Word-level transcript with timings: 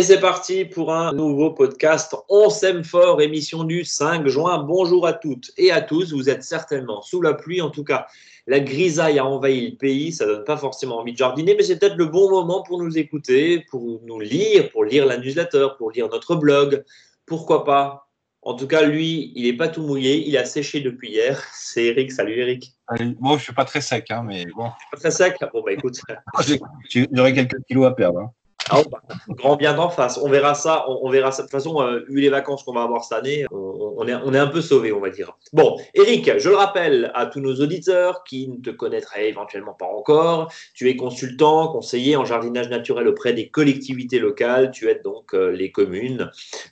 Et 0.00 0.02
c'est 0.02 0.18
parti 0.18 0.64
pour 0.64 0.94
un 0.94 1.12
nouveau 1.12 1.50
podcast 1.50 2.16
On 2.30 2.48
s'aime 2.48 2.84
fort, 2.84 3.20
émission 3.20 3.64
du 3.64 3.84
5 3.84 4.26
juin. 4.28 4.62
Bonjour 4.62 5.06
à 5.06 5.12
toutes 5.12 5.50
et 5.58 5.70
à 5.72 5.82
tous. 5.82 6.14
Vous 6.14 6.30
êtes 6.30 6.42
certainement 6.42 7.02
sous 7.02 7.20
la 7.20 7.34
pluie. 7.34 7.60
En 7.60 7.68
tout 7.68 7.84
cas, 7.84 8.06
la 8.46 8.60
grisaille 8.60 9.18
a 9.18 9.26
envahi 9.26 9.72
le 9.72 9.76
pays. 9.76 10.10
Ça 10.12 10.24
donne 10.24 10.44
pas 10.44 10.56
forcément 10.56 11.00
envie 11.00 11.12
de 11.12 11.18
jardiner, 11.18 11.54
mais 11.54 11.64
c'est 11.64 11.78
peut-être 11.78 11.96
le 11.96 12.06
bon 12.06 12.30
moment 12.30 12.62
pour 12.62 12.82
nous 12.82 12.96
écouter, 12.96 13.66
pour 13.70 14.00
nous 14.06 14.20
lire, 14.20 14.70
pour 14.70 14.84
lire 14.84 15.04
la 15.04 15.18
newsletter, 15.18 15.66
pour 15.76 15.90
lire 15.90 16.08
notre 16.08 16.34
blog. 16.34 16.82
Pourquoi 17.26 17.66
pas? 17.66 18.08
En 18.40 18.54
tout 18.54 18.66
cas, 18.66 18.80
lui, 18.80 19.32
il 19.36 19.42
n'est 19.42 19.56
pas 19.58 19.68
tout 19.68 19.82
mouillé, 19.82 20.26
il 20.26 20.38
a 20.38 20.46
séché 20.46 20.80
depuis 20.80 21.10
hier. 21.10 21.44
C'est 21.52 21.84
Eric. 21.84 22.10
Salut 22.10 22.38
Eric. 22.38 22.72
Moi, 23.18 23.36
je 23.36 23.42
suis 23.42 23.52
pas 23.52 23.66
très 23.66 23.82
sec, 23.82 24.10
hein, 24.10 24.24
mais 24.26 24.46
bon. 24.46 24.70
Pas 24.92 24.96
très 24.96 25.10
sec? 25.10 25.36
Bon, 25.52 25.62
bah 25.62 25.72
écoute. 25.72 26.00
J'aurais 27.12 27.34
quelques 27.34 27.62
kilos 27.68 27.86
à 27.86 27.90
perdre. 27.90 28.20
Hein. 28.20 28.32
Ah, 28.72 28.82
bah, 28.88 29.02
grand 29.28 29.56
bien 29.56 29.74
d'en 29.74 29.90
face. 29.90 30.18
On 30.22 30.28
verra 30.28 30.54
ça. 30.54 30.86
On, 30.88 31.10
verra 31.10 31.32
ça. 31.32 31.42
De 31.42 31.48
toute 31.48 31.52
façon, 31.52 31.80
euh, 31.80 32.04
vu 32.08 32.20
les 32.20 32.30
vacances 32.30 32.62
qu'on 32.62 32.72
va 32.72 32.82
avoir 32.82 33.02
cette 33.02 33.18
année, 33.18 33.46
on, 33.50 34.06
est, 34.06 34.14
on 34.14 34.32
est 34.32 34.38
un 34.38 34.46
peu 34.46 34.60
sauvé, 34.60 34.92
on 34.92 35.00
va 35.00 35.10
dire. 35.10 35.36
Bon, 35.52 35.76
Eric, 35.94 36.38
je 36.38 36.48
le 36.48 36.54
rappelle 36.54 37.10
à 37.14 37.26
tous 37.26 37.40
nos 37.40 37.54
auditeurs 37.56 38.22
qui 38.22 38.48
ne 38.48 38.58
te 38.58 38.70
connaîtraient 38.70 39.28
éventuellement 39.28 39.74
pas 39.74 39.86
encore. 39.86 40.52
Tu 40.74 40.88
es 40.88 40.96
consultant, 40.96 41.68
conseiller 41.68 42.16
en 42.16 42.24
jardinage 42.24 42.68
naturel 42.68 43.08
auprès 43.08 43.32
des 43.32 43.48
collectivités 43.48 44.20
locales. 44.20 44.70
Tu 44.70 44.88
aides 44.88 45.02
donc 45.02 45.34
euh, 45.34 45.50
les 45.50 45.72
communes 45.72 46.30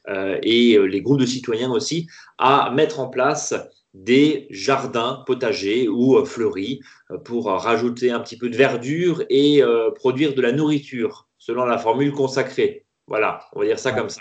euh, 0.08 0.38
et 0.42 0.78
les 0.78 1.02
groupes 1.02 1.20
de 1.20 1.26
citoyens 1.26 1.72
aussi 1.72 2.06
à 2.38 2.70
mettre 2.70 3.00
en 3.00 3.08
place 3.08 3.54
des 3.94 4.46
jardins 4.50 5.24
potagers 5.26 5.88
ou 5.88 6.24
fleuris 6.24 6.80
pour 7.24 7.46
rajouter 7.46 8.10
un 8.12 8.20
petit 8.20 8.36
peu 8.36 8.48
de 8.48 8.56
verdure 8.56 9.24
et 9.30 9.62
produire 9.96 10.34
de 10.34 10.42
la 10.42 10.52
nourriture 10.52 11.27
selon 11.38 11.64
la 11.64 11.78
formule 11.78 12.12
consacrée. 12.12 12.84
Voilà, 13.06 13.40
on 13.54 13.60
va 13.60 13.64
dire 13.64 13.78
ça 13.78 13.92
comme 13.92 14.10
ça. 14.10 14.20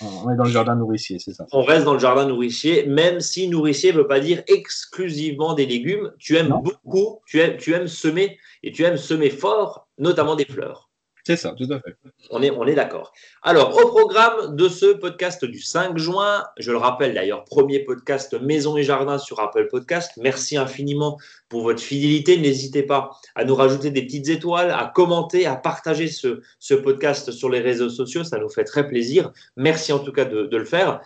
On 0.00 0.30
est 0.30 0.36
dans 0.36 0.44
le 0.44 0.50
jardin 0.50 0.76
nourricier, 0.76 1.18
c'est 1.18 1.32
ça. 1.32 1.44
On 1.50 1.62
reste 1.62 1.84
dans 1.84 1.94
le 1.94 1.98
jardin 1.98 2.24
nourricier, 2.24 2.86
même 2.86 3.18
si 3.18 3.48
nourricier 3.48 3.92
ne 3.92 3.98
veut 3.98 4.06
pas 4.06 4.20
dire 4.20 4.44
exclusivement 4.46 5.54
des 5.54 5.66
légumes. 5.66 6.12
Tu 6.20 6.36
aimes 6.36 6.54
beaucoup, 6.62 7.20
tu 7.26 7.40
aimes, 7.40 7.56
tu 7.56 7.74
aimes 7.74 7.88
semer, 7.88 8.38
et 8.62 8.70
tu 8.70 8.84
aimes 8.84 8.96
semer 8.96 9.30
fort, 9.30 9.88
notamment 9.98 10.36
des 10.36 10.44
fleurs. 10.44 10.87
C'est 11.28 11.36
ça, 11.36 11.50
tout 11.50 11.68
à 11.70 11.78
fait. 11.78 11.94
On 12.30 12.40
est, 12.40 12.74
d'accord. 12.74 13.12
Alors, 13.42 13.76
au 13.76 13.88
programme 13.88 14.56
de 14.56 14.66
ce 14.66 14.94
podcast 14.94 15.44
du 15.44 15.60
5 15.60 15.98
juin, 15.98 16.46
je 16.56 16.70
le 16.70 16.78
rappelle 16.78 17.12
d'ailleurs, 17.12 17.44
premier 17.44 17.80
podcast 17.80 18.34
Maison 18.40 18.78
et 18.78 18.82
Jardin 18.82 19.18
sur 19.18 19.38
Apple 19.38 19.68
Podcast. 19.70 20.12
Merci 20.16 20.56
infiniment 20.56 21.18
pour 21.50 21.64
votre 21.64 21.82
fidélité. 21.82 22.38
N'hésitez 22.38 22.82
pas 22.82 23.10
à 23.34 23.44
nous 23.44 23.54
rajouter 23.54 23.90
des 23.90 24.06
petites 24.06 24.30
étoiles, 24.30 24.70
à 24.70 24.90
commenter, 24.94 25.44
à 25.44 25.54
partager 25.54 26.08
ce, 26.08 26.40
ce 26.60 26.72
podcast 26.72 27.30
sur 27.30 27.50
les 27.50 27.60
réseaux 27.60 27.90
sociaux. 27.90 28.24
Ça 28.24 28.38
nous 28.38 28.48
fait 28.48 28.64
très 28.64 28.88
plaisir. 28.88 29.30
Merci 29.58 29.92
en 29.92 29.98
tout 29.98 30.12
cas 30.12 30.24
de, 30.24 30.48
le 30.50 30.64
faire. 30.64 31.02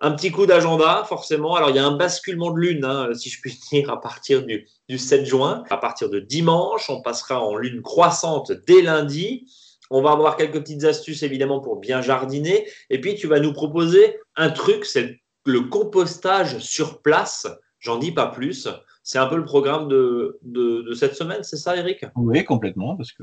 Un 0.00 0.12
petit 0.12 0.30
coup 0.30 0.46
d'agenda, 0.46 1.04
forcément. 1.06 1.54
Alors, 1.54 1.68
il 1.68 1.76
y 1.76 1.78
a 1.78 1.84
un 1.84 1.98
basculement 1.98 2.50
de 2.50 2.60
lune, 2.60 2.86
hein, 2.86 3.10
si 3.12 3.28
je 3.28 3.42
puis 3.42 3.60
dire, 3.70 3.90
à 3.90 4.00
partir 4.00 4.42
du, 4.42 4.66
du 4.88 4.96
7 4.96 5.26
juin. 5.26 5.64
À 5.68 5.76
partir 5.76 6.08
de 6.08 6.18
dimanche, 6.18 6.88
on 6.88 7.02
passera 7.02 7.42
en 7.42 7.56
lune 7.56 7.82
croissante 7.82 8.52
dès 8.66 8.80
lundi. 8.80 9.46
On 9.90 10.02
va 10.02 10.12
avoir 10.12 10.36
quelques 10.36 10.60
petites 10.60 10.84
astuces 10.84 11.22
évidemment 11.22 11.60
pour 11.60 11.76
bien 11.76 12.02
jardiner. 12.02 12.66
Et 12.90 13.00
puis 13.00 13.14
tu 13.14 13.26
vas 13.26 13.40
nous 13.40 13.52
proposer 13.52 14.18
un 14.36 14.50
truc, 14.50 14.84
c'est 14.84 15.20
le 15.44 15.62
compostage 15.62 16.58
sur 16.58 17.02
place. 17.02 17.46
J'en 17.78 17.98
dis 17.98 18.12
pas 18.12 18.26
plus. 18.26 18.68
C'est 19.02 19.18
un 19.18 19.26
peu 19.26 19.36
le 19.36 19.44
programme 19.44 19.88
de, 19.88 20.92
cette 20.94 21.14
semaine, 21.14 21.42
c'est 21.42 21.56
ça 21.56 21.76
Eric? 21.76 22.04
Oui, 22.16 22.44
complètement. 22.44 22.96
Parce 22.96 23.12
que 23.12 23.22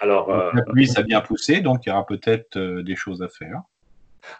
Alors, 0.00 0.28
la 0.52 0.62
pluie, 0.62 0.88
ça 0.88 1.00
a 1.00 1.02
bien 1.04 1.20
poussé, 1.20 1.60
donc 1.60 1.86
il 1.86 1.90
y 1.90 1.92
aura 1.92 2.04
peut-être 2.04 2.56
euh, 2.56 2.82
des 2.82 2.96
choses 2.96 3.22
à 3.22 3.28
faire. 3.28 3.62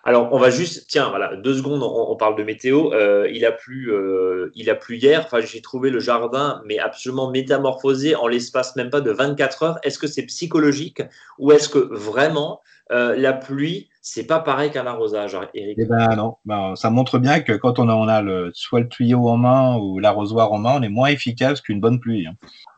Alors, 0.04 0.32
on 0.32 0.38
va 0.38 0.50
juste, 0.50 0.86
tiens, 0.88 1.08
voilà, 1.10 1.36
deux 1.36 1.54
secondes, 1.54 1.82
on, 1.82 2.16
parle 2.16 2.36
de 2.36 2.42
météo. 2.42 2.92
Euh, 2.92 3.28
il, 3.32 3.44
a 3.44 3.52
plu, 3.52 3.92
euh, 3.92 4.50
il 4.54 4.70
a 4.70 4.74
plu 4.74 4.96
hier. 4.96 5.22
Enfin, 5.24 5.40
j'ai 5.40 5.60
trouvé 5.60 5.90
le 5.90 6.00
jardin, 6.00 6.62
mais 6.66 6.78
absolument 6.78 7.30
métamorphosé 7.30 8.14
en 8.14 8.26
l'espace 8.26 8.76
même 8.76 8.90
pas 8.90 9.00
de 9.00 9.10
24 9.10 9.62
heures. 9.62 9.78
Est-ce 9.82 9.98
que 9.98 10.06
c'est 10.06 10.24
psychologique 10.26 11.02
ou 11.38 11.52
est-ce 11.52 11.68
que 11.68 11.78
vraiment 11.78 12.60
euh, 12.90 13.16
la 13.16 13.32
pluie, 13.32 13.88
c'est 14.02 14.26
pas 14.26 14.40
pareil 14.40 14.70
qu'un 14.70 14.86
arrosage, 14.86 15.36
Eric? 15.54 15.76
Eh 15.78 15.84
ben 15.84 16.14
non, 16.16 16.36
ben, 16.44 16.74
ça 16.76 16.90
montre 16.90 17.18
bien 17.18 17.40
que 17.40 17.52
quand 17.52 17.78
on 17.78 17.88
a, 17.88 17.94
on 17.94 18.08
a 18.08 18.22
le, 18.22 18.50
soit 18.54 18.80
le 18.80 18.88
tuyau 18.88 19.28
en 19.28 19.36
main 19.36 19.76
ou 19.78 19.98
l'arrosoir 19.98 20.52
en 20.52 20.58
main, 20.58 20.74
on 20.76 20.82
est 20.82 20.88
moins 20.88 21.08
efficace 21.08 21.60
qu'une 21.60 21.80
bonne 21.80 22.00
pluie. 22.00 22.26
Hein. 22.26 22.34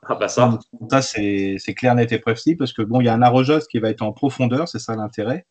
Ah 0.06 0.14
bah 0.14 0.28
ça. 0.28 0.58
ça 0.90 1.00
c'est 1.00 1.74
clair, 1.74 1.94
net 1.94 2.12
et 2.12 2.18
précis 2.18 2.56
parce 2.56 2.72
que 2.72 2.82
bon, 2.82 3.00
il 3.00 3.06
y 3.06 3.08
a 3.08 3.14
un 3.14 3.22
arrosage 3.22 3.62
qui 3.70 3.78
va 3.78 3.88
être 3.88 4.02
en 4.02 4.12
profondeur, 4.12 4.68
c'est 4.68 4.78
ça 4.78 4.94
l'intérêt. 4.94 5.46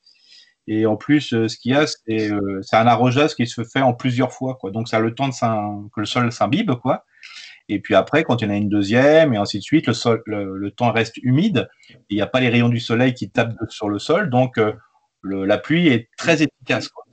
Et 0.67 0.85
en 0.85 0.95
plus, 0.95 1.33
euh, 1.33 1.47
ce 1.47 1.57
qu'il 1.57 1.73
y 1.73 1.75
a, 1.75 1.85
euh, 2.09 2.61
c'est 2.61 2.75
un 2.75 2.87
arrosage 2.87 3.35
qui 3.35 3.47
se 3.47 3.63
fait 3.63 3.81
en 3.81 3.93
plusieurs 3.93 4.31
fois. 4.31 4.55
Quoi. 4.55 4.71
Donc, 4.71 4.87
ça 4.87 4.97
a 4.97 4.99
le 4.99 5.13
temps 5.13 5.29
que 5.31 5.99
le 5.99 6.05
sol 6.05 6.31
s'imbibe. 6.31 6.71
quoi. 6.75 7.05
Et 7.69 7.79
puis 7.79 7.95
après, 7.95 8.23
quand 8.23 8.41
il 8.41 8.45
y 8.45 8.47
en 8.47 8.53
a 8.53 8.57
une 8.57 8.69
deuxième, 8.69 9.33
et 9.33 9.37
ainsi 9.37 9.57
de 9.57 9.63
suite, 9.63 9.87
le, 9.87 9.93
sol, 9.93 10.21
le, 10.25 10.71
temps 10.71 10.91
reste 10.91 11.17
humide. 11.17 11.69
Il 12.09 12.15
n'y 12.15 12.21
a 12.21 12.27
pas 12.27 12.39
les 12.39 12.49
rayons 12.49 12.69
du 12.69 12.79
soleil 12.79 13.13
qui 13.13 13.29
tapent 13.29 13.55
sur 13.69 13.89
le 13.89 13.99
sol. 13.99 14.29
Donc, 14.29 14.57
euh, 14.57 14.73
la 15.23 15.57
pluie 15.57 15.87
est 15.87 16.09
très 16.17 16.43
efficace. 16.43 16.89
Quoi. 16.89 17.05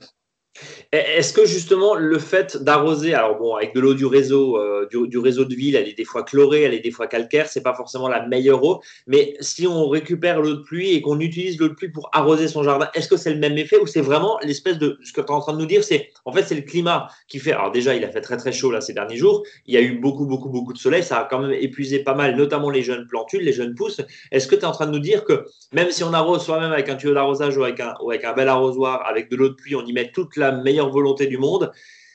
Est-ce 0.93 1.31
que 1.31 1.45
justement 1.45 1.95
le 1.95 2.19
fait 2.19 2.61
d'arroser, 2.61 3.13
alors 3.13 3.37
bon, 3.37 3.55
avec 3.55 3.73
de 3.73 3.79
l'eau 3.79 3.93
du 3.93 4.05
réseau, 4.05 4.57
euh, 4.57 4.89
du, 4.91 5.17
réseau 5.17 5.45
de 5.45 5.55
ville, 5.55 5.77
elle 5.77 5.87
est 5.87 5.93
des 5.93 6.03
fois 6.03 6.23
chlorée, 6.23 6.63
elle 6.63 6.73
est 6.73 6.81
des 6.81 6.91
fois 6.91 7.07
calcaire, 7.07 7.47
c'est 7.47 7.63
pas 7.63 7.73
forcément 7.73 8.09
la 8.09 8.27
meilleure 8.27 8.61
eau, 8.61 8.81
mais 9.07 9.35
si 9.39 9.65
on 9.67 9.87
récupère 9.87 10.41
l'eau 10.41 10.55
de 10.55 10.61
pluie 10.61 10.91
et 10.91 11.01
qu'on 11.01 11.21
utilise 11.21 11.57
l'eau 11.57 11.69
de 11.69 11.75
pluie 11.75 11.87
pour 11.87 12.09
arroser 12.11 12.49
son 12.49 12.63
jardin, 12.63 12.89
est-ce 12.93 13.07
que 13.07 13.15
c'est 13.15 13.33
le 13.33 13.39
même 13.39 13.57
effet 13.57 13.77
ou 13.77 13.87
c'est 13.87 14.01
vraiment 14.01 14.37
l'espèce 14.43 14.79
de 14.79 14.99
ce 15.01 15.13
que 15.13 15.21
tu 15.21 15.27
es 15.27 15.31
en 15.31 15.39
train 15.39 15.53
de 15.53 15.59
nous 15.59 15.65
dire, 15.65 15.81
c'est 15.81 16.09
en 16.25 16.33
fait 16.33 16.43
c'est 16.43 16.55
le 16.55 16.61
climat 16.61 17.07
qui 17.29 17.39
fait. 17.39 17.53
Alors 17.53 17.71
déjà, 17.71 17.95
il 17.95 18.03
a 18.03 18.09
fait 18.09 18.19
très 18.19 18.35
très 18.35 18.51
chaud 18.51 18.69
là 18.69 18.81
ces 18.81 18.91
derniers 18.91 19.15
jours, 19.15 19.43
il 19.67 19.73
y 19.73 19.77
a 19.77 19.81
eu 19.81 19.97
beaucoup 19.97 20.25
beaucoup 20.25 20.49
beaucoup 20.49 20.73
de 20.73 20.77
soleil, 20.77 21.03
ça 21.03 21.19
a 21.19 21.23
quand 21.23 21.39
même 21.39 21.53
épuisé 21.53 21.99
pas 21.99 22.15
mal, 22.15 22.35
notamment 22.35 22.69
les 22.69 22.83
jeunes 22.83 23.07
plantules, 23.07 23.43
les 23.43 23.53
jeunes 23.53 23.75
pousses. 23.75 24.01
Est-ce 24.33 24.45
que 24.45 24.55
tu 24.55 24.63
es 24.63 24.65
en 24.65 24.73
train 24.73 24.87
de 24.87 24.91
nous 24.91 24.99
dire 24.99 25.23
que 25.23 25.45
même 25.71 25.89
si 25.89 26.03
on 26.03 26.11
arrose 26.11 26.43
soi-même 26.43 26.73
avec 26.73 26.89
un 26.89 26.95
tuyau 26.95 27.13
d'arrosage 27.13 27.55
ou 27.55 27.63
avec 27.63 27.79
un, 27.79 27.93
ou 28.03 28.11
avec 28.11 28.25
un 28.25 28.33
bel 28.33 28.49
arrosoir, 28.49 29.07
avec 29.07 29.31
de 29.31 29.37
l'eau 29.37 29.47
de 29.47 29.53
pluie, 29.53 29.77
on 29.77 29.85
y 29.85 29.93
met 29.93 30.11
toute 30.11 30.35
la 30.35 30.51
meilleure 30.51 30.80
volonté 30.89 31.27
du 31.27 31.37
monde, 31.37 31.71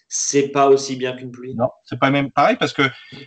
c'est 0.08 0.48
pas 0.48 0.68
aussi 0.68 0.96
bien 0.96 1.14
qu'une 1.14 1.30
pluie. 1.30 1.54
Non, 1.54 1.70
c'est 1.84 1.98
pas 1.98 2.10
même 2.10 2.30
pareil 2.30 2.56
parce 2.56 2.72
que 2.72 2.82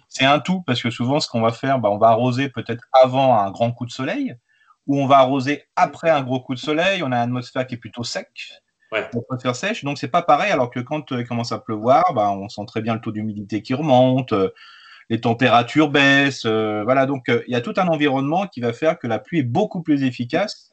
c'est 0.08 0.26
un 0.26 0.40
tout. 0.40 0.62
Parce 0.66 0.82
que 0.82 0.90
souvent, 0.90 1.20
ce 1.20 1.28
qu'on 1.28 1.42
va 1.42 1.52
faire, 1.52 1.80
bah, 1.80 1.90
on 1.90 1.98
va 1.98 2.08
arroser 2.08 2.50
peut-être 2.50 2.84
avant 2.94 3.38
un 3.38 3.52
grand 3.52 3.72
coup 3.72 3.86
de 3.86 3.92
soleil, 3.92 4.36
ou 4.88 5.00
on 5.00 5.08
va 5.08 5.18
arroser 5.18 5.64
après 5.76 6.10
un 6.10 6.24
gros 6.24 6.40
coup 6.40 6.56
de 6.56 6.60
soleil. 6.60 7.04
On 7.04 7.12
a 7.12 7.18
une 7.18 7.24
atmosphère 7.24 7.68
qui 7.68 7.76
est 7.76 7.80
plutôt 7.80 8.04
sec. 8.04 8.28
Ouais. 8.92 9.08
On 9.14 9.22
peut 9.22 9.38
faire 9.40 9.56
sèche, 9.56 9.84
donc 9.84 10.00
c'est 10.00 10.08
pas 10.08 10.24
pareil. 10.24 10.52
Alors 10.52 10.72
que 10.72 10.80
quand 10.80 11.12
euh, 11.12 11.22
il 11.22 11.28
commence 11.28 11.52
à 11.52 11.60
pleuvoir, 11.60 12.14
bah, 12.16 12.32
on 12.32 12.50
sent 12.50 12.66
très 12.66 12.82
bien 12.82 12.96
le 12.96 13.02
taux 13.02 13.12
d'humidité 13.12 13.62
qui 13.62 13.76
remonte, 13.76 14.34
euh, 14.34 14.50
les 15.10 15.22
températures 15.22 15.90
baissent. 15.90 16.46
Euh, 16.46 16.84
voilà, 16.86 17.06
donc 17.06 17.26
il 17.28 17.52
y 17.52 17.56
a 17.56 17.62
tout 17.62 17.74
un 17.78 17.88
environnement 17.88 18.48
qui 18.48 18.62
va 18.62 18.74
faire 18.74 18.98
que 18.98 19.06
la 19.06 19.20
pluie 19.20 19.40
est 19.40 19.44
beaucoup 19.44 19.84
plus 19.84 20.04
efficace 20.04 20.72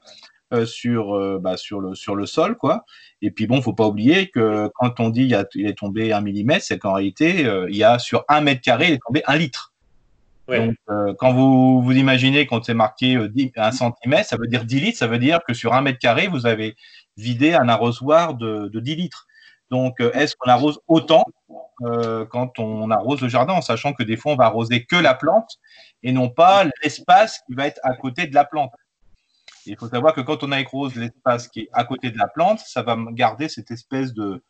sur, 0.65 1.15
euh, 1.17 1.39
bah, 1.41 1.57
sur, 1.57 1.81
le, 1.81 1.95
sur 1.95 2.15
le 2.15 2.27
sol. 2.27 2.57
Quoi. 2.57 2.85
Et 3.23 3.31
puis 3.31 3.47
bon, 3.47 3.61
faut 3.61 3.73
pas 3.73 3.87
oublier 3.87 4.29
que 4.29 4.71
quand 4.75 5.01
on 5.01 5.11
dit 5.11 5.25
il, 5.25 5.35
a, 5.35 5.45
il 5.55 5.67
est 5.67 5.79
tombé 5.79 6.13
un 6.13 6.21
millimètre, 6.21 6.65
c'est 6.65 6.79
qu'en 6.79 6.95
réalité, 6.95 7.47
euh, 7.47 7.67
il 7.69 7.77
y 7.77 7.85
a 7.85 7.99
sur 7.99 8.25
un 8.29 8.41
mètre 8.41 8.61
carré, 8.61 8.87
il 8.89 8.93
est 8.95 9.03
tombé 9.05 9.23
un 9.27 9.37
litre. 9.37 9.73
Donc, 10.49 10.77
quand 11.19 11.33
vous 11.33 11.83
vous 11.83 11.93
imaginez 11.93 12.47
quand 12.47 12.65
c'est 12.65 12.73
marqué 12.73 13.19
1 13.57 13.73
centimètre, 13.73 14.29
ça 14.29 14.37
veut 14.37 14.47
dire 14.47 14.65
10 14.65 14.79
litres, 14.79 14.99
ça 14.99 15.09
veut 15.09 15.19
dire 15.19 15.41
que 15.45 15.55
sur 15.55 15.75
un 15.75 15.83
mètre 15.83 15.99
carré, 15.99 16.29
vous 16.29 16.47
avez 16.47 16.77
vidé 17.17 17.55
un 17.55 17.69
arrosoir 17.69 18.35
de, 18.35 18.69
de 18.69 18.79
10 18.79 18.95
litres. 18.95 19.27
Donc, 19.73 20.01
est-ce 20.01 20.37
qu'on 20.37 20.49
arrose 20.49 20.79
autant 20.87 21.25
quand 22.31 22.61
on 22.61 22.93
arrose 22.93 23.23
le 23.23 23.29
jardin, 23.29 23.55
en 23.55 23.61
sachant 23.61 23.93
que 23.93 24.05
des 24.05 24.17
fois, 24.17 24.35
on 24.35 24.37
va 24.37 24.45
arroser 24.45 24.85
que 24.85 24.95
la 24.95 25.15
plante 25.15 25.59
et 26.05 26.13
non 26.13 26.29
pas 26.29 26.63
l'espace 26.85 27.41
qui 27.49 27.55
va 27.55 27.67
être 27.67 27.81
à 27.83 27.97
côté 27.97 28.29
de 28.29 28.35
la 28.37 28.45
plante? 28.45 28.71
Il 29.67 29.77
faut 29.77 29.89
savoir 29.89 30.15
que 30.15 30.21
quand 30.21 30.43
on 30.43 30.53
arrose 30.53 30.95
l'espace 30.95 31.49
qui 31.49 31.61
est 31.61 31.69
à 31.73 31.85
côté 31.85 32.11
de 32.11 32.19
la 32.19 32.29
plante, 32.29 32.61
ça 32.61 32.83
va 32.83 32.97
garder 33.11 33.49
cette 33.49 33.71
espèce 33.71 34.15
de, 34.15 34.43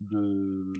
de, 0.00 0.72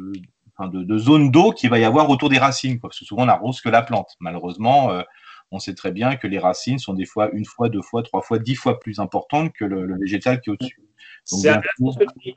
de, 0.68 0.98
zone 0.98 1.30
d'eau 1.30 1.52
qu'il 1.52 1.70
va 1.70 1.78
y 1.78 1.84
avoir 1.84 2.08
autour 2.10 2.28
des 2.28 2.38
racines. 2.38 2.80
Parce 2.80 2.98
que 2.98 3.04
souvent, 3.04 3.22
on 3.22 3.26
n'arrose 3.26 3.60
que 3.60 3.68
la 3.68 3.82
plante. 3.82 4.10
Malheureusement, 4.20 4.90
euh, 4.90 5.02
on 5.50 5.58
sait 5.58 5.74
très 5.74 5.92
bien 5.92 6.16
que 6.16 6.26
les 6.26 6.38
racines 6.38 6.78
sont 6.78 6.94
des 6.94 7.06
fois 7.06 7.30
une 7.32 7.44
fois, 7.44 7.68
deux 7.68 7.82
fois, 7.82 8.02
trois 8.02 8.22
fois, 8.22 8.38
dix 8.38 8.54
fois 8.54 8.78
plus 8.78 9.00
importantes 9.00 9.52
que 9.52 9.64
le, 9.64 9.98
végétal 9.98 10.40
qui 10.40 10.50
est 10.50 10.52
au-dessus. 10.52 10.82
C'est 11.24 11.48
intéressant 11.48 11.92
ce 11.92 11.98
que 11.98 12.04
tu 12.04 12.18
dis. 12.30 12.34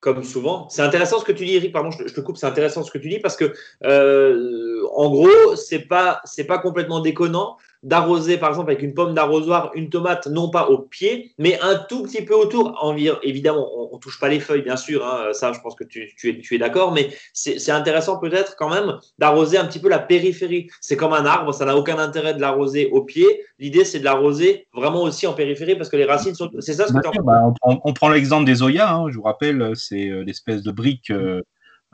Comme 0.00 0.22
souvent. 0.22 0.68
C'est 0.68 0.82
intéressant 0.82 1.18
ce 1.18 1.24
que 1.24 1.32
tu 1.32 1.44
dis, 1.44 1.56
Eric. 1.56 1.72
Pardon, 1.72 1.90
je 1.90 2.12
te 2.12 2.20
coupe. 2.20 2.36
C'est 2.36 2.46
intéressant 2.46 2.82
ce 2.84 2.90
que 2.90 2.98
tu 2.98 3.08
dis 3.08 3.18
parce 3.18 3.36
que, 3.36 3.52
euh, 3.84 4.86
en 4.94 5.10
gros, 5.10 5.56
c'est 5.56 5.80
pas, 5.80 6.20
c'est 6.24 6.44
pas 6.44 6.58
complètement 6.58 7.00
déconnant 7.00 7.56
d'arroser, 7.86 8.36
par 8.36 8.48
exemple, 8.48 8.72
avec 8.72 8.82
une 8.82 8.94
pomme 8.94 9.14
d'arrosoir, 9.14 9.70
une 9.74 9.90
tomate, 9.90 10.26
non 10.26 10.50
pas 10.50 10.68
au 10.68 10.78
pied, 10.78 11.32
mais 11.38 11.56
un 11.62 11.76
tout 11.76 12.02
petit 12.02 12.22
peu 12.22 12.34
autour. 12.34 12.76
Évidemment, 13.22 13.68
on 13.92 13.94
ne 13.94 14.00
touche 14.00 14.18
pas 14.18 14.28
les 14.28 14.40
feuilles, 14.40 14.62
bien 14.62 14.76
sûr, 14.76 15.06
hein, 15.06 15.32
ça, 15.32 15.52
je 15.52 15.60
pense 15.60 15.76
que 15.76 15.84
tu, 15.84 16.02
es, 16.24 16.40
tu 16.40 16.54
es 16.54 16.58
d'accord, 16.58 16.92
mais 16.92 17.10
c'est 17.32 17.70
intéressant 17.70 18.18
peut-être 18.18 18.56
quand 18.56 18.70
même 18.70 18.98
d'arroser 19.18 19.56
un 19.56 19.64
petit 19.64 19.78
peu 19.78 19.88
la 19.88 20.00
périphérie. 20.00 20.66
C'est 20.80 20.96
comme 20.96 21.12
un 21.12 21.24
arbre, 21.24 21.54
ça 21.54 21.64
n'a 21.64 21.76
aucun 21.76 21.98
intérêt 21.98 22.34
de 22.34 22.40
l'arroser 22.40 22.90
au 22.90 23.02
pied. 23.02 23.44
L'idée, 23.60 23.84
c'est 23.84 24.00
de 24.00 24.04
l'arroser 24.04 24.66
vraiment 24.74 25.02
aussi 25.02 25.28
en 25.28 25.32
périphérie 25.34 25.76
parce 25.76 25.88
que 25.88 25.96
les 25.96 26.06
racines 26.06 26.34
sont. 26.34 26.50
C'est 26.58 26.74
ça 26.74 26.88
ce 26.88 26.92
que 26.92 27.10
tu 27.12 27.22
bah, 27.22 27.54
on, 27.62 27.92
prend 27.92 28.08
l'exemple 28.08 28.46
des 28.46 28.64
Oya, 28.64 28.92
hein, 28.92 29.10
je 29.10 29.16
vous 29.16 29.22
rappelle, 29.22 29.72
c'est 29.76 30.08
euh, 30.08 30.24
l'espèce 30.24 30.62
de 30.62 30.72
brique. 30.72 31.10
Euh, 31.10 31.40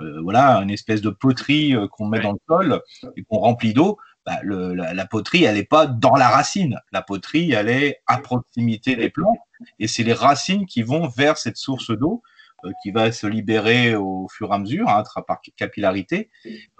euh, 0.00 0.20
voilà, 0.22 0.56
une 0.62 0.70
espèce 0.70 1.00
de 1.00 1.10
poterie 1.10 1.74
euh, 1.74 1.86
qu'on 1.88 2.06
met 2.06 2.20
dans 2.20 2.32
le 2.32 2.38
sol 2.48 2.80
et 3.16 3.24
qu'on 3.24 3.38
remplit 3.38 3.74
d'eau. 3.74 3.98
Bah, 4.24 4.38
la, 4.44 5.06
poterie, 5.06 5.44
elle 5.44 5.56
n'est 5.56 5.64
pas 5.64 5.86
dans 5.86 6.14
la 6.14 6.28
racine. 6.28 6.78
La 6.92 7.02
poterie, 7.02 7.52
elle 7.52 7.68
est 7.68 8.00
à 8.06 8.18
proximité 8.18 8.94
des 8.94 9.10
plantes 9.10 9.38
et 9.80 9.88
c'est 9.88 10.04
les 10.04 10.12
racines 10.12 10.66
qui 10.66 10.82
vont 10.82 11.08
vers 11.08 11.38
cette 11.38 11.56
source 11.56 11.90
d'eau 11.90 12.22
euh, 12.64 12.70
qui 12.82 12.92
va 12.92 13.10
se 13.10 13.26
libérer 13.26 13.96
au 13.96 14.28
fur 14.28 14.52
et 14.52 14.54
à 14.54 14.58
mesure, 14.58 14.88
hein, 14.88 15.02
par 15.26 15.40
capillarité. 15.56 16.30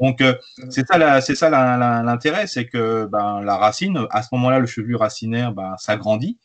Donc, 0.00 0.22
c'est 0.70 0.86
ça, 0.86 1.20
c'est 1.20 1.34
ça 1.34 1.50
l'intérêt, 1.50 2.46
c'est 2.46 2.66
que 2.66 3.06
ben, 3.06 3.40
la 3.40 3.56
racine, 3.56 4.06
à 4.10 4.22
ce 4.22 4.28
moment-là, 4.32 4.60
le 4.60 4.66
chevelu 4.66 4.94
racinaire 4.94 5.52
ben, 5.52 5.74
s'agrandit 5.78 6.38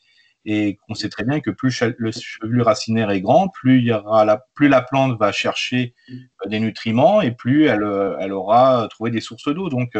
et 0.49 0.79
on 0.87 0.95
sait 0.95 1.09
très 1.09 1.25
bien 1.25 1.41
que 1.41 1.51
plus 1.51 1.83
le 1.97 2.11
chevelu 2.11 2.61
racinaire 2.61 3.11
est 3.11 3.19
grand, 3.19 3.49
plus, 3.49 3.79
il 3.79 3.83
y 3.83 3.93
aura 3.93 4.23
la, 4.23 4.45
plus 4.55 4.69
la 4.69 4.81
plante 4.81 5.19
va 5.19 5.33
chercher 5.33 5.93
euh, 6.09 6.49
des 6.49 6.61
nutriments 6.61 7.21
et 7.21 7.31
plus 7.31 7.65
elle, 7.65 7.83
euh, 7.83 8.15
elle 8.19 8.31
aura 8.31 8.87
trouvé 8.89 9.11
des 9.11 9.19
sources 9.19 9.53
d'eau. 9.53 9.67
Donc, 9.69 9.97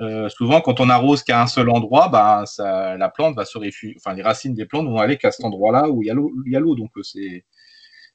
euh, 0.00 0.28
souvent, 0.28 0.60
quand 0.60 0.80
on 0.80 0.88
arrose 0.90 1.22
qu'à 1.22 1.42
un 1.42 1.46
seul 1.46 1.68
endroit, 1.70 2.08
ben, 2.08 2.46
ça, 2.46 2.96
la 2.96 3.08
plante 3.08 3.34
va 3.34 3.44
se 3.44 3.58
réfugier, 3.58 3.96
enfin, 3.98 4.14
les 4.14 4.22
racines 4.22 4.54
des 4.54 4.64
plantes 4.64 4.86
vont 4.86 4.98
aller 4.98 5.16
qu'à 5.16 5.32
cet 5.32 5.44
endroit-là 5.44 5.88
où 5.88 6.02
il 6.02 6.06
y 6.06 6.10
a 6.56 6.60
l'eau. 6.60 6.74
Donc, 6.76 6.90
c'est, 7.02 7.44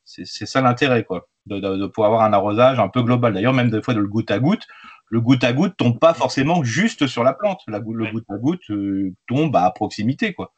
c'est, 0.06 0.46
ça 0.46 0.62
l'intérêt, 0.62 1.04
quoi, 1.04 1.28
de, 1.46 1.60
de, 1.60 1.88
pouvoir 1.88 2.12
avoir 2.12 2.24
un 2.24 2.34
arrosage 2.34 2.80
un 2.80 2.90
peu 2.90 3.04
global. 3.04 3.34
D'ailleurs, 3.34 3.54
même 3.54 3.70
des 3.70 3.82
fois 3.82 3.94
de 3.94 4.00
le 4.00 4.08
goutte 4.08 4.32
à 4.32 4.40
goutte, 4.40 4.66
le 5.10 5.22
goutte 5.22 5.44
à 5.44 5.54
goutte 5.54 5.76
tombe 5.78 6.00
pas 6.00 6.14
forcément 6.14 6.64
juste 6.64 7.08
sur 7.08 7.24
la 7.24 7.34
plante. 7.34 7.62
La, 7.68 7.80
le 7.80 8.12
goutte 8.12 8.26
à 8.30 8.38
goutte 8.38 8.64
tombe 9.28 9.56
à 9.56 9.70
proximité, 9.72 10.34
quoi. 10.34 10.54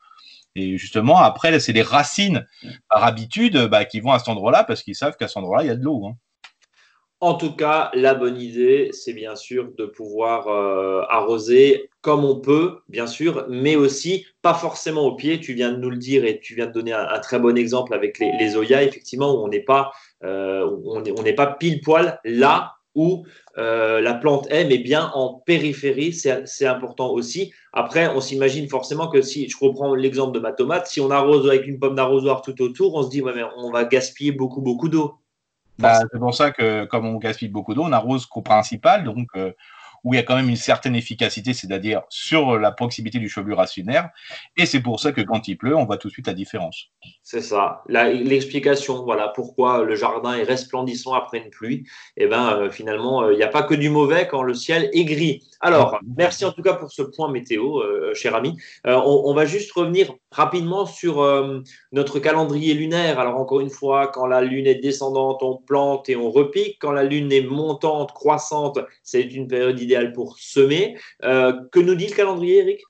Et 0.55 0.77
justement, 0.77 1.17
après, 1.17 1.59
c'est 1.59 1.73
les 1.73 1.81
racines, 1.81 2.47
par 2.89 3.03
habitude, 3.03 3.67
bah, 3.67 3.83
qui 3.83 3.99
vont 3.99 4.11
à 4.11 4.19
cet 4.19 4.29
endroit-là 4.29 4.63
parce 4.63 4.83
qu'ils 4.83 4.95
savent 4.95 5.17
qu'à 5.17 5.27
cet 5.27 5.37
endroit-là, 5.37 5.63
il 5.63 5.67
y 5.67 5.71
a 5.71 5.75
de 5.75 5.83
l'eau. 5.83 6.05
Hein. 6.05 6.15
En 7.25 7.33
tout 7.33 7.55
cas, 7.55 7.89
la 7.95 8.13
bonne 8.13 8.39
idée, 8.39 8.89
c'est 8.91 9.13
bien 9.13 9.35
sûr 9.35 9.71
de 9.75 9.87
pouvoir 9.87 10.47
euh, 10.47 11.01
arroser 11.09 11.89
comme 12.01 12.23
on 12.23 12.39
peut, 12.39 12.81
bien 12.87 13.07
sûr, 13.07 13.47
mais 13.49 13.75
aussi 13.75 14.27
pas 14.43 14.53
forcément 14.53 15.07
au 15.07 15.15
pied. 15.15 15.39
Tu 15.39 15.53
viens 15.53 15.71
de 15.71 15.77
nous 15.77 15.89
le 15.89 15.97
dire 15.97 16.23
et 16.23 16.39
tu 16.39 16.53
viens 16.53 16.67
de 16.67 16.71
donner 16.71 16.93
un, 16.93 17.17
très 17.17 17.39
bon 17.39 17.57
exemple 17.57 17.95
avec 17.95 18.19
les, 18.19 18.31
les 18.37 18.55
effectivement, 18.83 19.33
où 19.33 19.43
on 19.43 19.47
n'est 19.47 19.63
pas, 19.63 19.91
euh, 20.23 20.69
on 20.85 21.23
n'est 21.23 21.33
pas 21.33 21.47
pile 21.47 21.81
poil 21.81 22.19
là 22.25 22.75
où 22.93 23.25
euh, 23.57 24.01
la 24.01 24.13
plante 24.13 24.45
est, 24.51 24.65
mais 24.65 24.77
bien 24.77 25.09
en 25.15 25.33
périphérie, 25.33 26.13
c'est 26.13 26.67
important 26.67 27.09
aussi. 27.09 27.51
Après, 27.73 28.07
on 28.07 28.21
s'imagine 28.21 28.69
forcément 28.69 29.07
que 29.07 29.23
si, 29.23 29.49
je 29.49 29.57
reprends 29.59 29.95
l'exemple 29.95 30.35
de 30.35 30.39
ma 30.39 30.51
tomate, 30.51 30.85
si 30.85 31.01
on 31.01 31.09
arrose 31.09 31.49
avec 31.49 31.65
une 31.65 31.79
pomme 31.79 31.95
d'arrosoir 31.95 32.43
tout 32.43 32.61
autour, 32.61 32.93
on 32.93 33.01
se 33.01 33.09
dit, 33.09 33.23
ouais, 33.23 33.33
on 33.57 33.71
va 33.71 33.83
gaspiller 33.83 34.31
beaucoup, 34.31 34.61
beaucoup 34.61 34.89
d'eau. 34.89 35.15
Bah, 35.79 35.99
c'est 36.11 36.19
pour 36.19 36.33
ça 36.33 36.51
que, 36.51 36.85
comme 36.85 37.05
on 37.05 37.17
gaspille 37.17 37.49
beaucoup 37.49 37.73
d'eau, 37.73 37.83
on 37.83 37.91
arrose 37.91 38.25
qu'au 38.25 38.41
principal, 38.41 39.03
donc 39.03 39.27
euh, 39.35 39.51
où 40.03 40.13
il 40.13 40.17
y 40.17 40.19
a 40.19 40.23
quand 40.23 40.35
même 40.35 40.49
une 40.49 40.55
certaine 40.55 40.95
efficacité, 40.95 41.53
c'est-à-dire 41.53 42.03
sur 42.09 42.59
la 42.59 42.71
proximité 42.71 43.17
du 43.17 43.27
chevelu 43.27 43.53
racinaire. 43.53 44.09
Et 44.55 44.67
c'est 44.67 44.79
pour 44.79 44.99
ça 44.99 45.11
que 45.11 45.21
quand 45.21 45.47
il 45.47 45.57
pleut, 45.57 45.75
on 45.75 45.85
voit 45.85 45.97
tout 45.97 46.09
de 46.09 46.13
suite 46.13 46.27
la 46.27 46.35
différence. 46.35 46.91
C'est 47.23 47.41
ça. 47.41 47.81
L'explication, 47.87 49.03
voilà, 49.03 49.29
pourquoi 49.29 49.83
le 49.83 49.95
jardin 49.95 50.35
est 50.35 50.43
resplendissant 50.43 51.13
après 51.13 51.39
une 51.39 51.49
pluie. 51.49 51.87
Et 52.17 52.25
eh 52.25 52.27
ben, 52.27 52.55
euh, 52.55 52.69
finalement, 52.69 53.23
euh, 53.23 53.33
il 53.33 53.37
n'y 53.37 53.43
a 53.43 53.47
pas 53.47 53.63
que 53.63 53.73
du 53.73 53.89
mauvais 53.89 54.27
quand 54.27 54.43
le 54.43 54.53
ciel 54.53 54.91
est 54.93 55.05
gris. 55.05 55.41
Alors, 55.59 55.99
merci 56.15 56.45
en 56.45 56.51
tout 56.51 56.61
cas 56.61 56.73
pour 56.73 56.91
ce 56.91 57.01
point 57.01 57.31
météo, 57.31 57.81
cher 58.13 58.35
ami. 58.35 58.55
On, 58.83 59.33
va 59.33 59.45
juste 59.45 59.71
revenir 59.71 60.13
rapidement 60.35 60.85
sur 60.85 61.23
notre 61.91 62.19
calendrier 62.19 62.73
lunaire. 62.73 63.19
Alors, 63.19 63.37
encore 63.37 63.61
une 63.61 63.69
fois, 63.69 64.07
quand 64.07 64.27
la 64.27 64.41
lune 64.41 64.67
est 64.67 64.75
descendante, 64.75 65.41
on 65.41 65.57
plante 65.57 66.09
et 66.09 66.15
on 66.15 66.29
repique. 66.29 66.77
Quand 66.79 66.91
la 66.91 67.03
lune 67.03 67.31
est 67.31 67.41
montante, 67.41 68.11
croissante, 68.11 68.79
c'est 69.03 69.21
une 69.21 69.47
période 69.47 69.79
idéale 69.79 70.13
pour 70.13 70.37
semer. 70.37 70.97
que 71.21 71.79
nous 71.79 71.95
dit 71.95 72.07
le 72.07 72.15
calendrier, 72.15 72.59
Eric? 72.59 72.81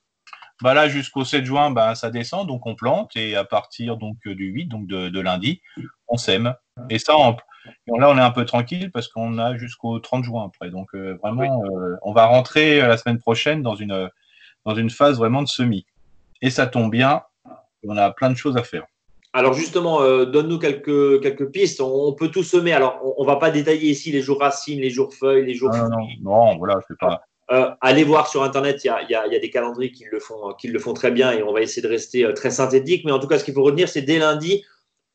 Bah 0.62 0.72
là, 0.72 0.88
jusqu'au 0.88 1.24
7 1.24 1.44
juin, 1.44 1.70
bah, 1.70 1.94
ça 1.94 2.10
descend, 2.10 2.48
donc 2.48 2.66
on 2.66 2.74
plante, 2.74 3.14
et 3.14 3.36
à 3.36 3.44
partir 3.44 3.98
donc 3.98 4.16
du 4.26 4.46
8, 4.46 4.66
donc 4.66 4.86
de, 4.86 5.20
lundi, 5.20 5.60
on 6.08 6.16
sème. 6.16 6.54
Et 6.88 6.98
ça, 6.98 7.12
là, 7.12 8.10
on 8.10 8.16
est 8.16 8.22
un 8.22 8.30
peu 8.30 8.46
tranquille 8.46 8.90
parce 8.90 9.08
qu'on 9.08 9.38
a 9.38 9.56
jusqu'au 9.56 9.98
30 9.98 10.24
juin 10.24 10.46
après. 10.46 10.70
Donc 10.70 10.94
euh, 10.94 11.18
vraiment, 11.22 11.62
euh, 11.64 11.96
on 12.02 12.12
va 12.12 12.26
rentrer 12.26 12.80
euh, 12.80 12.88
la 12.88 12.96
semaine 12.96 13.18
prochaine 13.18 13.62
dans 13.62 13.74
une, 13.74 14.10
dans 14.64 14.74
une 14.74 14.90
phase 14.90 15.18
vraiment 15.18 15.42
de 15.42 15.48
semis. 15.48 15.86
Et 16.40 16.50
ça 16.50 16.66
tombe 16.66 16.90
bien, 16.90 17.22
on 17.86 17.96
a 17.96 18.10
plein 18.10 18.30
de 18.30 18.36
choses 18.36 18.56
à 18.56 18.62
faire. 18.62 18.84
Alors 19.32 19.52
justement, 19.52 20.00
donne-nous 20.24 20.58
quelques, 20.58 21.20
quelques 21.20 21.50
pistes. 21.50 21.82
On, 21.82 22.14
peut 22.14 22.28
tout 22.28 22.42
semer. 22.42 22.72
Alors, 22.72 23.00
on 23.18 23.22
ne 23.22 23.26
va 23.26 23.36
pas 23.36 23.50
détailler 23.50 23.90
ici 23.90 24.10
les 24.10 24.22
jours 24.22 24.40
racines, 24.40 24.80
les 24.80 24.88
jours 24.88 25.12
feuilles, 25.12 25.44
les 25.44 25.52
jours. 25.52 25.70
Non, 25.70 25.90
non, 25.90 26.06
non, 26.22 26.56
voilà, 26.56 26.80
c'est 26.88 26.96
pas. 26.98 27.22
Euh, 27.52 27.70
allez 27.80 28.02
voir 28.02 28.26
sur 28.26 28.42
Internet, 28.42 28.82
il 28.84 28.88
y 29.08 29.14
a, 29.14 29.38
des 29.38 29.50
calendriers 29.50 29.92
qui 29.92 30.04
le, 30.10 30.18
font, 30.18 30.52
qui 30.54 30.66
le 30.66 30.78
font 30.80 30.94
très 30.94 31.12
bien 31.12 31.30
et 31.30 31.44
on 31.44 31.52
va 31.52 31.60
essayer 31.60 31.82
de 31.82 31.88
rester 31.88 32.24
euh, 32.24 32.32
très 32.32 32.50
synthétique. 32.50 33.04
Mais 33.04 33.12
en 33.12 33.20
tout 33.20 33.28
cas, 33.28 33.38
ce 33.38 33.44
qu'il 33.44 33.54
faut 33.54 33.62
retenir, 33.62 33.88
c'est 33.88 34.02
dès 34.02 34.18
lundi, 34.18 34.64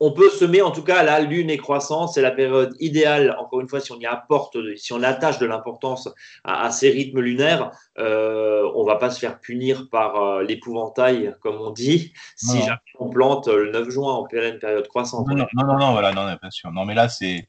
on 0.04 0.10
peut 0.10 0.30
semer, 0.30 0.62
en 0.62 0.72
tout 0.72 0.82
cas, 0.82 1.04
la 1.04 1.20
lune 1.20 1.48
est 1.48 1.58
croissante, 1.58 2.08
c'est 2.12 2.22
la 2.22 2.32
période 2.32 2.74
idéale, 2.80 3.36
encore 3.38 3.60
une 3.60 3.68
fois, 3.68 3.78
si 3.78 3.92
on 3.92 4.00
y 4.00 4.06
apporte, 4.06 4.56
si 4.76 4.92
on 4.92 5.00
attache 5.00 5.38
de 5.38 5.46
l'importance 5.46 6.08
à, 6.42 6.72
ces 6.72 6.90
rythmes 6.90 7.20
lunaires, 7.20 7.70
euh, 8.00 8.68
on 8.74 8.84
va 8.84 8.96
pas 8.96 9.10
se 9.10 9.20
faire 9.20 9.38
punir 9.38 9.86
par 9.92 10.16
euh, 10.16 10.42
l'épouvantail, 10.42 11.36
comme 11.40 11.54
on 11.60 11.70
dit, 11.70 12.12
si 12.34 12.58
on 12.98 13.10
plante 13.10 13.46
le 13.46 13.70
9 13.70 13.90
juin 13.90 14.12
en 14.12 14.24
pleine 14.24 14.58
période 14.58 14.88
croissante. 14.88 15.28
Non, 15.28 15.46
non, 15.54 15.78
non, 15.78 15.92
voilà, 15.92 16.12
non, 16.12 16.24
bien 16.24 16.50
sûr. 16.50 16.72
Non, 16.72 16.84
mais 16.84 16.94
là, 16.94 17.08
c'est 17.08 17.48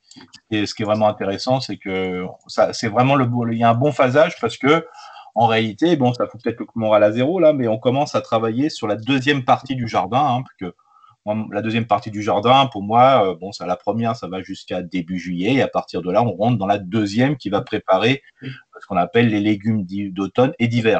ce 0.52 0.76
qui 0.76 0.84
est 0.84 0.86
vraiment 0.86 1.08
intéressant, 1.08 1.60
c'est 1.60 1.78
que 1.78 2.28
ça, 2.46 2.72
c'est 2.72 2.88
vraiment 2.88 3.16
le, 3.16 3.28
il 3.52 3.58
y 3.58 3.64
a 3.64 3.72
un 3.72 3.74
bon 3.74 3.92
phasage 3.92 4.40
parce 4.40 4.58
que 4.58 4.86
en 5.34 5.48
réalité, 5.48 5.96
bon, 5.96 6.14
ça 6.14 6.28
fout 6.28 6.40
peut-être 6.44 6.60
le 6.60 6.68
moral 6.76 7.04
à 7.04 7.12
zéro 7.12 7.40
là, 7.40 7.52
mais 7.52 7.68
on 7.68 7.80
commence 7.80 8.14
à 8.14 8.22
travailler 8.22 8.70
sur 8.70 8.86
la 8.86 8.96
deuxième 8.96 9.44
partie 9.44 9.76
du 9.76 9.88
jardin, 9.88 10.24
hein, 10.24 10.44
parce 10.44 10.72
que 10.72 10.78
la 11.25 11.62
deuxième 11.62 11.86
partie 11.86 12.12
du 12.12 12.22
jardin, 12.22 12.68
pour 12.72 12.84
moi, 12.84 13.30
euh, 13.30 13.36
bon, 13.36 13.52
ça, 13.52 13.66
la 13.66 13.75
première, 13.75 14.16
ça 14.16 14.28
va 14.28 14.42
jusqu'à 14.42 14.81
début 14.81 15.18
juillet. 15.18 15.54
Et 15.54 15.62
à 15.62 15.68
partir 15.68 16.02
de 16.02 16.12
là, 16.12 16.24
on 16.24 16.34
rentre 16.34 16.58
dans 16.58 16.68
la 16.68 16.78
deuxième 16.78 17.38
qui 17.38 17.50
va 17.50 17.62
préparer 17.62 18.21
euh, 18.44 18.47
ce 18.81 18.88
qu'on 18.88 18.97
appelle 18.97 19.30
les 19.30 19.40
légumes 19.40 19.86
d'automne 20.12 20.54
et 20.59 20.68
d'hiver. 20.68 21.00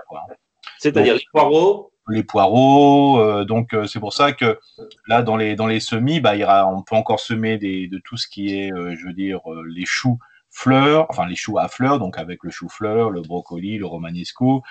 C'est-à-dire 0.80 1.16
les 1.16 1.26
poireaux 1.32 1.92
Les 2.08 2.24
poireaux. 2.24 3.20
Euh, 3.20 3.44
donc, 3.44 3.76
c'est 3.88 4.00
pour 4.00 4.14
ça 4.14 4.32
que 4.32 4.60
là, 5.08 5.24
dans 5.24 5.36
les, 5.36 5.56
dans 5.56 5.68
les 5.68 5.80
semis, 5.80 6.20
bah, 6.20 6.36
il 6.36 6.46
on 6.46 6.82
peut 6.84 6.96
encore 6.96 7.20
semer 7.20 7.58
des, 7.58 7.88
de 7.88 8.00
tout 8.00 8.18
ce 8.18 8.28
qui 8.28 8.56
est, 8.56 8.70
je 8.70 9.06
veux 9.06 9.14
dire, 9.14 9.42
les 9.68 9.86
choux 9.86 10.18
fleurs, 10.50 11.08
enfin 11.10 11.26
les 11.26 11.36
choux 11.36 11.58
à 11.58 11.68
fleurs, 11.68 12.00
donc 12.00 12.18
avec 12.18 12.44
le 12.44 12.52
chou-fleur, 12.52 13.10
le 13.10 13.22
brocoli, 13.22 13.78
le 13.78 13.88
romanesco. 13.88 14.62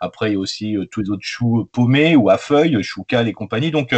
Après, 0.00 0.30
il 0.30 0.32
y 0.32 0.36
a 0.36 0.38
aussi 0.38 0.76
tous 0.90 1.02
les 1.02 1.10
autres 1.10 1.24
choux 1.24 1.68
paumés 1.72 2.16
ou 2.16 2.30
à 2.30 2.38
feuilles, 2.38 2.82
chou 2.82 3.04
cal 3.04 3.28
et 3.28 3.32
compagnie. 3.32 3.70
Donc, 3.70 3.94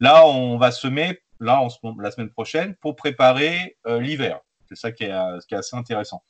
Là, 0.00 0.26
on 0.26 0.58
va 0.58 0.70
semer 0.70 1.20
là, 1.40 1.66
la 1.98 2.10
semaine 2.10 2.30
prochaine 2.30 2.74
pour 2.80 2.96
préparer 2.96 3.76
euh, 3.86 4.00
l'hiver. 4.00 4.40
C'est 4.68 4.76
ça 4.76 4.92
qui 4.92 5.04
est, 5.04 5.12
euh, 5.12 5.38
qui 5.48 5.54
est, 5.54 5.58
assez 5.58 5.76
intéressant. 5.76 6.22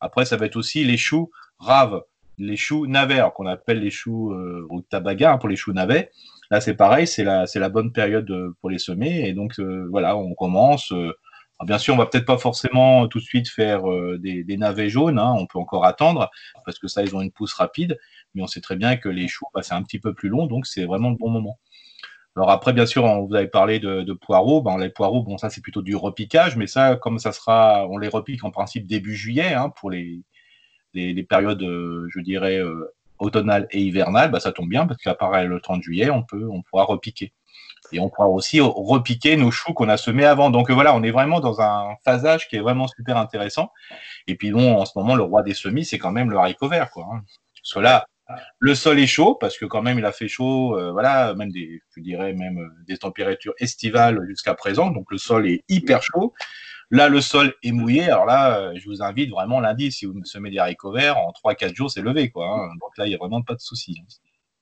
Après, 0.00 0.24
ça 0.24 0.36
va 0.36 0.46
être 0.46 0.56
aussi 0.56 0.84
les 0.84 0.96
choux 0.96 1.30
raves, 1.58 2.02
les 2.38 2.56
choux 2.56 2.86
navets, 2.86 3.22
qu'on 3.36 3.46
appelle 3.46 3.80
les 3.80 3.90
choux 3.90 4.32
euh, 4.32 4.66
tabaga 4.90 5.32
hein, 5.32 5.38
pour 5.38 5.48
les 5.48 5.56
choux 5.56 5.72
navets. 5.72 6.10
Là, 6.50 6.60
c'est 6.60 6.74
pareil, 6.74 7.06
c'est 7.06 7.24
la, 7.24 7.44
la 7.54 7.68
bonne 7.68 7.92
période 7.92 8.32
pour 8.60 8.68
les 8.68 8.78
semer. 8.78 9.28
Et 9.28 9.32
donc, 9.32 9.58
voilà, 9.90 10.16
on 10.16 10.34
commence. 10.34 10.92
Bien 11.62 11.78
sûr, 11.78 11.94
on 11.94 11.96
va 11.96 12.06
peut-être 12.06 12.26
pas 12.26 12.38
forcément 12.38 13.06
tout 13.08 13.18
de 13.18 13.24
suite 13.24 13.48
faire 13.48 13.82
des, 14.18 14.56
navets 14.56 14.88
jaunes. 14.90 15.18
Hein, 15.18 15.34
on 15.36 15.46
peut 15.46 15.58
encore 15.58 15.84
attendre 15.84 16.30
parce 16.64 16.78
que 16.78 16.88
ça, 16.88 17.02
ils 17.02 17.14
ont 17.14 17.20
une 17.20 17.30
pousse 17.30 17.54
rapide. 17.54 17.98
Mais 18.34 18.42
on 18.42 18.46
sait 18.46 18.60
très 18.60 18.76
bien 18.76 18.96
que 18.96 19.08
les 19.08 19.28
choux, 19.28 19.46
bah, 19.54 19.62
c'est 19.62 19.74
un 19.74 19.82
petit 19.82 19.98
peu 19.98 20.14
plus 20.14 20.28
long, 20.28 20.46
donc 20.46 20.66
c'est 20.66 20.84
vraiment 20.84 21.10
le 21.10 21.16
bon 21.16 21.30
moment. 21.30 21.58
Alors 22.36 22.50
après, 22.50 22.72
bien 22.72 22.86
sûr, 22.86 23.04
on, 23.04 23.26
vous 23.26 23.34
avez 23.34 23.46
parlé 23.46 23.78
de, 23.78 24.12
poireaux. 24.12 24.60
Ben, 24.60 24.76
les 24.78 24.90
poireaux, 24.90 25.22
bon, 25.22 25.38
ça 25.38 25.50
c'est 25.50 25.60
plutôt 25.60 25.82
du 25.82 25.94
repiquage, 25.94 26.56
mais 26.56 26.66
ça, 26.66 26.96
comme 26.96 27.18
ça 27.18 27.32
sera, 27.32 27.86
on 27.88 27.98
les 27.98 28.08
repique 28.08 28.44
en 28.44 28.50
principe 28.50 28.86
début 28.86 29.14
juillet 29.14 29.54
hein, 29.54 29.70
pour 29.70 29.90
les, 29.90 30.22
périodes, 31.28 31.62
euh, 31.62 32.08
je 32.10 32.20
dirais, 32.20 32.58
euh, 32.58 32.92
automnales 33.18 33.68
et 33.70 33.80
hivernales, 33.82 34.30
ben, 34.32 34.40
ça 34.40 34.52
tombe 34.52 34.68
bien 34.68 34.86
parce 34.86 35.00
qu'à 35.00 35.16
le 35.44 35.60
30 35.60 35.82
juillet, 35.82 36.10
on 36.10 36.22
peut, 36.24 36.48
on 36.50 36.62
pourra 36.62 36.84
repiquer. 36.84 37.32
Et 37.92 38.00
on 38.00 38.08
pourra 38.08 38.28
aussi 38.28 38.60
repiquer 38.60 39.36
nos 39.36 39.50
choux 39.50 39.72
qu'on 39.72 39.88
a 39.88 39.96
semés 39.96 40.24
avant. 40.24 40.50
Donc 40.50 40.70
voilà, 40.70 40.94
on 40.94 41.02
est 41.02 41.10
vraiment 41.10 41.40
dans 41.40 41.60
un 41.60 41.94
phasage 42.04 42.48
qui 42.48 42.56
est 42.56 42.60
vraiment 42.60 42.88
super 42.88 43.16
intéressant. 43.16 43.70
Et 44.26 44.36
puis 44.36 44.50
bon, 44.50 44.76
en 44.78 44.84
ce 44.84 44.92
moment, 44.96 45.14
le 45.14 45.22
roi 45.22 45.42
des 45.42 45.54
semis, 45.54 45.84
c'est 45.84 45.98
quand 45.98 46.12
même 46.12 46.30
le 46.30 46.38
haricot 46.38 46.68
vert, 46.68 46.90
quoi. 46.90 47.06
Hein. 47.12 47.22
Là, 47.80 48.06
Le 48.58 48.74
sol 48.74 48.98
est 48.98 49.06
chaud 49.06 49.34
parce 49.34 49.58
que 49.58 49.66
quand 49.66 49.82
même 49.82 49.98
il 49.98 50.04
a 50.04 50.12
fait 50.12 50.28
chaud, 50.28 50.78
euh, 50.78 50.92
voilà, 50.92 51.34
même 51.34 51.50
des, 51.52 51.82
je 51.96 52.00
dirais 52.00 52.32
même 52.32 52.58
euh, 52.58 52.84
des 52.86 52.96
températures 52.96 53.54
estivales 53.58 54.24
jusqu'à 54.26 54.54
présent, 54.54 54.90
donc 54.90 55.10
le 55.10 55.18
sol 55.18 55.46
est 55.46 55.62
hyper 55.68 56.02
chaud. 56.02 56.32
Là, 56.90 57.08
le 57.08 57.20
sol 57.20 57.54
est 57.62 57.72
mouillé. 57.72 58.04
Alors 58.10 58.26
là, 58.26 58.58
euh, 58.58 58.72
je 58.76 58.88
vous 58.88 59.02
invite 59.02 59.30
vraiment 59.30 59.60
lundi, 59.60 59.92
si 59.92 60.06
vous 60.06 60.14
semez 60.24 60.50
des 60.50 60.58
haricots 60.58 60.92
verts, 60.92 61.18
en 61.18 61.32
3-4 61.32 61.74
jours, 61.74 61.90
c'est 61.90 62.02
levé. 62.02 62.30
Quoi, 62.30 62.46
hein. 62.48 62.68
Donc 62.80 62.96
là, 62.98 63.06
il 63.06 63.10
n'y 63.10 63.14
a 63.14 63.18
vraiment 63.18 63.42
pas 63.42 63.54
de 63.54 63.60
souci. 63.60 64.00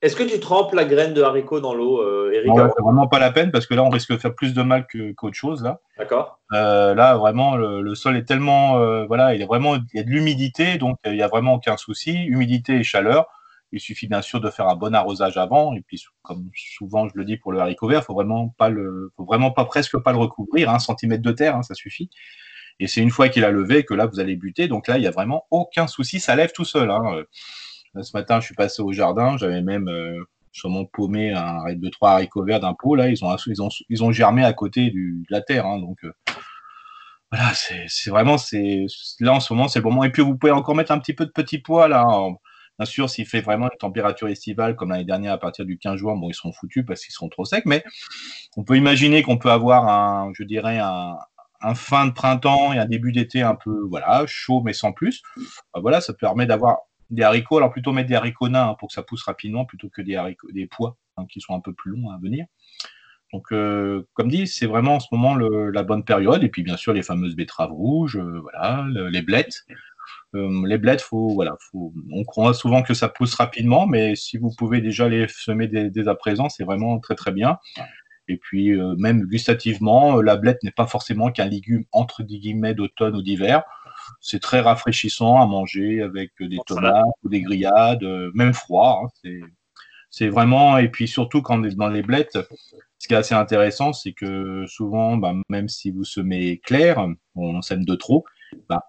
Est-ce 0.03 0.17
que 0.17 0.25
tu 0.25 0.41
trempes 0.41 0.75
la 0.75 0.85
graine 0.85 1.15
de 1.15 1.23
haricot 1.23 1.61
dans 1.61 1.75
l'eau, 1.75 2.01
euh, 2.01 2.33
Eric 2.35 2.51
C'est 2.57 2.83
vraiment 2.83 3.07
pas 3.07 3.21
la 3.21 3.31
peine 3.31 3.53
parce 3.53 3.67
que 3.67 3.75
là, 3.75 3.85
on 3.85 3.89
risque 3.89 4.11
de 4.11 4.17
faire 4.17 4.35
plus 4.35 4.53
de 4.53 4.63
mal 4.63 4.85
qu'autre 5.17 5.37
chose. 5.37 5.63
Là. 5.63 5.81
D'accord. 5.97 6.41
Euh, 6.53 6.93
là, 6.93 7.17
vraiment, 7.17 7.55
le, 7.55 7.95
sol 7.95 8.17
est 8.17 8.25
tellement. 8.25 8.81
Euh, 8.81 9.07
voilà, 9.07 9.33
il 9.33 9.41
y 9.41 9.45
a 9.45 9.47
vraiment 9.47 9.77
il 9.77 9.85
y 9.95 10.01
a 10.01 10.03
de 10.03 10.11
l'humidité, 10.11 10.77
donc 10.77 10.99
il 11.05 11.13
n'y 11.13 11.23
a 11.23 11.29
vraiment 11.29 11.55
aucun 11.55 11.77
souci. 11.77 12.25
Humidité 12.25 12.75
et 12.75 12.83
chaleur. 12.83 13.27
Il 13.71 13.81
suffit 13.81 14.09
bien 14.09 14.23
sûr 14.23 14.41
de 14.41 14.51
faire 14.51 14.67
un 14.69 14.75
bon 14.75 14.93
arrosage 14.93 15.37
avant. 15.37 15.73
Et 15.73 15.83
puis, 15.83 16.03
comme 16.23 16.51
souvent 16.53 17.07
je 17.07 17.13
le 17.15 17.25
dis 17.25 17.37
pour 17.37 17.53
le 17.53 17.61
haricot 17.61 17.87
vert, 17.87 18.03
faut 18.03 18.13
vraiment 18.13 18.49
pas 18.59 18.71
le, 18.71 19.13
faut 19.17 19.25
vraiment 19.25 19.53
pas 19.53 19.65
presque 19.67 19.97
pas 19.99 20.11
le 20.11 20.19
recouvrir. 20.19 20.69
Un 20.69 20.81
centimètre 20.81 21.23
de 21.23 21.33
terre, 21.33 21.55
hein, 21.55 21.63
ça 21.63 21.75
suffit. 21.75 22.11
Et 22.81 22.89
c'est 22.89 23.01
une 23.01 23.11
fois 23.11 23.29
qu'il 23.29 23.45
a 23.45 23.53
levé 23.53 23.85
que 23.85 23.95
là, 23.95 24.07
vous 24.07 24.19
allez 24.19 24.35
buter. 24.35 24.67
Donc 24.67 24.89
là, 24.89 24.99
il 24.99 25.03
n'y 25.03 25.07
a 25.07 25.13
vraiment 25.13 25.47
aucun 25.53 25.87
souci. 25.87 26.19
Ça 26.19 26.35
lève 26.35 26.51
tout 26.53 26.65
seul. 26.65 26.91
Hein 26.91 27.23
ce 28.01 28.17
matin, 28.17 28.41
je 28.41 28.47
suis 28.47 28.55
passé 28.55 28.83
au 28.83 28.93
jardin, 28.93 29.37
j'avais 29.37 29.61
même 29.61 29.89
euh, 29.89 30.25
sûrement 30.53 30.85
paumé 30.85 31.33
un 31.33 31.75
de 31.75 31.89
trois 31.89 32.13
haricots 32.13 32.45
verts 32.45 32.61
d'un 32.61 32.75
pot. 32.75 32.95
Là, 32.95 33.09
ils 33.09 33.25
ont, 33.25 33.37
ils 33.47 33.63
ont, 33.63 33.69
ils 33.89 34.05
ont 34.05 34.13
germé 34.13 34.45
à 34.45 34.53
côté 34.53 34.91
de 34.91 35.25
la 35.31 35.43
terre. 35.43 35.67
Hein, 35.67 35.79
donc 35.79 35.99
euh, 36.05 36.13
voilà, 37.31 37.53
c'est 37.55 38.11
vraiment, 38.11 38.37
là 39.21 39.33
en 39.33 39.41
ce 39.41 39.53
moment, 39.53 39.69
c'est 39.69 39.81
le 39.81 39.85
moment. 39.85 40.05
Et 40.05 40.11
puis 40.11 40.23
vous 40.23 40.37
pouvez 40.37 40.53
encore 40.53 40.75
mettre 40.75 40.93
un 40.93 40.99
petit 40.99 41.15
peu 41.15 41.27
de 41.27 41.31
petits 41.31 41.59
pois 41.59 41.89
là. 41.89 42.07
bien 42.79 42.87
sûr, 42.87 43.11
s'il 43.11 43.27
fait 43.27 43.41
vraiment 43.41 43.67
une 43.71 43.79
température 43.79 44.29
estivale 44.29 44.77
comme 44.77 44.91
l'année 44.91 45.05
dernière 45.05 45.33
à 45.33 45.39
partir 45.39 45.65
du 45.65 45.79
15 45.79 45.97
juin, 45.97 46.17
bon, 46.17 46.29
ils 46.29 46.35
seront 46.35 46.53
foutus 46.53 46.85
parce 46.87 47.03
qu'ils 47.03 47.13
seront 47.13 47.29
trop 47.29 47.45
secs. 47.45 47.65
Mais 47.67 47.85
on 48.57 48.65
peut 48.65 48.77
imaginer 48.77 49.23
qu'on 49.23 49.39
peut 49.39 49.51
avoir 49.51 49.89
un, 49.89 50.33
je 50.35 50.45
dirais 50.45 50.79
un, 50.79 51.17
un 51.63 51.75
fin 51.75 52.07
de 52.07 52.13
printemps 52.13 52.73
et 52.73 52.79
un 52.79 52.87
début 52.87 53.13
d'été 53.13 53.43
un 53.43 53.55
peu 53.55 53.83
voilà 53.89 54.25
chaud 54.27 54.63
mais 54.63 54.73
sans 54.73 54.93
plus. 54.93 55.23
Voilà, 55.75 56.01
ça 56.01 56.13
permet 56.13 56.47
d'avoir 56.47 56.81
des 57.11 57.23
haricots, 57.23 57.59
alors 57.59 57.71
plutôt 57.71 57.93
mettre 57.93 58.09
des 58.09 58.15
haricots 58.15 58.49
nains 58.49 58.71
hein, 58.71 58.77
pour 58.79 58.89
que 58.89 58.95
ça 58.95 59.03
pousse 59.03 59.23
rapidement 59.25 59.65
plutôt 59.65 59.89
que 59.89 60.03
des 60.03 60.17
haricots, 60.17 60.51
des 60.53 60.67
pois 60.67 60.97
hein, 61.17 61.27
qui 61.29 61.41
sont 61.41 61.55
un 61.55 61.61
peu 61.61 61.73
plus 61.73 61.93
longs 61.93 62.11
à 62.11 62.19
venir. 62.19 62.47
Donc, 63.33 63.51
euh, 63.53 64.07
comme 64.13 64.29
dit, 64.29 64.47
c'est 64.47 64.67
vraiment 64.67 64.97
en 64.97 65.01
ce 65.01 65.09
moment 65.11 65.35
la 65.35 65.83
bonne 65.83 66.05
période. 66.05 66.45
Et 66.45 66.49
puis, 66.49 66.63
bien 66.63 66.77
sûr, 66.77 66.93
les 66.93 67.03
fameuses 67.03 67.35
betteraves 67.35 67.73
rouges, 67.73 68.17
euh, 68.17 68.41
voilà, 68.41 68.87
les 69.11 69.23
blettes. 69.23 69.65
Euh, 70.35 70.67
les 70.67 70.79
blettes, 70.79 71.01
faut, 71.01 71.31
voilà, 71.31 71.57
faut, 71.61 71.95
on 72.11 72.25
croit 72.25 72.55
souvent 72.55 72.83
que 72.83 72.95
ça 72.95 73.09
pousse 73.09 73.35
rapidement, 73.35 73.87
mais 73.87 74.17
si 74.17 74.37
vous 74.37 74.51
pouvez 74.57 74.81
déjà 74.81 75.09
les 75.09 75.29
semer 75.29 75.69
dès, 75.69 76.09
à 76.09 76.15
présent, 76.15 76.49
c'est 76.49 76.65
vraiment 76.65 76.99
très 76.99 77.15
très 77.15 77.33
bien. 77.33 77.59
Et 78.29 78.37
puis, 78.37 78.73
même 78.99 79.23
gustativement, 79.23 80.21
la 80.23 80.37
blette 80.37 80.63
n'est 80.63 80.71
pas 80.71 80.87
forcément 80.87 81.31
qu'un 81.31 81.47
légume 81.47 81.85
entre 81.93 82.23
guillemets 82.23 82.75
d'automne 82.75 83.17
ou 83.17 83.23
d'hiver 83.23 83.63
c'est 84.21 84.41
très 84.41 84.61
rafraîchissant 84.61 85.41
à 85.41 85.47
manger 85.47 86.03
avec 86.03 86.33
des 86.41 86.59
tomates 86.67 87.05
ou 87.23 87.29
des 87.29 87.43
grillades, 87.43 88.03
euh, 88.03 88.31
même 88.35 88.55
froid. 88.55 89.03
Hein, 89.05 89.31
c'est 90.11 90.29
vraiment, 90.29 90.79
et 90.79 90.89
puis 90.89 91.09
surtout 91.09 91.41
quand 91.41 91.61
on 91.61 91.65
est 91.65 91.75
dans 91.75 91.89
les 91.89 92.03
blettes, 92.03 92.39
ce 92.99 93.09
qui 93.09 93.15
est 93.15 93.17
assez 93.17 93.35
intéressant, 93.35 93.93
c'est 93.93 94.13
que 94.13 94.67
souvent, 94.67 95.17
bah, 95.17 95.35
même 95.49 95.69
si 95.69 95.91
vous 95.91 96.05
semez 96.05 96.59
clair, 96.59 97.05
on 97.35 97.63
sème 97.63 97.85
de 97.85 97.95
trop, 97.95 98.25
bah, 98.69 98.85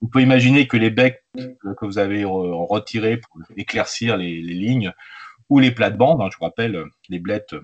vous 0.00 0.08
pouvez 0.08 0.24
imaginer 0.24 0.68
que 0.68 0.76
les 0.76 0.90
becs 0.90 1.24
que 1.34 1.86
vous 1.86 1.98
avez 1.98 2.24
retirés 2.24 3.16
pour 3.16 3.40
éclaircir 3.56 4.16
les, 4.16 4.40
lignes 4.40 4.92
ou 5.48 5.58
les 5.58 5.70
plates-bandes, 5.70 6.20
hein, 6.20 6.28
je 6.30 6.36
vous 6.38 6.44
rappelle, 6.44 6.84
les 7.08 7.18
blettes, 7.18 7.54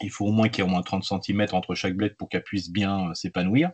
il 0.00 0.10
faut 0.10 0.26
au 0.26 0.32
moins 0.32 0.48
qu'il 0.48 0.64
y 0.64 0.66
ait 0.66 0.68
au 0.68 0.72
moins 0.72 0.82
30 0.82 1.04
cm 1.04 1.46
entre 1.52 1.74
chaque 1.74 1.94
blette 1.94 2.16
pour 2.16 2.28
qu'elle 2.28 2.42
puisse 2.42 2.70
bien 2.70 3.14
s'épanouir 3.14 3.70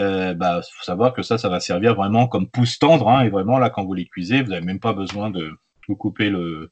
euh, 0.00 0.34
bah, 0.34 0.60
faut 0.62 0.84
savoir 0.84 1.14
que 1.14 1.22
ça, 1.22 1.38
ça 1.38 1.48
va 1.48 1.60
servir 1.60 1.94
vraiment 1.94 2.26
comme 2.26 2.48
pousse 2.48 2.78
tendre. 2.78 3.08
Hein, 3.08 3.22
et 3.22 3.30
vraiment, 3.30 3.58
là, 3.58 3.70
quand 3.70 3.84
vous 3.84 3.94
les 3.94 4.06
cuisez, 4.06 4.42
vous 4.42 4.50
n'avez 4.50 4.64
même 4.64 4.80
pas 4.80 4.92
besoin 4.92 5.30
de 5.30 5.52
vous 5.88 5.96
couper 5.96 6.30
le, 6.30 6.70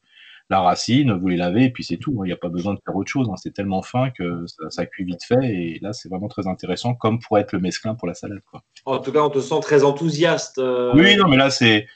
la 0.49 0.61
racine, 0.61 1.11
vous 1.13 1.27
les 1.27 1.37
lavez, 1.37 1.65
et 1.65 1.69
puis 1.71 1.83
c'est 1.83 1.97
tout. 1.97 2.17
Hein. 2.19 2.25
Il 2.25 2.27
n'y 2.27 2.33
a 2.33 2.37
pas 2.37 2.49
besoin 2.49 2.73
de 2.75 2.79
faire 2.85 2.95
autre 2.95 3.09
chose. 3.09 3.27
Hein. 3.29 3.35
C'est 3.37 3.53
tellement 3.53 3.81
fin 3.81 4.11
que 4.11 4.45
ça, 4.69 4.85
cuit 4.85 5.03
vite 5.03 5.23
fait. 5.23 5.43
Et 5.43 5.79
là, 5.81 5.93
c'est 5.93 6.09
vraiment 6.09 6.27
très 6.27 6.47
intéressant, 6.47 6.93
comme 6.93 7.19
pour 7.19 7.39
être 7.39 7.51
le 7.51 7.59
mesclin 7.59 7.95
pour 7.95 8.07
la 8.07 8.13
salade. 8.13 8.41
Quoi. 8.51 8.63
En 8.85 8.99
tout 8.99 9.11
cas, 9.11 9.21
on 9.21 9.29
te 9.29 9.39
sent 9.39 9.59
très 9.61 9.83
enthousiaste. 9.83 10.59
Euh. 10.59 10.91
Oui, 10.93 11.15
non, 11.17 11.27
mais 11.27 11.37
là, 11.37 11.49
c'est. 11.49 11.87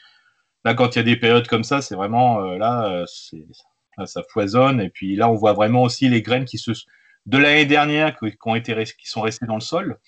Là, 0.65 0.74
quand 0.74 0.95
il 0.95 1.00
y 1.00 1.00
a 1.00 1.03
des 1.03 1.15
périodes 1.15 1.48
comme 1.48 1.63
ça, 1.63 1.81
c'est 1.81 1.95
vraiment. 1.95 2.41
Euh, 2.43 2.57
là, 2.57 2.88
euh, 2.88 3.05
là, 3.98 4.05
ça 4.07 4.24
foisonne. 4.29 4.81
Et 4.81 4.89
puis 4.89 5.15
là, 5.15 5.29
on 5.29 5.36
voit 5.36 5.53
vraiment 5.53 5.83
aussi 5.83 6.09
les 6.09 6.21
graines 6.21 6.45
qui 6.45 6.57
se. 6.57 6.71
De 7.25 7.38
l'année 7.38 7.65
dernière, 7.65 8.17
qui, 8.17 8.25
ont 8.45 8.55
été, 8.55 8.74
qui 8.83 9.07
sont 9.07 9.21
restées 9.21 9.45
dans 9.45 9.55
le 9.55 9.62
sol 9.62 10.00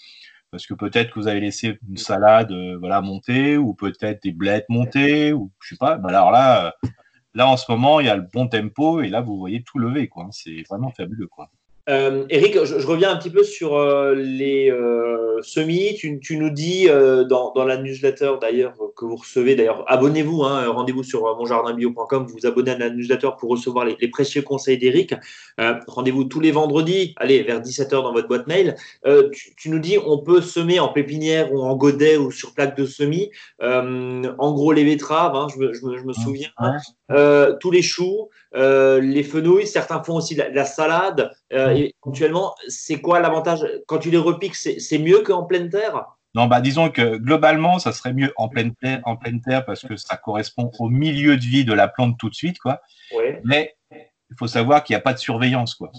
parce 0.52 0.68
que 0.68 0.74
peut-être 0.74 1.12
que 1.12 1.20
vous 1.20 1.28
avez 1.28 1.40
laissé 1.40 1.80
une 1.90 1.98
salade 1.98 2.52
euh, 2.52 2.78
voilà 2.78 3.02
monter 3.02 3.58
ou 3.58 3.74
peut-être 3.74 4.22
des 4.24 4.34
blettes 4.34 4.66
monter 4.70 5.34
ou 5.34 5.52
je 5.62 5.70
sais 5.70 5.78
pas. 5.78 6.00
Alors 6.06 6.32
là, 6.32 6.68
euh, 6.68 6.90
là 7.34 7.48
en 7.48 7.58
ce 7.58 7.72
moment 7.72 8.00
il 8.02 8.08
y 8.08 8.10
a 8.10 8.16
le 8.16 8.28
bon 8.34 8.48
tempo 8.48 9.02
et 9.02 9.10
là 9.10 9.22
vous 9.22 9.38
voyez 9.38 9.64
tout 9.64 9.80
lever 9.80 10.08
quoi. 10.10 10.28
C'est 10.32 10.64
vraiment 10.70 10.92
fabuleux 10.92 11.28
quoi. 11.28 11.50
Euh, 11.90 12.26
Eric, 12.30 12.64
je, 12.64 12.86
reviens 12.86 13.12
un 13.12 13.18
petit 13.18 13.30
peu 13.30 13.44
sur 13.44 13.76
euh, 13.76 14.14
les 14.14 14.70
euh, 14.70 15.42
semis. 15.42 15.96
Tu, 15.96 16.38
nous 16.38 16.50
dis 16.50 16.88
dans, 16.88 17.54
la 17.66 17.78
newsletter 17.78 18.34
d'ailleurs 18.40 18.74
que 18.96 19.06
vous 19.06 19.16
recevez, 19.16 19.56
d'ailleurs, 19.56 19.84
abonnez-vous, 19.88 20.44
hein, 20.44 20.68
rendez-vous 20.68 21.04
sur 21.04 21.24
monjardinbio.com, 21.38 22.28
vous 22.28 22.38
vous 22.40 22.46
abonnez 22.46 22.72
à 22.72 22.78
la 22.78 22.90
newsletter 22.90 23.30
pour 23.40 23.50
recevoir 23.50 23.86
les, 23.86 24.08
précieux 24.08 24.42
conseils 24.42 24.78
d'Eric. 24.78 25.14
rendez-vous 25.88 26.26
tous 26.26 26.40
les 26.40 26.52
vendredis, 26.52 27.14
allez, 27.18 27.44
vers 27.44 27.62
17h 27.62 27.90
dans 27.90 28.14
votre 28.14 28.28
boîte 28.28 28.48
mail. 28.48 28.76
Tu, 29.58 29.70
nous 29.70 29.80
dis 29.80 29.98
on 30.06 30.20
peut 30.20 30.42
semer 30.42 30.80
en 30.80 30.90
pépinière 30.90 31.54
ou 31.54 31.62
en 31.62 31.76
godet 31.76 32.18
ou 32.18 32.32
sur 32.32 32.54
plaque 32.54 32.78
de 32.78 32.86
semis. 32.86 33.32
en 33.60 34.54
gros, 34.54 34.72
les 34.74 34.84
betteraves, 34.84 35.36
hein, 35.36 35.48
je, 35.54 36.06
me, 36.06 36.14
souviens, 36.14 36.50
tous 37.60 37.72
les 37.72 37.82
choux, 37.82 38.30
les 38.54 39.24
fenouilles, 39.24 39.68
certains 39.68 40.04
font 40.04 40.16
aussi 40.16 40.36
la 40.36 40.66
salade. 40.66 41.32
Euh, 41.54 41.90
éventuellement, 42.04 42.56
c'est 42.68 43.02
quoi 43.02 43.20
l'avantage? 43.20 43.66
Quand 43.88 43.98
tu 43.98 44.10
les 44.10 44.18
repiques, 44.18 44.56
c'est 44.56 45.00
mieux 45.00 45.22
qu'en 45.22 45.44
pleine 45.44 45.70
terre? 45.70 46.06
Non, 46.34 46.48
bah 46.48 46.62
disons 46.62 46.90
que 46.90 47.18
globalement, 47.18 47.78
ça 47.78 47.92
serait 47.92 48.14
mieux 48.14 48.32
en 48.38 48.48
pleine 48.48 48.74
terre, 48.76 49.02
en 49.04 49.18
pleine 49.18 49.42
terre 49.42 49.66
parce 49.66 49.82
que 49.82 49.98
ça 49.98 50.16
correspond 50.16 50.72
au 50.80 50.88
milieu 50.88 51.36
de 51.36 51.44
vie 51.44 51.66
de 51.66 51.74
la 51.74 51.90
plante 51.90 52.18
tout 52.18 52.30
de 52.30 52.36
suite, 52.36 52.58
quoi. 52.60 52.82
Mais 53.44 53.76
il 53.92 54.38
faut 54.40 54.48
savoir 54.48 54.84
qu'il 54.84 54.94
n'y 54.94 54.98
a 54.98 55.02
pas 55.02 55.14
de 55.14 55.20
surveillance, 55.20 55.76
quoi. 55.76 55.92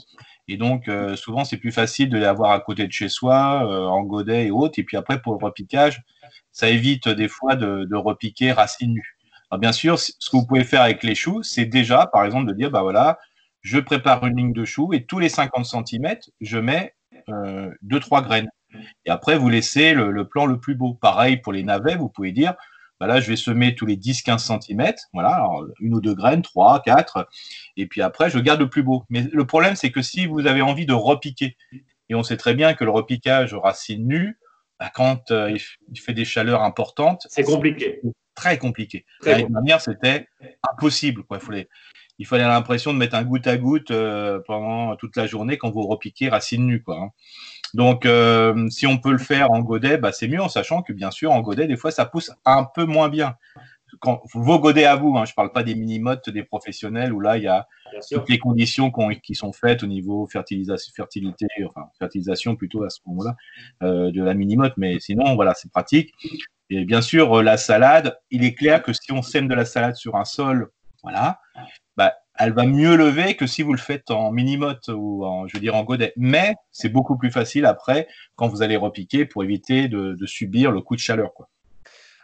Et 0.49 0.57
donc, 0.57 0.89
euh, 0.89 1.17
souvent, 1.17 1.45
c'est 1.45 1.59
plus 1.59 1.71
facile 1.71 2.09
de 2.09 2.19
l'avoir 2.19 2.51
à 2.53 2.61
côté 2.61 2.87
de 2.87 2.93
chez 2.93 3.09
soi, 3.09 3.65
euh, 3.67 3.85
en 3.85 4.03
godet 4.03 4.47
et 4.47 4.51
autres. 4.51 4.79
Et 4.79 4.85
puis 4.85 4.97
après, 4.97 5.21
pour 5.21 5.39
le 5.39 5.45
repiquage, 5.45 6.03
ça 6.51 6.69
évite 6.69 7.09
des 7.09 7.29
fois 7.29 7.55
de, 7.55 7.85
de 7.85 7.97
repiquer 7.97 8.53
racines 8.53 8.95
nues. 8.95 9.17
Alors, 9.51 9.61
bien 9.61 9.73
sûr, 9.73 9.99
ce 9.99 10.13
que 10.13 10.37
vous 10.37 10.47
pouvez 10.47 10.65
faire 10.65 10.81
avec 10.81 11.03
les 11.03 11.15
choux, 11.15 11.43
c'est 11.43 11.67
déjà, 11.67 12.07
par 12.07 12.25
exemple, 12.25 12.49
de 12.49 12.55
dire, 12.55 12.71
bah 12.71 12.83
voilà, 12.83 13.19
je 13.63 13.79
prépare 13.79 14.27
une 14.27 14.37
ligne 14.37 14.53
de 14.53 14.65
choux 14.65 14.93
et 14.93 15.05
tous 15.05 15.19
les 15.19 15.29
50 15.29 15.65
cm, 15.65 16.17
je 16.41 16.59
mets 16.59 16.95
euh, 17.29 17.71
deux, 17.83 18.01
trois 18.01 18.23
graines. 18.23 18.51
Et 19.05 19.11
après, 19.11 19.39
vous 19.39 19.49
laissez 19.49 19.95
le, 19.95 20.27
plan 20.27 20.47
le 20.47 20.59
plus 20.59 20.75
beau. 20.75 20.95
Pareil 20.95 21.37
pour 21.37 21.53
les 21.53 21.63
navets, 21.63 21.97
vous 21.97 22.09
pouvez 22.09 22.33
dire, 22.33 22.55
bah 22.99 23.07
là, 23.07 23.21
je 23.21 23.29
vais 23.29 23.37
semer 23.37 23.75
tous 23.75 23.87
les 23.87 23.97
10-15 23.97 24.61
cm, 24.61 24.93
voilà, 25.13 25.45
une 25.81 25.95
ou 25.95 26.01
deux 26.01 26.15
graines, 26.15 26.43
trois, 26.43 26.81
quatre, 26.83 27.29
et 27.77 27.87
puis 27.87 28.01
après, 28.01 28.31
je 28.31 28.39
garde 28.39 28.61
le 28.61 28.69
plus 28.69 28.83
beau. 28.83 29.05
Mais 29.11 29.23
le 29.33 29.45
problème, 29.45 29.77
c'est 29.77 29.91
que 29.91 30.03
si 30.03 30.27
vous 30.27 30.47
avez 30.47 30.63
envie 30.63 30.87
de 30.87 30.93
repiquer, 30.93 31.57
et 32.09 32.15
on 32.15 32.23
sait 32.23 32.37
très 32.37 32.55
bien 32.55 32.75
que 32.75 32.85
le 32.85 32.91
repiquage 32.91 33.55
racine 33.55 34.07
nue, 34.07 34.39
bah, 34.79 34.91
quand 34.95 35.31
euh, 35.31 35.57
il 35.93 36.01
fait 36.01 36.15
des 36.15 36.25
chaleurs 36.25 36.63
importantes, 36.63 37.27
c'est 37.31 37.45
compliqué. 37.45 38.01
Très 38.35 38.57
compliqué. 38.57 39.05
L'année 39.23 39.47
dernière, 39.49 39.81
c'était 39.81 40.27
impossible. 40.71 41.23
Quoi. 41.25 41.39
Il 41.41 41.45
fallait, 41.45 41.69
il 42.19 42.27
fallait 42.27 42.45
l'impression 42.45 42.93
de 42.93 42.99
mettre 42.99 43.17
un 43.17 43.25
goutte 43.25 43.47
à 43.47 43.57
goutte 43.57 43.91
euh, 43.91 44.41
pendant 44.47 44.97
toute 44.97 45.17
la 45.17 45.27
journée 45.27 45.59
quand 45.59 45.71
vous 45.71 45.87
repiquez 45.87 46.29
racine 46.29 46.67
nue. 46.67 46.83
Quoi, 46.83 46.99
hein. 47.01 47.11
Donc, 47.75 48.05
euh, 48.05 48.69
si 48.69 48.87
on 48.87 48.99
peut 48.99 49.13
le 49.13 49.19
faire 49.19 49.51
en 49.51 49.61
godet, 49.61 49.97
bah, 49.97 50.13
c'est 50.13 50.29
mieux 50.29 50.43
en 50.43 50.49
sachant 50.49 50.83
que, 50.83 50.93
bien 50.93 51.11
sûr, 51.11 51.33
en 51.33 51.41
godet, 51.41 51.67
des 51.67 51.77
fois, 51.77 51.91
ça 51.91 52.05
pousse 52.05 52.31
un 52.45 52.65
peu 52.65 52.85
moins 52.85 53.09
bien. 53.09 53.37
Quand, 54.01 54.23
vos 54.35 54.59
godets 54.59 54.85
à 54.85 54.97
vous, 54.97 55.17
hein, 55.17 55.25
je 55.25 55.33
ne 55.33 55.35
parle 55.35 55.53
pas 55.53 55.63
des 55.63 55.75
mini-mottes 55.75 56.31
des 56.31 56.43
professionnels 56.45 57.13
où 57.13 57.21
là, 57.21 57.37
il 57.37 57.45
y 57.45 57.49
a 57.49 57.67
toutes 58.11 58.29
les 58.29 58.39
conditions 58.39 58.91
qui 59.23 59.35
sont 59.35 59.53
faites 59.53 59.83
au 59.83 59.87
niveau 59.87 60.27
fertilisation, 60.27 60.93
fertilité, 60.95 61.47
enfin, 61.67 61.89
fertilisation 61.99 62.57
plutôt 62.57 62.85
à 62.85 62.91
ce 62.91 63.01
moment-là, 63.07 63.37
euh, 63.83 64.11
de 64.11 64.23
la 64.23 64.35
mini-motte. 64.35 64.75
Mais 64.77 64.99
sinon, 64.99 65.35
voilà, 65.35 65.55
c'est 65.55 65.71
pratique. 65.71 66.13
Et 66.71 66.85
bien 66.85 67.03
sûr, 67.03 67.43
la 67.43 67.59
salade, 67.59 68.19
il 68.31 68.45
est 68.45 68.55
clair 68.55 68.83
que 68.83 68.93
si 68.93 69.13
on 69.13 69.23
sème 69.23 69.47
de 69.47 69.55
la 69.55 69.67
salade 69.67 69.95
sur 69.95 70.17
un 70.17 70.25
sol, 70.25 70.71
voilà, 71.03 71.41
elle 72.43 72.53
va 72.53 72.67
mieux 72.67 72.97
lever 72.97 73.37
que 73.37 73.47
si 73.47 73.63
vous 73.63 73.73
le 73.73 73.79
faites 73.79 74.11
en 74.11 74.33
mini-motte 74.33 74.89
ou 74.89 75.25
en, 75.25 75.47
je 75.47 75.57
veux 75.57 75.61
dire, 75.61 75.77
en 75.77 75.85
godet. 75.85 76.13
Mais 76.17 76.55
c'est 76.73 76.89
beaucoup 76.89 77.17
plus 77.17 77.31
facile 77.31 77.67
après 77.67 78.09
quand 78.35 78.49
vous 78.49 78.63
allez 78.63 78.77
repiquer 78.77 79.25
pour 79.25 79.45
éviter 79.45 79.87
de, 79.89 80.17
subir 80.27 80.73
le 80.73 80.81
coup 80.81 80.97
de 80.97 81.01
chaleur. 81.01 81.35
Quoi. 81.35 81.49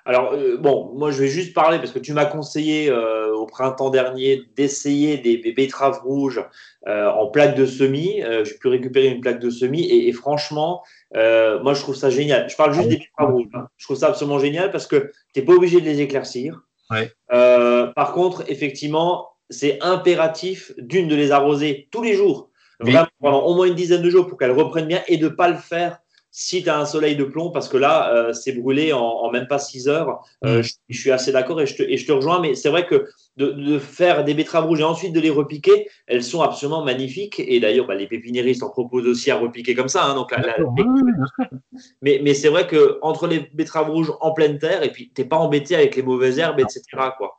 Alors, 0.04 0.32
euh, 0.32 0.56
bon, 0.56 0.92
moi, 0.96 1.12
je 1.12 1.20
vais 1.20 1.28
juste 1.28 1.54
parler 1.54 1.78
parce 1.78 1.92
que 1.92 2.00
tu 2.00 2.12
m'as 2.14 2.24
conseillé 2.24 2.90
euh, 2.90 3.32
au 3.32 3.46
printemps 3.46 3.90
dernier 3.90 4.42
d'essayer 4.56 5.18
des, 5.18 5.36
betteraves 5.52 6.00
rouges 6.02 6.42
en 6.86 7.26
plaque 7.28 7.54
de 7.54 7.66
semis. 7.66 8.22
J'ai 8.44 8.54
pu 8.54 8.68
récupérer 8.68 9.08
une 9.08 9.20
plaque 9.20 9.38
de 9.38 9.50
semis 9.50 9.88
et, 9.88 10.12
franchement, 10.12 10.82
moi 11.14 11.74
je 11.74 11.80
trouve 11.80 11.94
ça 11.94 12.10
génial. 12.10 12.50
Je 12.50 12.56
parle 12.56 12.74
juste 12.74 12.88
des 12.88 12.96
betteraves 12.96 13.34
rouges. 13.34 13.50
Hein. 13.54 13.68
Je 13.76 13.86
trouve 13.86 13.96
ça 13.96 14.08
absolument 14.08 14.40
génial 14.40 14.72
parce 14.72 14.88
que 14.88 15.12
tu 15.32 15.40
n'es 15.40 15.46
pas 15.46 15.52
obligé 15.52 15.80
de 15.80 15.84
les 15.84 16.00
éclaircir. 16.00 16.62
par 16.88 18.12
contre, 18.14 18.44
effectivement, 18.48 19.28
c'est 19.50 19.78
impératif 19.82 20.72
d'une 20.78 21.08
de 21.08 21.16
les 21.16 21.30
arroser 21.30 21.88
tous 21.90 22.02
les 22.02 22.14
jours, 22.14 22.50
vraiment 22.80 23.06
pendant 23.20 23.42
au 23.44 23.54
moins 23.54 23.66
une 23.66 23.74
dizaine 23.74 24.02
de 24.02 24.10
jours 24.10 24.26
pour 24.26 24.38
qu'elles 24.38 24.52
reprennent 24.52 24.86
bien 24.86 25.02
et 25.08 25.16
de 25.16 25.28
ne 25.28 25.34
pas 25.34 25.48
le 25.48 25.56
faire 25.56 25.98
si 26.40 26.62
tu 26.62 26.70
as 26.70 26.78
un 26.78 26.86
soleil 26.86 27.16
de 27.16 27.24
plomb, 27.24 27.50
parce 27.50 27.68
que 27.68 27.76
là, 27.76 28.14
euh, 28.14 28.32
c'est 28.32 28.52
brûlé 28.52 28.92
en, 28.92 29.28
même 29.32 29.48
pas 29.48 29.58
6 29.58 29.88
heures. 29.88 30.20
Euh, 30.44 30.60
mm. 30.60 30.62
je, 30.88 30.96
suis 31.00 31.10
assez 31.10 31.32
d'accord 31.32 31.60
et, 31.60 31.66
je 31.66 31.74
te, 31.74 31.82
et 31.82 31.96
je 31.96 32.06
te 32.06 32.12
rejoins, 32.12 32.40
mais 32.40 32.54
c'est 32.54 32.68
vrai 32.68 32.86
que 32.86 33.08
de, 33.38 33.76
faire 33.80 34.22
des 34.22 34.34
betteraves 34.34 34.64
rouges 34.64 34.78
et 34.78 34.84
ensuite 34.84 35.12
de 35.12 35.18
les 35.18 35.30
repiquer, 35.30 35.88
elles 36.06 36.22
sont 36.22 36.40
absolument 36.40 36.84
magnifiques. 36.84 37.40
Et 37.40 37.58
d'ailleurs, 37.58 37.88
bah, 37.88 37.96
les 37.96 38.06
pépiniéristes 38.06 38.62
en 38.62 38.70
proposent 38.70 39.08
aussi 39.08 39.32
à 39.32 39.36
repiquer 39.36 39.74
comme 39.74 39.88
ça. 39.88 40.04
Hein, 40.04 40.14
donc 40.14 40.32
mais, 42.02 42.20
mais 42.22 42.34
c'est 42.34 42.50
vrai 42.50 42.68
que 42.68 43.00
entre 43.02 43.26
les 43.26 43.50
betteraves 43.52 43.90
rouges 43.90 44.12
en 44.20 44.32
pleine 44.32 44.60
terre, 44.60 44.84
et 44.84 44.92
puis 44.92 45.10
tu 45.12 45.20
n'es 45.20 45.28
pas 45.28 45.38
embêté 45.38 45.74
avec 45.74 45.96
les 45.96 46.04
mauvaises 46.04 46.38
herbes, 46.38 46.60
etc. 46.60 46.82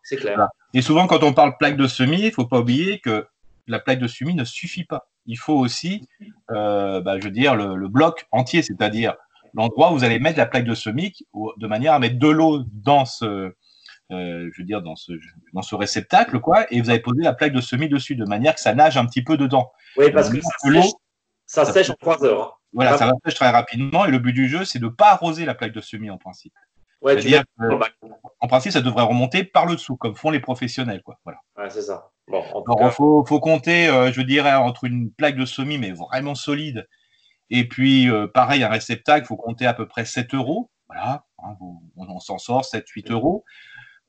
C'est 0.03 0.17
clair. 0.17 0.45
Et 0.73 0.81
souvent, 0.81 1.07
quand 1.07 1.23
on 1.23 1.31
parle 1.31 1.55
plaque 1.57 1.77
de 1.77 1.87
semis, 1.87 2.19
il 2.19 2.25
ne 2.25 2.31
faut 2.31 2.47
pas 2.47 2.59
oublier 2.59 2.99
que 2.99 3.25
la 3.65 3.79
plaque 3.79 3.99
de 3.99 4.07
semis 4.07 4.35
ne 4.35 4.43
suffit 4.43 4.83
pas 4.83 5.07
il 5.29 5.37
faut 5.37 5.53
aussi, 5.53 6.07
euh, 6.49 7.01
bah, 7.01 7.19
je 7.19 7.25
veux 7.25 7.31
dire, 7.31 7.55
le, 7.55 7.87
bloc 7.87 8.27
entier, 8.31 8.63
c'est-à-dire 8.63 9.15
l'endroit 9.53 9.91
où 9.91 9.97
vous 9.97 10.03
allez 10.03 10.19
mettre 10.19 10.39
la 10.39 10.47
plaque 10.47 10.65
de 10.65 10.73
semis 10.73 11.13
de 11.57 11.67
manière 11.67 11.93
à 11.93 11.99
mettre 11.99 12.17
de 12.17 12.27
l'eau 12.27 12.63
dans 12.73 13.05
ce, 13.05 13.25
euh, 13.25 14.49
je 14.51 14.61
veux 14.61 14.65
dire, 14.65 14.81
dans 14.81 14.95
ce, 14.95 15.13
dans 15.53 15.61
ce 15.61 15.75
réceptacle, 15.75 16.39
quoi, 16.39 16.65
et 16.73 16.81
vous 16.81 16.89
allez 16.89 16.99
poser 16.99 17.21
la 17.21 17.33
plaque 17.33 17.53
de 17.53 17.61
semis 17.61 17.89
dessus 17.89 18.15
de 18.15 18.25
manière 18.25 18.55
que 18.55 18.59
ça 18.59 18.73
nage 18.73 18.97
un 18.97 19.05
petit 19.05 19.23
peu 19.23 19.37
dedans. 19.37 19.71
Oui, 19.97 20.11
parce 20.11 20.31
que 20.31 20.37
ça, 21.45 21.63
sèche, 21.63 21.91
en 21.91 21.95
trois 21.95 22.23
heures. 22.25 22.41
Hein. 22.41 22.51
Voilà, 22.73 22.97
ça 22.97 23.05
va 23.05 23.13
sèche 23.23 23.35
très 23.35 23.49
rapidement, 23.49 24.05
et 24.05 24.11
le 24.11 24.19
but 24.19 24.33
du 24.33 24.47
jeu, 24.47 24.65
c'est 24.65 24.79
de 24.79 24.85
ne 24.85 24.89
pas 24.89 25.11
arroser 25.11 25.45
la 25.45 25.53
plaque 25.53 25.73
de 25.73 25.81
semis 25.81 26.09
en 26.09 26.17
principe. 26.17 26.53
Ouais, 27.01 27.17
en 28.41 28.47
principe, 28.47 28.71
ça 28.71 28.81
devrait 28.81 29.03
remonter 29.03 29.43
par 29.43 29.65
le 29.65 29.75
dessous, 29.75 29.95
comme 29.95 30.15
font 30.15 30.31
les 30.31 30.39
professionnels. 30.39 31.01
Quoi. 31.01 31.19
Voilà. 31.23 31.39
Ouais, 31.57 31.69
c'est 31.69 31.81
ça. 31.81 32.11
Il 32.27 32.91
faut, 32.91 33.39
compter, 33.39 33.87
euh, 33.87 34.11
je 34.11 34.21
dirais, 34.21 34.53
entre 34.53 34.83
une 34.83 35.11
plaque 35.11 35.35
de 35.35 35.45
semis, 35.45 35.77
mais 35.77 35.91
vraiment 35.91 36.35
solide, 36.35 36.87
et 37.49 37.67
puis, 37.67 38.09
euh, 38.09 38.27
pareil, 38.27 38.63
un 38.63 38.69
réceptacle, 38.69 39.25
il 39.25 39.27
faut 39.27 39.37
compter 39.37 39.65
à 39.65 39.73
peu 39.73 39.87
près 39.87 40.05
7 40.05 40.35
euros. 40.35 40.69
Voilà, 40.87 41.25
hein, 41.39 41.55
on, 41.95 42.19
s'en 42.19 42.37
sort, 42.37 42.63
7-8 42.63 43.11
euros. 43.11 43.43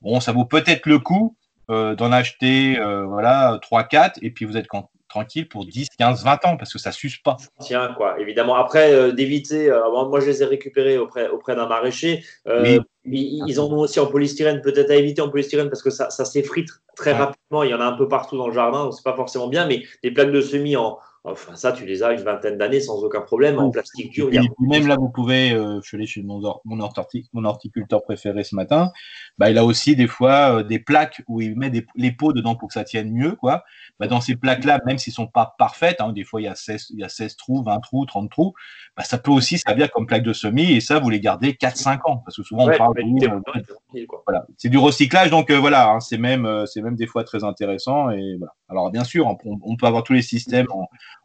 Bon, 0.01 0.19
ça 0.19 0.31
vaut 0.31 0.45
peut-être 0.45 0.85
le 0.85 0.99
coup 0.99 1.35
euh, 1.69 1.95
d'en 1.95 2.11
acheter 2.11 2.75
voilà, 3.07 3.59
3-4, 3.63 4.19
et 4.21 4.31
puis 4.31 4.45
vous 4.45 4.57
êtes 4.57 4.67
tranquille 5.11 5.47
pour 5.47 5.65
10, 5.65 5.89
15, 5.97 6.23
20 6.23 6.45
ans 6.45 6.57
parce 6.57 6.71
que 6.71 6.79
ça 6.79 6.91
s'use 6.91 7.17
pas. 7.17 7.35
Tiens, 7.59 7.93
quoi, 7.97 8.19
évidemment. 8.19 8.55
Après, 8.55 8.93
euh, 8.93 9.11
d'éviter, 9.11 9.69
euh, 9.69 9.89
moi 10.07 10.21
je 10.21 10.27
les 10.27 10.41
ai 10.41 10.45
récupérés 10.45 10.97
auprès, 10.97 11.27
auprès 11.29 11.55
d'un 11.55 11.67
maraîcher. 11.67 12.23
Euh, 12.47 12.79
ils, 13.03 13.59
en 13.59 13.65
ont 13.65 13.79
aussi 13.79 13.99
en 13.99 14.07
polystyrène, 14.07 14.61
peut-être 14.61 14.91
à 14.91 14.95
éviter 14.95 15.21
en 15.21 15.29
polystyrène 15.29 15.69
parce 15.69 15.81
que 15.83 15.89
ça, 15.89 16.09
ça 16.09 16.23
s'effrite 16.23 16.69
très 16.95 17.11
rapidement. 17.11 17.63
Il 17.63 17.71
y 17.71 17.73
en 17.73 17.81
a 17.81 17.85
un 17.85 17.97
peu 17.97 18.07
partout 18.07 18.37
dans 18.37 18.47
le 18.47 18.53
jardin, 18.53 18.89
c'est 18.91 19.03
pas 19.03 19.15
forcément 19.15 19.47
bien, 19.47 19.67
mais 19.67 19.83
des 20.01 20.11
plaques 20.11 20.31
de 20.31 20.41
semis 20.41 20.77
en, 20.77 20.97
Enfin, 21.23 21.55
ça, 21.55 21.71
tu 21.71 21.85
les 21.85 22.01
as 22.01 22.13
une 22.13 22.21
vingtaine 22.21 22.57
d'années 22.57 22.79
sans 22.79 23.03
aucun 23.03 23.21
problème 23.21 23.59
en 23.59 23.69
plastique 23.69 24.11
dur. 24.11 24.31
même 24.59 24.87
là, 24.87 24.95
vous 24.95 25.09
pouvez, 25.09 25.51
euh, 25.51 25.79
je 25.83 25.87
suis 25.87 25.95
allé 25.95 26.07
chez 26.07 26.23
mon, 26.23 26.41
mon, 26.65 26.89
mon, 27.33 27.45
horticulteur 27.45 28.01
préféré 28.01 28.43
ce 28.43 28.55
matin, 28.55 28.91
bah, 29.37 29.51
il 29.51 29.57
a 29.59 29.63
aussi 29.63 29.95
des 29.95 30.07
fois 30.07 30.57
euh, 30.57 30.63
des 30.63 30.79
plaques 30.79 31.21
où 31.27 31.39
il 31.39 31.55
met 31.55 31.69
des, 31.69 31.85
les 31.95 32.11
pots 32.11 32.33
dedans 32.33 32.55
pour 32.55 32.69
que 32.69 32.73
ça 32.73 32.83
tienne 32.83 33.11
mieux. 33.11 33.35
Quoi. 33.35 33.63
Bah, 33.99 34.07
dans 34.07 34.19
ces 34.19 34.35
plaques-là, 34.35 34.79
même 34.87 34.97
s'ils 34.97 35.11
ne 35.11 35.15
sont 35.15 35.27
pas 35.27 35.53
parfaites, 35.59 36.01
hein, 36.01 36.11
des 36.11 36.23
fois 36.23 36.41
il 36.41 36.45
y, 36.45 36.47
a 36.47 36.55
16, 36.55 36.87
il 36.89 37.01
y 37.01 37.03
a 37.03 37.09
16 37.09 37.35
trous, 37.35 37.61
20 37.61 37.79
trous, 37.81 38.07
30 38.07 38.31
trous, 38.31 38.55
bah, 38.97 39.03
ça 39.03 39.19
peut 39.19 39.31
aussi 39.31 39.59
servir 39.59 39.91
comme 39.91 40.07
plaque 40.07 40.23
de 40.23 40.33
semis 40.33 40.71
et 40.71 40.81
ça, 40.81 40.97
vous 40.97 41.11
les 41.11 41.19
gardez 41.19 41.53
4-5 41.53 41.99
ans. 42.05 42.17
Parce 42.25 42.35
que 42.35 42.41
souvent, 42.41 42.67
on 42.67 42.75
parle 42.75 42.95
de, 42.95 43.27
euh, 43.27 44.05
voilà. 44.25 44.47
C'est 44.57 44.69
du 44.69 44.79
recyclage, 44.79 45.29
donc 45.29 45.51
voilà, 45.51 45.91
hein, 45.91 45.99
c'est 45.99 46.17
même, 46.17 46.65
c'est 46.65 46.81
même 46.81 46.95
des 46.95 47.05
fois 47.05 47.23
très 47.23 47.43
intéressant. 47.43 48.09
Et 48.09 48.37
voilà. 48.39 48.53
Alors 48.71 48.89
bien 48.89 49.03
sûr, 49.03 49.27
on, 49.27 49.37
on 49.61 49.75
peut 49.75 49.85
avoir 49.85 50.03
tous 50.03 50.13
les 50.13 50.21
systèmes 50.21 50.67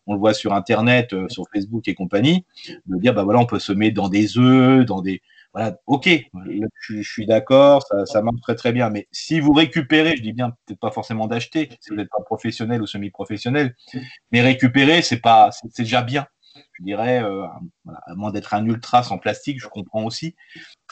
on 0.06 0.14
le 0.14 0.18
voit 0.18 0.34
sur 0.34 0.52
Internet, 0.54 1.12
euh, 1.12 1.28
sur 1.28 1.44
Facebook 1.52 1.86
et 1.88 1.94
compagnie, 1.94 2.44
de 2.86 2.98
dire, 2.98 3.14
bah 3.14 3.24
voilà, 3.24 3.40
on 3.40 3.46
peut 3.46 3.58
semer 3.58 3.90
dans 3.90 4.08
des 4.08 4.38
œufs, 4.38 4.84
dans 4.86 5.02
des. 5.02 5.22
Voilà, 5.52 5.78
ok, 5.86 6.08
je, 6.80 7.00
suis 7.00 7.24
d'accord, 7.24 7.82
ça, 8.04 8.20
marche 8.20 8.40
très 8.42 8.54
très 8.54 8.72
bien. 8.72 8.90
Mais 8.90 9.08
si 9.10 9.40
vous 9.40 9.52
récupérez, 9.52 10.14
je 10.16 10.22
dis 10.22 10.34
bien, 10.34 10.50
peut-être 10.50 10.78
pas 10.78 10.90
forcément 10.90 11.26
d'acheter, 11.28 11.70
si 11.80 11.90
vous 11.90 11.96
n'êtes 11.96 12.10
pas 12.10 12.22
professionnel 12.24 12.82
ou 12.82 12.86
semi-professionnel, 12.86 13.74
mais 14.32 14.42
récupérer, 14.42 15.00
c'est 15.00 15.20
pas, 15.20 15.50
c'est 15.52 15.84
déjà 15.84 16.02
bien. 16.02 16.26
Je 16.78 16.84
dirais, 16.84 17.22
euh, 17.22 17.44
à 17.86 18.14
moins 18.14 18.32
d'être 18.32 18.52
un 18.52 18.66
ultra 18.66 19.02
sans 19.02 19.16
plastique, 19.16 19.60
je 19.60 19.68
comprends 19.68 20.04
aussi. 20.04 20.34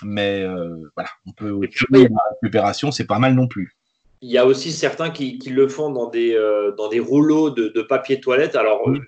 Mais 0.02 0.40
euh, 0.40 0.90
voilà, 0.96 1.10
on 1.26 1.32
peut. 1.32 1.60
La 1.90 2.08
récupération, 2.40 2.90
c'est 2.90 3.06
pas 3.06 3.18
mal 3.18 3.34
non 3.34 3.48
plus. 3.48 3.76
Il 4.24 4.30
y 4.30 4.38
a 4.38 4.46
aussi 4.46 4.72
certains 4.72 5.10
qui, 5.10 5.38
le 5.50 5.68
font 5.68 5.90
dans 5.90 6.08
des, 6.08 6.34
euh, 6.34 6.74
dans 6.78 6.88
des 6.88 6.98
rouleaux 6.98 7.50
de, 7.50 7.82
papier 7.82 8.20
toilette. 8.20 8.56
Alors, 8.56 8.88
euh, 8.88 8.98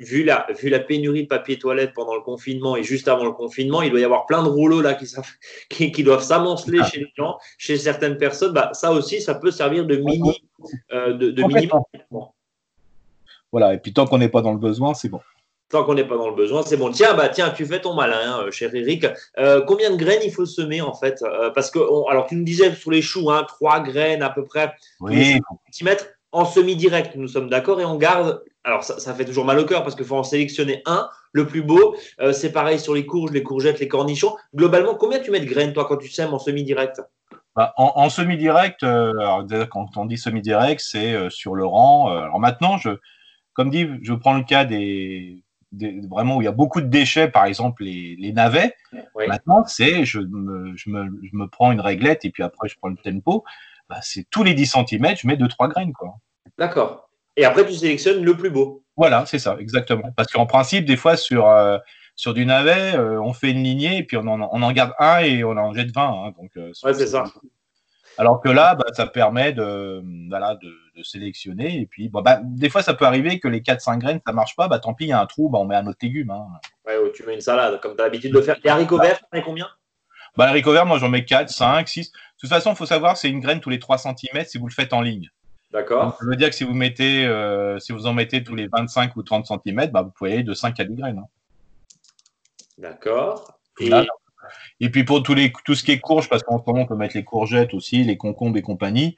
vu, 0.00 0.24
la, 0.24 0.44
vu 0.58 0.70
la 0.70 0.80
pénurie 0.80 1.22
de 1.22 1.28
papier 1.28 1.56
toilette 1.56 1.92
pendant 1.94 2.16
le 2.16 2.20
confinement 2.20 2.74
et 2.74 2.82
juste 2.82 3.06
avant 3.06 3.24
le 3.24 3.30
confinement, 3.30 3.82
il 3.82 3.92
doit 3.92 4.00
y 4.00 4.04
avoir 4.04 4.26
plein 4.26 4.42
de 4.42 4.48
rouleaux 4.48 4.80
là 4.80 4.94
qui, 4.94 5.06
qui, 5.70 5.92
qui 5.92 6.02
doivent 6.02 6.24
s'amonceler 6.24 6.82
chez 6.82 6.98
les 6.98 7.12
gens, 7.16 7.38
chez 7.58 7.76
certaines 7.76 8.18
personnes. 8.18 8.54
Bah, 8.54 8.70
ça 8.72 8.90
aussi, 8.90 9.20
ça 9.20 9.36
peut 9.36 9.52
servir 9.52 9.86
de 9.86 9.98
mini. 9.98 10.42
Euh, 10.92 11.12
de, 11.12 11.30
de 11.30 11.42
mini 11.44 11.68
voilà, 13.52 13.72
et 13.72 13.78
puis 13.78 13.92
tant 13.92 14.04
qu'on 14.04 14.18
n'est 14.18 14.28
pas 14.28 14.42
dans 14.42 14.52
le 14.52 14.58
besoin, 14.58 14.94
c'est 14.94 15.08
bon. 15.08 15.20
Tant 15.68 15.82
qu'on 15.82 15.94
n'est 15.94 16.04
pas 16.04 16.16
dans 16.16 16.28
le 16.28 16.36
besoin, 16.36 16.62
c'est 16.62 16.76
bon. 16.76 16.92
Tiens, 16.92 17.14
bah 17.14 17.28
tiens, 17.28 17.50
tu 17.50 17.66
fais 17.66 17.80
ton 17.80 17.92
malin, 17.94 18.20
hein, 18.22 18.50
cher 18.52 18.72
Eric. 18.72 19.04
Euh, 19.36 19.62
combien 19.66 19.90
de 19.90 19.96
graines 19.96 20.20
il 20.24 20.30
faut 20.30 20.46
semer 20.46 20.80
en 20.80 20.94
fait 20.94 21.22
euh, 21.22 21.50
Parce 21.50 21.72
que, 21.72 21.80
alors 22.08 22.26
tu 22.28 22.36
nous 22.36 22.44
disais 22.44 22.72
sur 22.72 22.92
les 22.92 23.02
choux, 23.02 23.32
hein, 23.32 23.44
trois 23.48 23.80
graines 23.80 24.22
à 24.22 24.30
peu 24.30 24.44
près, 24.44 24.72
oui. 25.00 25.40
centimètres 25.66 26.06
en 26.30 26.44
semi-direct. 26.44 27.16
Nous 27.16 27.26
sommes 27.26 27.48
d'accord 27.48 27.80
et 27.80 27.84
on 27.84 27.96
garde. 27.96 28.44
Alors 28.62 28.84
ça, 28.84 29.14
fait 29.14 29.24
toujours 29.24 29.44
mal 29.44 29.58
au 29.58 29.64
cœur 29.64 29.82
parce 29.82 29.96
qu'il 29.96 30.04
faut 30.04 30.16
en 30.16 30.22
sélectionner 30.22 30.82
un, 30.86 31.08
le 31.32 31.48
plus 31.48 31.62
beau. 31.62 31.96
Euh, 32.20 32.32
c'est 32.32 32.52
pareil 32.52 32.78
sur 32.78 32.94
les 32.94 33.04
courges, 33.04 33.32
les 33.32 33.42
courgettes, 33.42 33.80
les 33.80 33.88
cornichons. 33.88 34.36
Globalement, 34.54 34.94
combien 34.94 35.18
tu 35.18 35.32
mets 35.32 35.40
de 35.40 35.46
graines 35.46 35.72
toi 35.72 35.86
quand 35.86 35.96
tu 35.96 36.08
sèmes 36.08 36.32
en 36.32 36.38
semi-direct 36.38 37.00
bah, 37.56 37.72
en, 37.78 38.10
semi-direct, 38.10 38.82
quand 38.82 39.96
on 39.96 40.04
dit 40.04 40.18
semi-direct, 40.18 40.80
c'est 40.84 41.30
sur 41.30 41.54
le 41.54 41.64
rang. 41.64 42.08
alors 42.08 42.38
maintenant, 42.38 42.76
je, 42.76 42.90
comme 43.54 43.70
dit, 43.70 43.88
je 44.02 44.12
prends 44.12 44.34
le 44.34 44.44
cas 44.44 44.66
des 44.66 45.42
vraiment 46.08 46.36
où 46.36 46.42
il 46.42 46.44
y 46.44 46.48
a 46.48 46.52
beaucoup 46.52 46.80
de 46.80 46.86
déchets, 46.86 47.28
par 47.28 47.44
exemple 47.44 47.84
les, 47.84 48.32
navets. 48.32 48.74
Maintenant, 49.28 49.64
c'est 49.66 50.04
je 50.04 50.20
me, 50.20 50.76
je, 50.76 50.90
me, 50.90 51.06
je 51.22 51.36
me, 51.36 51.48
prends 51.48 51.72
une 51.72 51.80
réglette 51.80 52.24
et 52.24 52.30
puis 52.30 52.42
après 52.42 52.68
je 52.68 52.76
prends 52.76 52.88
le 52.88 52.96
tempo. 52.96 53.44
Bah, 53.88 53.98
c'est 54.02 54.26
tous 54.30 54.42
les 54.42 54.54
10 54.54 54.66
cm, 54.66 55.16
je 55.16 55.26
mets 55.26 55.36
2-3 55.36 55.68
graines. 55.68 55.92
D'accord. 56.58 57.08
Et 57.36 57.44
après, 57.44 57.66
tu 57.66 57.74
sélectionnes 57.74 58.24
le 58.24 58.36
plus 58.36 58.50
beau. 58.50 58.82
Voilà, 58.96 59.26
c'est 59.26 59.38
ça, 59.38 59.56
exactement. 59.60 60.10
Parce 60.16 60.32
qu'en 60.32 60.46
principe, 60.46 60.86
des 60.86 60.96
fois, 60.96 61.16
sur, 61.16 61.46
euh, 61.48 61.78
sur 62.14 62.32
du 62.32 62.46
navet, 62.46 62.96
euh, 62.96 63.20
on 63.20 63.34
fait 63.34 63.50
une 63.50 63.62
lignée 63.62 63.98
et 63.98 64.02
puis 64.02 64.16
on 64.16 64.26
en, 64.26 64.40
on 64.40 64.62
en, 64.62 64.72
garde 64.72 64.94
un 64.98 65.18
et 65.18 65.44
on 65.44 65.50
en 65.50 65.74
jette 65.74 65.92
20. 65.94 66.02
Hein, 66.02 66.32
donc, 66.38 66.50
euh, 66.56 66.70
c'est 66.72 67.06
ça. 67.06 67.24
Alors 68.18 68.40
que 68.40 68.48
là, 68.48 68.74
bah, 68.74 68.86
ça 68.92 69.06
permet 69.06 69.52
de, 69.52 70.02
voilà, 70.28 70.56
de, 70.56 71.02
sélectionner. 71.02 71.80
Et 71.80 71.86
puis, 71.86 72.08
bah, 72.08 72.40
des 72.42 72.70
fois, 72.70 72.82
ça 72.82 72.94
peut 72.94 73.04
arriver 73.04 73.38
que 73.38 73.48
les 73.48 73.60
4-5 73.60 73.98
graines, 73.98 74.20
ça 74.26 74.32
marche 74.32 74.56
pas. 74.56 74.68
Bah, 74.68 74.78
tant 74.78 74.94
pis, 74.94 75.04
il 75.04 75.08
y 75.08 75.12
a 75.12 75.20
un 75.20 75.26
trou, 75.26 75.50
bah, 75.50 75.58
on 75.58 75.66
met 75.66 75.76
un 75.76 75.86
autre 75.86 75.98
légume. 76.02 76.30
Hein. 76.30 76.46
Ouais, 76.86 76.96
tu 77.14 77.24
mets 77.24 77.34
une 77.34 77.40
salade, 77.40 77.80
comme 77.80 77.94
tu 77.94 78.00
as 78.00 78.04
l'habitude 78.04 78.32
de 78.32 78.40
faire. 78.40 78.56
Les 78.62 78.70
haricots 78.70 78.98
verts, 78.98 79.18
tu 79.18 79.24
mets 79.32 79.42
combien? 79.42 79.68
Bah, 80.36 80.46
Les 80.46 80.50
haricots 80.50 80.72
verts, 80.72 80.86
moi, 80.86 80.98
j'en 80.98 81.08
mets 81.08 81.24
4, 81.24 81.50
5, 81.50 81.86
6. 81.86 82.10
De 82.10 82.16
toute 82.40 82.48
façon, 82.48 82.70
il 82.70 82.76
faut 82.76 82.86
savoir, 82.86 83.16
c'est 83.16 83.28
une 83.28 83.40
graine 83.40 83.60
tous 83.60 83.70
les 83.70 83.78
3 83.78 83.98
cm 83.98 84.44
si 84.46 84.58
vous 84.58 84.66
le 84.66 84.72
faites 84.72 84.92
en 84.92 85.02
ligne. 85.02 85.30
D'accord. 85.72 86.16
Ça 86.18 86.26
veut 86.26 86.36
dire 86.36 86.48
que 86.48 86.54
si 86.54 86.64
vous, 86.64 86.74
mettez, 86.74 87.26
euh, 87.26 87.78
si 87.78 87.92
vous 87.92 88.06
en 88.06 88.14
mettez 88.14 88.42
tous 88.42 88.54
les 88.54 88.68
25 88.68 89.14
ou 89.16 89.22
30 89.22 89.46
cm, 89.46 89.90
bah, 89.90 90.02
vous 90.02 90.10
pouvez 90.10 90.32
aller 90.32 90.42
de 90.42 90.54
5 90.54 90.78
à 90.80 90.84
10 90.84 90.94
graines. 90.94 91.18
Hein. 91.18 91.28
D'accord. 92.78 93.58
Et... 93.80 93.90
Et 94.80 94.90
puis 94.90 95.04
pour 95.04 95.22
tous 95.22 95.34
les, 95.34 95.52
tout 95.64 95.74
ce 95.74 95.82
qui 95.82 95.92
est 95.92 96.00
courge, 96.00 96.28
parce 96.28 96.42
qu'en 96.42 96.58
ce 96.58 96.64
moment 96.66 96.82
on 96.82 96.86
peut 96.86 96.96
mettre 96.96 97.16
les 97.16 97.24
courgettes 97.24 97.74
aussi, 97.74 98.04
les 98.04 98.16
concombres 98.16 98.58
et 98.58 98.62
compagnie, 98.62 99.16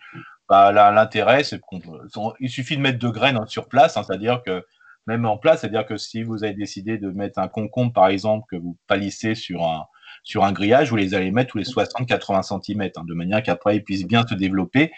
bah, 0.48 0.72
l'intérêt 0.72 1.44
c'est 1.44 1.60
qu'il 1.60 2.50
suffit 2.50 2.76
de 2.76 2.82
mettre 2.82 2.98
deux 2.98 3.10
graines 3.10 3.38
sur 3.46 3.68
place, 3.68 3.96
hein, 3.96 4.02
c'est-à-dire 4.06 4.42
que 4.44 4.64
même 5.06 5.24
en 5.24 5.38
place, 5.38 5.60
c'est-à-dire 5.60 5.86
que 5.86 5.96
si 5.96 6.22
vous 6.22 6.44
avez 6.44 6.52
décidé 6.52 6.98
de 6.98 7.10
mettre 7.10 7.38
un 7.38 7.48
concombre 7.48 7.92
par 7.92 8.08
exemple 8.08 8.44
que 8.50 8.56
vous 8.56 8.76
palissez 8.86 9.34
sur 9.34 9.64
un, 9.64 9.86
sur 10.22 10.44
un 10.44 10.52
grillage, 10.52 10.90
vous 10.90 10.96
les 10.96 11.14
allez 11.14 11.30
mettre 11.30 11.52
tous 11.52 11.58
les 11.58 11.64
60-80 11.64 12.62
cm, 12.62 12.90
hein, 12.94 13.04
de 13.06 13.14
manière 13.14 13.42
qu'après 13.42 13.76
ils 13.76 13.82
puissent 13.82 14.06
bien 14.06 14.26
se 14.26 14.34
développer. 14.34 14.92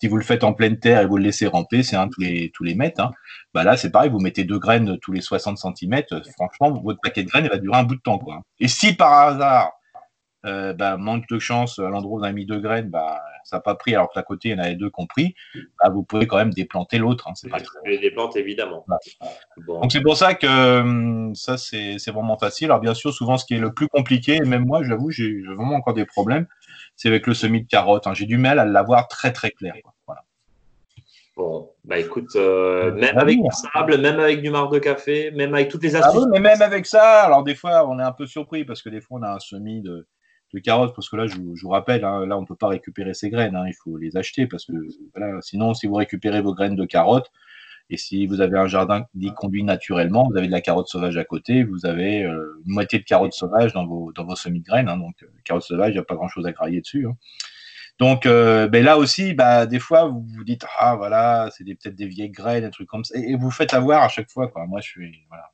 Si 0.00 0.08
vous 0.08 0.16
le 0.16 0.24
faites 0.24 0.44
en 0.44 0.54
pleine 0.54 0.78
terre 0.78 1.02
et 1.02 1.06
vous 1.06 1.18
le 1.18 1.24
laissez 1.24 1.46
ramper, 1.46 1.82
c'est 1.82 1.96
un 1.96 2.08
tous 2.08 2.22
les, 2.22 2.50
tous 2.54 2.64
les 2.64 2.74
mètres. 2.74 3.02
Hein. 3.02 3.10
Bah 3.52 3.64
là, 3.64 3.76
c'est 3.76 3.90
pareil, 3.90 4.08
vous 4.08 4.18
mettez 4.18 4.44
deux 4.44 4.58
graines 4.58 4.98
tous 4.98 5.12
les 5.12 5.20
60 5.20 5.58
cm. 5.58 6.02
Franchement, 6.34 6.70
votre 6.82 7.00
paquet 7.02 7.22
de 7.22 7.28
graines, 7.28 7.44
il 7.44 7.50
va 7.50 7.58
durer 7.58 7.76
un 7.76 7.82
bout 7.82 7.96
de 7.96 8.00
temps. 8.00 8.18
Quoi. 8.18 8.40
Et 8.60 8.68
si 8.68 8.94
par 8.94 9.12
hasard, 9.12 9.72
euh, 10.46 10.72
bah, 10.72 10.96
manque 10.96 11.28
de 11.28 11.38
chance, 11.38 11.78
à 11.78 11.88
l'endroit 11.90 12.18
où 12.18 12.20
on 12.20 12.24
a 12.24 12.32
mis 12.32 12.46
deux 12.46 12.60
graines, 12.60 12.88
bah, 12.88 13.20
ça 13.44 13.56
n'a 13.56 13.60
pas 13.60 13.74
pris 13.74 13.94
alors 13.94 14.10
que 14.10 14.18
à 14.18 14.22
côté 14.22 14.48
il 14.48 14.52
y 14.52 14.54
en 14.54 14.58
avait 14.58 14.74
deux 14.74 14.88
compris, 14.88 15.34
bah, 15.78 15.90
vous 15.90 16.02
pouvez 16.02 16.26
quand 16.26 16.38
même 16.38 16.52
déplanter 16.52 16.96
l'autre. 16.96 17.28
Hein, 17.28 17.32
c'est 17.34 17.50
pas 17.50 17.58
Les 17.84 18.14
évidemment. 18.36 18.86
Donc 19.66 19.92
c'est 19.92 20.00
pour 20.00 20.16
ça 20.16 20.34
que 20.34 20.80
hum, 20.80 21.34
ça 21.34 21.58
c'est 21.58 22.10
vraiment 22.10 22.38
facile. 22.38 22.66
Alors 22.66 22.80
bien 22.80 22.94
sûr, 22.94 23.12
souvent 23.12 23.36
ce 23.36 23.44
qui 23.44 23.54
est 23.54 23.58
le 23.58 23.74
plus 23.74 23.88
compliqué, 23.88 24.36
et 24.36 24.40
même 24.40 24.64
moi 24.64 24.82
j'avoue 24.82 25.10
j'ai 25.10 25.42
vraiment 25.42 25.74
encore 25.74 25.94
des 25.94 26.06
problèmes, 26.06 26.46
c'est 26.96 27.08
avec 27.08 27.26
le 27.26 27.34
semis 27.34 27.62
de 27.62 27.68
carottes. 27.68 28.06
Hein. 28.06 28.14
J'ai 28.14 28.26
du 28.26 28.38
mal 28.38 28.58
à 28.58 28.64
l'avoir 28.64 29.08
très 29.08 29.32
très 29.32 29.50
clair. 29.50 29.74
Voilà. 30.06 30.22
Bon, 31.36 31.70
bah 31.84 31.98
écoute, 31.98 32.30
euh, 32.36 32.92
même 32.92 33.18
avec 33.18 33.36
du 33.36 33.48
sable, 33.50 33.98
même 33.98 34.20
avec 34.20 34.40
du 34.40 34.50
marc 34.50 34.72
de 34.72 34.78
café, 34.78 35.30
même 35.32 35.54
avec 35.54 35.68
toutes 35.68 35.82
les 35.82 35.96
ah 35.96 36.06
astuces. 36.06 36.26
mais 36.30 36.40
même 36.40 36.62
avec 36.62 36.86
ça, 36.86 37.22
alors 37.24 37.44
des 37.44 37.54
fois 37.54 37.86
on 37.86 37.98
est 37.98 38.02
un 38.02 38.12
peu 38.12 38.26
surpris 38.26 38.64
parce 38.64 38.80
que 38.80 38.88
des 38.88 39.02
fois 39.02 39.18
on 39.20 39.22
a 39.22 39.34
un 39.34 39.38
semis 39.38 39.80
de, 39.80 40.06
de 40.52 40.58
carottes, 40.58 40.94
parce 40.94 41.08
que 41.08 41.16
là 41.16 41.26
je, 41.26 41.36
vous 41.36 41.68
rappelle, 41.68 42.04
hein, 42.04 42.26
là 42.26 42.36
on 42.36 42.42
ne 42.42 42.46
peut 42.46 42.56
pas 42.56 42.68
récupérer 42.68 43.14
ces 43.14 43.30
graines, 43.30 43.56
hein, 43.56 43.64
il 43.66 43.74
faut 43.74 43.96
les 43.96 44.16
acheter 44.16 44.46
parce 44.46 44.64
que 44.64 44.72
voilà, 45.14 45.40
sinon 45.42 45.74
si 45.74 45.86
vous 45.86 45.94
récupérez 45.94 46.40
vos 46.42 46.54
graines 46.54 46.76
de 46.76 46.84
carottes, 46.84 47.30
et 47.92 47.96
si 47.96 48.26
vous 48.26 48.40
avez 48.40 48.56
un 48.56 48.68
jardin 48.68 49.04
qui 49.18 49.34
conduit 49.34 49.64
naturellement, 49.64 50.28
vous 50.30 50.36
avez 50.36 50.46
de 50.46 50.52
la 50.52 50.60
carotte 50.60 50.86
sauvage 50.86 51.16
à 51.16 51.24
côté, 51.24 51.64
vous 51.64 51.86
avez 51.86 52.22
euh, 52.22 52.62
une 52.64 52.74
moitié 52.74 53.00
de 53.00 53.04
carottes 53.04 53.32
sauvages 53.32 53.72
dans 53.72 53.84
vos, 53.84 54.12
dans 54.12 54.24
vos 54.24 54.36
semis 54.36 54.60
de 54.60 54.64
graines. 54.64 54.88
Hein, 54.88 54.96
donc, 54.96 55.16
euh, 55.24 55.26
carottes 55.44 55.64
sauvages, 55.64 55.90
il 55.90 55.94
n'y 55.94 55.98
a 55.98 56.04
pas 56.04 56.14
grand-chose 56.14 56.46
à 56.46 56.52
grailler 56.52 56.80
dessus. 56.80 57.04
Donc, 57.98 58.26
euh, 58.26 58.68
ben 58.68 58.84
là 58.84 58.96
aussi, 58.96 59.34
bah, 59.34 59.66
des 59.66 59.80
fois, 59.80 60.06
vous 60.06 60.24
vous 60.24 60.44
dites, 60.44 60.64
ah 60.78 60.94
voilà, 60.94 61.50
c'est 61.52 61.64
peut-être 61.64 61.96
des 61.96 62.06
vieilles 62.06 62.30
graines, 62.30 62.62
des 62.62 62.70
trucs 62.70 62.88
comme 62.88 63.04
ça. 63.04 63.18
Et, 63.18 63.34
vous 63.34 63.50
faites 63.50 63.74
avoir 63.74 64.04
à 64.04 64.08
chaque 64.08 64.30
fois. 64.30 64.46
Quoi. 64.46 64.66
Moi, 64.66 64.80
je 64.80 64.88
suis. 64.88 65.24
Voilà. 65.28 65.50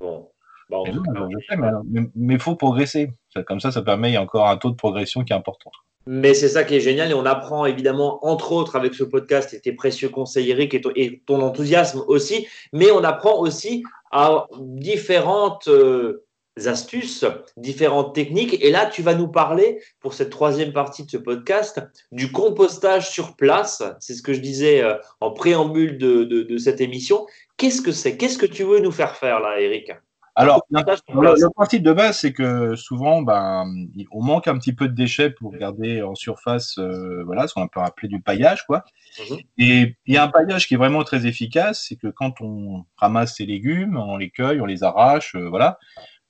Bon. 0.00 0.28
Mais 0.70 2.34
il 2.34 2.40
faut 2.40 2.56
progresser. 2.56 3.10
Comme 3.46 3.60
ça, 3.60 3.70
ça 3.70 3.82
permet, 3.82 4.10
il 4.10 4.14
y 4.14 4.16
a 4.16 4.22
encore 4.22 4.48
un 4.48 4.56
taux 4.56 4.70
de 4.70 4.76
progression 4.76 5.24
qui 5.24 5.32
est 5.32 5.36
important. 5.36 5.70
Mais 6.10 6.32
c'est 6.32 6.48
ça 6.48 6.64
qui 6.64 6.74
est 6.74 6.80
génial 6.80 7.10
et 7.10 7.14
on 7.14 7.26
apprend 7.26 7.66
évidemment, 7.66 8.24
entre 8.26 8.52
autres, 8.52 8.76
avec 8.76 8.94
ce 8.94 9.04
podcast 9.04 9.52
et 9.52 9.60
tes 9.60 9.72
précieux 9.72 10.08
conseils, 10.08 10.50
Eric, 10.50 10.74
et 10.96 11.22
ton, 11.26 11.42
enthousiasme 11.42 12.02
aussi, 12.08 12.46
mais 12.72 12.90
on 12.90 13.04
apprend 13.04 13.38
aussi 13.38 13.84
à 14.10 14.46
différentes 14.58 15.68
euh, 15.68 16.24
astuces, 16.64 17.26
différentes 17.58 18.14
techniques. 18.14 18.56
Et 18.64 18.70
là, 18.70 18.86
tu 18.86 19.02
vas 19.02 19.14
nous 19.14 19.28
parler, 19.28 19.82
pour 20.00 20.14
cette 20.14 20.30
troisième 20.30 20.72
partie 20.72 21.04
de 21.04 21.10
ce 21.10 21.18
podcast, 21.18 21.82
du 22.10 22.32
compostage 22.32 23.10
sur 23.10 23.36
place. 23.36 23.82
C'est 24.00 24.14
ce 24.14 24.22
que 24.22 24.32
je 24.32 24.40
disais 24.40 24.82
euh, 24.82 24.94
en 25.20 25.32
préambule 25.32 25.98
de, 25.98 26.24
de 26.24 26.56
cette 26.56 26.80
émission. 26.80 27.26
Qu'est-ce 27.58 27.82
que 27.82 27.92
c'est? 27.92 28.16
Qu'est-ce 28.16 28.38
que 28.38 28.46
tu 28.46 28.64
veux 28.64 28.80
nous 28.80 28.92
faire 28.92 29.14
faire 29.14 29.40
là, 29.40 29.60
Eric? 29.60 29.92
Alors, 30.38 30.64
le, 30.70 31.52
principe 31.52 31.82
de 31.82 31.92
base, 31.92 32.20
c'est 32.20 32.32
que 32.32 32.76
souvent, 32.76 33.22
ben, 33.22 33.64
on 34.12 34.22
manque 34.22 34.46
un 34.46 34.56
petit 34.56 34.72
peu 34.72 34.86
de 34.86 34.94
déchets 34.94 35.30
pour 35.30 35.50
garder 35.50 36.00
en 36.00 36.14
surface, 36.14 36.78
euh, 36.78 37.24
voilà, 37.24 37.48
ce 37.48 37.54
qu'on 37.54 37.66
peut 37.66 37.80
appeler 37.80 38.06
du 38.06 38.20
paillage, 38.20 38.64
quoi. 38.64 38.84
Mhm. 39.18 39.38
Et 39.58 39.96
il 40.06 40.14
y 40.14 40.16
a 40.16 40.22
un 40.22 40.28
paillage 40.28 40.68
qui 40.68 40.74
est 40.74 40.76
vraiment 40.76 41.02
très 41.02 41.26
efficace, 41.26 41.86
c'est 41.88 41.96
que 41.96 42.06
quand 42.06 42.40
on 42.40 42.84
ramasse 42.98 43.34
ses 43.34 43.46
légumes, 43.46 43.96
on 43.96 44.16
les 44.16 44.30
cueille, 44.30 44.60
on 44.60 44.66
les 44.66 44.84
arrache, 44.84 45.34
euh, 45.34 45.48
voilà. 45.48 45.76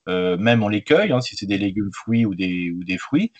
Euh, 0.07 0.37
même 0.37 0.63
on 0.63 0.69
les 0.69 0.83
cueille, 0.83 1.11
hein, 1.11 1.21
si 1.21 1.35
c'est 1.35 1.45
des 1.45 1.59
légumes 1.59 1.91
fruits 1.93 2.25
ou 2.25 2.33
des, 2.33 2.71
ou 2.71 2.83
des 2.83 2.97
fruits, 2.97 3.31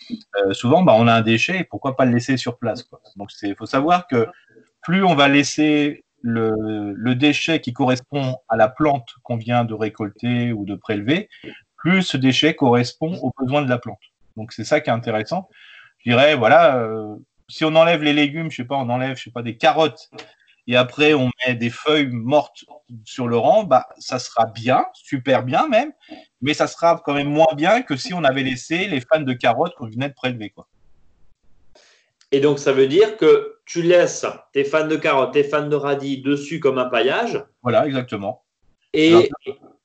souvent 0.52 0.84
ben, 0.84 0.94
on 0.96 1.08
a 1.08 1.14
un 1.14 1.22
déchet 1.22 1.62
et 1.62 1.64
pourquoi 1.64 1.96
pas 1.96 2.06
le 2.06 2.12
laisser 2.12 2.38
sur 2.38 2.60
place. 2.60 2.84
Quoi. 2.84 3.02
Donc 3.16 3.32
il 3.42 3.56
faut 3.56 3.66
savoir 3.66 4.06
que 4.06 4.28
plus 4.84 5.04
on 5.04 5.16
va 5.16 5.30
laisser 5.30 6.06
le, 6.22 7.14
déchet 7.16 7.60
qui 7.62 7.74
correspond 7.74 8.38
à 8.48 8.56
la 8.56 8.70
plante 8.70 9.10
qu'on 9.24 9.38
vient 9.38 9.66
de 9.66 9.74
récolter 9.74 10.54
ou 10.54 10.66
de 10.66 10.76
prélever, 10.76 11.30
plus 11.76 12.04
ce 12.04 12.18
déchet 12.18 12.56
correspond 12.56 13.18
aux 13.22 13.32
besoins 13.40 13.62
de 13.62 13.70
la 13.70 13.78
plante. 13.78 14.00
Donc 14.38 14.54
c'est 14.54 14.64
ça 14.64 14.82
qui 14.82 14.90
est 14.90 14.94
intéressant. 14.94 15.50
Je 16.00 16.12
dirais, 16.12 16.36
voilà, 16.36 16.78
euh, 16.78 17.16
si 17.48 17.66
on 17.66 17.76
enlève 17.76 18.04
les 18.04 18.14
légumes, 18.14 18.52
je 18.52 18.58
sais 18.58 18.66
pas, 18.66 18.76
on 18.76 18.90
enlève, 18.90 19.18
je 19.18 19.24
sais 19.24 19.32
pas, 19.32 19.42
des 19.42 19.58
carottes, 19.58 20.10
et 20.68 20.76
après 20.76 21.14
on 21.14 21.30
met 21.46 21.56
des 21.56 21.70
feuilles 21.70 22.12
mortes 22.12 22.64
sur 23.04 23.28
le 23.28 23.38
rang, 23.38 23.64
bah 23.64 23.88
ça 23.98 24.20
sera 24.20 24.46
bien, 24.46 24.86
super 24.94 25.44
bien 25.44 25.68
même, 25.68 25.92
mais 26.42 26.54
ça 26.54 26.68
sera 26.68 27.02
quand 27.04 27.14
même 27.14 27.30
moins 27.30 27.54
bien 27.56 27.82
que 27.82 27.96
si 27.96 28.14
on 28.14 28.24
avait 28.24 28.44
laissé 28.44 28.88
les 28.88 29.02
fans 29.02 29.22
de 29.22 29.34
carottes 29.34 29.76
qu'on 29.76 29.90
venait 29.90 30.10
de 30.10 30.14
prélever, 30.14 30.52
quoi. 30.52 30.68
Et 32.32 32.40
donc, 32.40 32.60
ça 32.60 32.72
veut 32.72 32.88
dire 32.88 33.18
que 33.18 33.60
tu 33.66 33.82
laisses 33.82 34.26
tes 34.54 34.64
fans 34.64 34.88
de 34.88 34.96
carottes, 34.96 35.34
tes 35.34 35.44
fans 35.44 35.68
de 35.68 35.76
radis 35.76 36.22
dessus 36.22 36.60
comme 36.60 36.78
un 36.78 36.86
paillage. 36.86 37.44
Voilà, 37.64 37.88
exactement. 37.88 38.44
Et, 38.94 39.30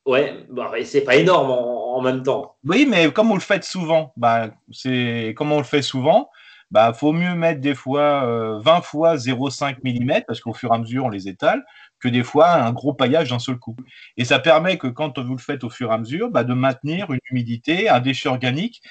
ouais, 0.07 0.47
bah, 0.51 0.73
c'est 0.85 1.03
pas 1.03 1.17
énorme 1.17 1.51
en, 1.51 2.01
même 2.01 2.23
temps. 2.23 2.57
Oui, 2.65 2.87
mais 2.89 3.13
comme 3.13 3.31
on 3.31 3.35
le 3.35 3.41
fait 3.41 3.63
souvent, 3.65 4.13
bah, 4.17 4.51
c'est 4.73 5.33
comme 5.37 5.53
on 5.53 5.59
le 5.59 5.65
fait 5.65 5.83
souvent, 5.83 6.29
bah, 6.71 6.93
faut 6.93 7.13
mieux 7.13 7.35
mettre 7.35 7.61
des 7.61 7.75
fois 7.75 8.27
20 8.61 8.79
euh, 8.79 8.81
fois 8.83 9.17
0,5 9.17 9.77
mm 9.85 10.23
parce 10.27 10.41
qu'au 10.41 10.53
fur 10.53 10.73
et 10.73 10.75
à 10.75 10.79
mesure 10.79 11.05
on 11.05 11.09
les 11.09 11.29
étale 11.29 11.65
que 12.01 12.09
des 12.09 12.25
fois 12.25 12.51
un 12.51 12.73
gros 12.73 12.93
paillage 12.93 13.31
d'un 13.31 13.39
seul 13.39 13.59
coup. 13.59 13.77
Et 14.17 14.25
ça 14.25 14.39
permet 14.39 14.77
que 14.77 14.89
quand 14.89 15.19
vous 15.19 15.37
le 15.37 15.41
faites 15.41 15.65
au 15.65 15.71
fur 15.71 15.91
et 15.91 15.95
à 15.95 15.99
mesure, 15.99 16.31
bah, 16.31 16.45
de 16.45 16.53
maintenir 16.53 17.11
une 17.11 17.21
humidité, 17.31 17.89
un 17.89 18.01
déchet 18.01 18.29
organique 18.29 18.83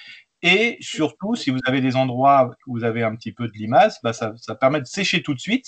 et 0.44 0.78
surtout, 0.82 1.36
si 1.36 1.52
vous 1.52 1.60
avez 1.66 1.80
des 1.80 1.96
endroits 1.96 2.54
où 2.68 2.78
vous 2.78 2.84
avez 2.84 3.02
un 3.02 3.16
petit 3.16 3.32
peu 3.32 3.48
de 3.48 3.54
limace, 3.54 4.00
bah 4.04 4.12
ça, 4.12 4.34
permet 4.60 4.82
de 4.82 4.86
sécher 4.86 5.24
tout 5.24 5.34
de 5.34 5.40
suite, 5.40 5.68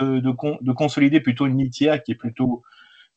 de, 0.00 0.18
de, 0.18 0.34
de, 0.62 0.72
consolider 0.72 1.20
plutôt 1.20 1.46
une 1.46 1.58
litière 1.58 2.02
qui 2.02 2.12
est 2.12 2.16
plutôt 2.16 2.62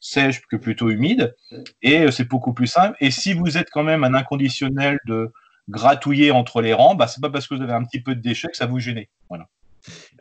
sèche 0.01 0.41
que 0.51 0.57
plutôt 0.57 0.89
humide. 0.89 1.33
Et 1.81 2.01
euh, 2.01 2.11
c'est 2.11 2.27
beaucoup 2.27 2.53
plus 2.53 2.67
simple. 2.67 2.97
Et 2.99 3.09
si 3.09 3.33
vous 3.33 3.57
êtes 3.57 3.69
quand 3.71 3.83
même 3.83 4.03
un 4.03 4.13
inconditionnel 4.13 4.99
de 5.07 5.31
gratouiller 5.69 6.31
entre 6.31 6.61
les 6.61 6.73
rangs, 6.73 6.95
bah, 6.95 7.07
c'est 7.07 7.21
pas 7.21 7.29
parce 7.29 7.47
que 7.47 7.55
vous 7.55 7.61
avez 7.61 7.73
un 7.73 7.85
petit 7.85 8.01
peu 8.01 8.13
de 8.13 8.21
déchets 8.21 8.49
que 8.49 8.57
ça 8.57 8.65
vous 8.65 8.79
gêne. 8.79 9.05
Voilà. 9.29 9.47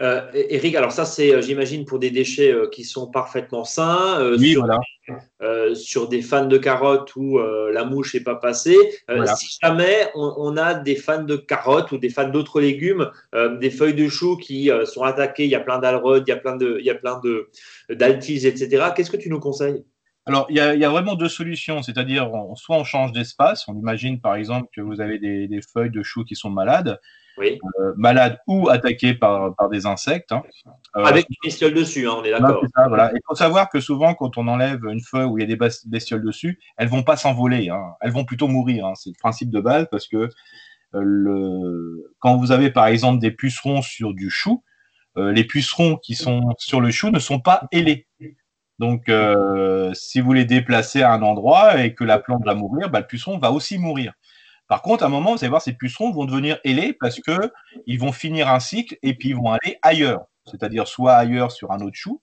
Euh, 0.01 0.31
Eric, 0.35 0.75
alors 0.75 0.92
ça 0.92 1.05
c'est, 1.05 1.35
euh, 1.35 1.40
j'imagine, 1.40 1.85
pour 1.85 1.99
des 1.99 2.11
déchets 2.11 2.53
euh, 2.53 2.69
qui 2.69 2.85
sont 2.85 3.07
parfaitement 3.11 3.64
sains, 3.64 4.37
oui, 4.38 4.53
sur, 4.53 4.66
voilà. 4.66 5.75
sur, 5.75 6.09
des 6.09 6.23
fans 6.23 6.47
de 6.47 6.59
carottes 6.59 7.16
où 7.16 7.38
la 7.38 7.85
mouche 7.85 8.14
n'est 8.14 8.21
pas 8.21 8.35
passée. 8.35 8.77
Si 9.37 9.59
jamais 9.62 10.11
on, 10.14 10.57
a 10.57 10.75
des 10.75 10.97
fans 10.97 11.25
de 11.25 11.37
carottes 11.37 11.92
ou 11.92 11.99
des 11.99 12.11
fans 12.11 12.29
d'autres 12.29 12.61
légumes, 12.61 13.11
des 13.61 13.71
feuilles 13.71 13.95
de 13.95 14.09
choux 14.09 14.37
qui 14.37 14.71
sont 14.85 15.03
attaquées, 15.03 15.45
il 15.45 15.51
y 15.51 15.55
a 15.55 15.61
plein 15.61 15.79
d'alrodes, 15.79 16.25
il 16.27 16.31
y 16.31 16.35
a 16.35 16.37
plein 16.37 16.57
de, 16.57 16.77
il 16.81 16.87
y 16.87 16.90
a 16.90 16.95
plein 16.95 17.21
de 17.21 17.49
d'altises, 17.90 18.47
etc. 18.47 18.87
Qu'est-ce 18.95 19.11
que 19.11 19.16
tu 19.16 19.31
nous 19.31 19.40
conseilles? 19.40 19.85
Alors, 20.27 20.47
il 20.51 20.57
y, 20.57 20.61
a, 20.61 20.75
il 20.75 20.81
y, 20.81 20.85
a, 20.85 20.91
vraiment 20.91 21.15
deux 21.15 21.29
solutions, 21.29 21.83
c'est-à-dire 21.83 22.31
soit 22.57 22.77
on 22.77 22.85
change 22.85 23.12
d'espace, 23.12 23.69
on 23.69 23.75
imagine 23.75 24.21
par 24.21 24.35
exemple 24.35 24.69
que 24.75 24.81
vous 24.81 25.01
avez 25.01 25.19
des, 25.19 25.47
des 25.47 25.61
feuilles 25.62 25.91
de 25.91 26.03
choux 26.03 26.25
qui 26.25 26.35
sont 26.35 26.51
malades, 26.51 26.99
oui. 27.39 27.59
Euh, 27.81 27.93
malade 27.97 28.39
ou 28.47 28.69
attaqué 28.69 29.15
par, 29.15 29.55
par 29.57 29.69
des 29.69 29.87
insectes. 29.87 30.33
Hein. 30.33 30.43
Euh, 30.97 31.05
Avec 31.05 31.29
des 31.29 31.37
bestioles 31.45 31.75
dessus, 31.75 32.09
hein, 32.09 32.15
on 32.19 32.25
est 32.25 32.31
d'accord. 32.31 32.65
Il 32.65 33.21
faut 33.27 33.35
savoir 33.35 33.69
que 33.69 33.81
souvent, 33.81 34.15
quand 34.15 34.39
on 34.39 34.49
enlève 34.49 34.85
une 34.87 35.01
feuille 35.01 35.27
où 35.27 35.39
il 35.39 35.43
y 35.43 35.45
a 35.45 35.57
des 35.57 35.59
bestioles 35.87 36.25
dessus, 36.25 36.59
elles 36.77 36.89
vont 36.89 37.03
pas 37.03 37.17
s'envoler, 37.17 37.69
hein. 37.69 37.95
elles 38.01 38.12
vont 38.12 38.25
plutôt 38.25 38.49
mourir. 38.49 38.91
C'est 38.95 39.11
le 39.11 39.21
principe 39.21 39.51
de 39.51 39.61
base 39.61 39.87
parce 39.91 40.09
que 40.09 40.17
euh, 40.17 40.29
le... 40.93 42.15
quand 42.21 42.37
vous 42.37 42.53
avez 42.53 42.71
par 42.71 42.87
exemple 42.87 43.21
des 43.21 43.31
pucerons 43.31 43.83
sur 43.83 44.15
du 44.15 44.31
chou, 44.31 44.62
les 45.19 45.45
pucerons 45.45 45.97
qui 45.97 46.15
sont 46.15 46.55
sur 46.59 46.83
le 46.83 46.91
chou 46.91 47.09
ne 47.09 47.19
sont 47.19 47.41
pas 47.41 47.69
ailés. 47.73 48.07
Donc, 48.79 49.11
si 49.95 50.21
vous 50.21 50.33
les 50.33 50.45
déplacez 50.45 51.03
à 51.03 51.12
un 51.12 51.23
endroit 51.23 51.83
et 51.83 51.95
que 51.95 52.05
la 52.05 52.19
plante 52.19 52.45
va 52.45 52.55
mourir, 52.55 52.91
bah, 52.91 53.01
le 53.01 53.07
puceron 53.07 53.39
va 53.39 53.53
aussi 53.53 53.79
mourir. 53.79 54.12
Par 54.69 54.83
contre, 54.83 55.05
à 55.05 55.07
un 55.07 55.11
moment, 55.11 55.33
vous 55.33 55.39
allez 55.39 55.49
voir, 55.49 55.62
ces 55.62 55.75
pucerons 55.75 56.12
vont 56.12 56.25
devenir 56.25 56.59
ailés 56.65 56.93
parce 56.93 57.21
que 57.21 57.53
ils 57.87 58.01
vont 58.01 58.12
finir 58.12 58.49
un 58.49 58.61
cycle 58.61 58.97
et 59.03 59.15
puis 59.15 59.31
ils 59.31 59.37
vont 59.37 59.53
aller 59.53 59.79
ailleurs. 59.83 60.27
C'est-à-dire 60.45 60.89
soit 60.89 61.15
ailleurs 61.15 61.53
sur 61.53 61.73
un 61.73 61.81
autre 61.81 61.97
chou 61.97 62.21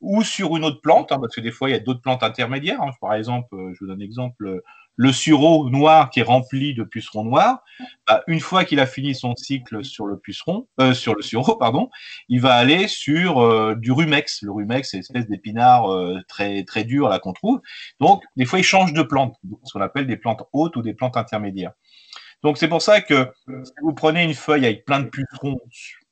ou 0.00 0.22
sur 0.22 0.56
une 0.56 0.64
autre 0.64 0.80
plante, 0.80 1.12
hein, 1.12 1.18
parce 1.20 1.34
que 1.34 1.40
des 1.40 1.50
fois, 1.50 1.70
il 1.70 1.72
y 1.72 1.76
a 1.76 1.80
d'autres 1.80 2.02
plantes 2.02 2.22
intermédiaires. 2.22 2.82
Hein. 2.82 2.90
Par 3.00 3.14
exemple, 3.14 3.54
euh, 3.54 3.72
je 3.72 3.78
vous 3.80 3.86
donne 3.86 4.00
un 4.00 4.04
exemple, 4.04 4.62
le 4.96 5.12
sureau 5.12 5.68
noir 5.68 6.10
qui 6.10 6.20
est 6.20 6.24
rempli 6.24 6.74
de 6.74 6.82
pucerons 6.82 7.24
noirs, 7.24 7.62
bah, 8.08 8.22
une 8.26 8.40
fois 8.40 8.64
qu'il 8.64 8.80
a 8.80 8.86
fini 8.86 9.14
son 9.14 9.36
cycle 9.36 9.84
sur 9.84 10.06
le 10.06 10.18
puceron, 10.18 10.66
euh, 10.80 10.94
sur 10.94 11.14
le 11.14 11.22
sureau, 11.22 11.56
pardon, 11.60 11.90
il 12.28 12.40
va 12.40 12.54
aller 12.54 12.88
sur 12.88 13.40
euh, 13.40 13.74
du 13.76 13.92
rumex. 13.92 14.42
Le 14.42 14.52
rumex, 14.52 14.90
c'est 14.90 14.96
une 14.96 15.02
espèce 15.02 15.28
d'épinard 15.28 15.92
euh, 15.92 16.18
très 16.28 16.64
très 16.64 16.84
dur 16.84 17.08
là 17.08 17.18
qu'on 17.18 17.34
trouve. 17.34 17.60
Donc, 18.00 18.24
des 18.36 18.46
fois, 18.46 18.58
il 18.58 18.64
change 18.64 18.94
de 18.94 19.02
plante, 19.02 19.36
ce 19.64 19.72
qu'on 19.74 19.82
appelle 19.82 20.06
des 20.06 20.16
plantes 20.16 20.42
hautes 20.52 20.76
ou 20.76 20.82
des 20.82 20.94
plantes 20.94 21.16
intermédiaires. 21.16 21.72
Donc, 22.42 22.58
c'est 22.58 22.68
pour 22.68 22.82
ça 22.82 23.00
que 23.00 23.30
si 23.64 23.72
vous 23.82 23.94
prenez 23.94 24.22
une 24.22 24.34
feuille 24.34 24.66
avec 24.66 24.84
plein 24.84 25.00
de 25.00 25.08
pucerons, 25.08 25.58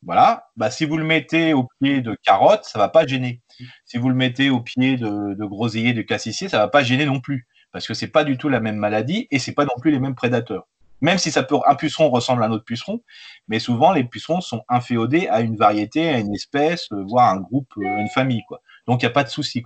voilà, 0.03 0.49
bah, 0.57 0.71
si 0.71 0.85
vous 0.85 0.97
le 0.99 1.05
mettez 1.05 1.55
au 1.55 1.69
pied 1.81 2.03
de 2.03 2.17
carottes, 2.23 2.65
ça 2.65 2.79
va 2.79 2.89
pas 2.89 3.07
gêner. 3.07 3.41
Si 3.87 3.99
vous 3.99 4.09
le 4.09 4.15
mettez 4.15 4.51
au 4.51 4.61
pied 4.61 4.97
de, 4.97 5.35
de 5.35 5.93
de 5.93 6.03
cassissier, 6.03 6.49
ça 6.49 6.59
va 6.59 6.69
pas 6.69 6.83
gêner 6.83 7.07
non 7.07 7.21
plus 7.21 7.47
parce 7.75 7.89
que 7.89 7.93
c'est 7.93 8.07
pas 8.07 8.23
du 8.23 8.39
tout 8.39 8.49
la 8.49 8.61
même 8.61 8.77
maladie 8.77 9.27
et 9.33 9.41
c'est 9.41 9.53
pas 9.53 9.65
non 9.65 9.75
plus 9.81 9.91
les 9.91 9.99
mêmes 9.99 10.15
prédateurs. 10.15 10.69
Même 11.01 11.19
si 11.19 11.33
ça 11.33 11.43
peut, 11.43 11.57
un 11.67 11.75
puceron 11.75 12.09
ressemble 12.09 12.45
à 12.45 12.47
un 12.47 12.53
autre 12.53 12.65
puceron, 12.65 13.03
mais 13.49 13.59
souvent 13.59 13.93
les 13.93 14.05
pucerons 14.05 14.41
sont 14.41 14.63
inféodés 14.69 15.27
à 15.27 15.41
une 15.41 15.57
variété, 15.57 16.09
à 16.09 16.21
une 16.21 16.33
espèce, 16.33 16.87
euh, 16.93 17.03
voire 17.03 17.31
un 17.31 17.41
groupe, 17.41 17.67
euh, 17.79 17.99
une 17.99 18.09
famille. 18.09 18.43
Donc 18.87 19.03
il 19.03 19.07
n'y 19.07 19.11
a 19.11 19.13
pas 19.13 19.25
de 19.25 19.29
souci. 19.29 19.65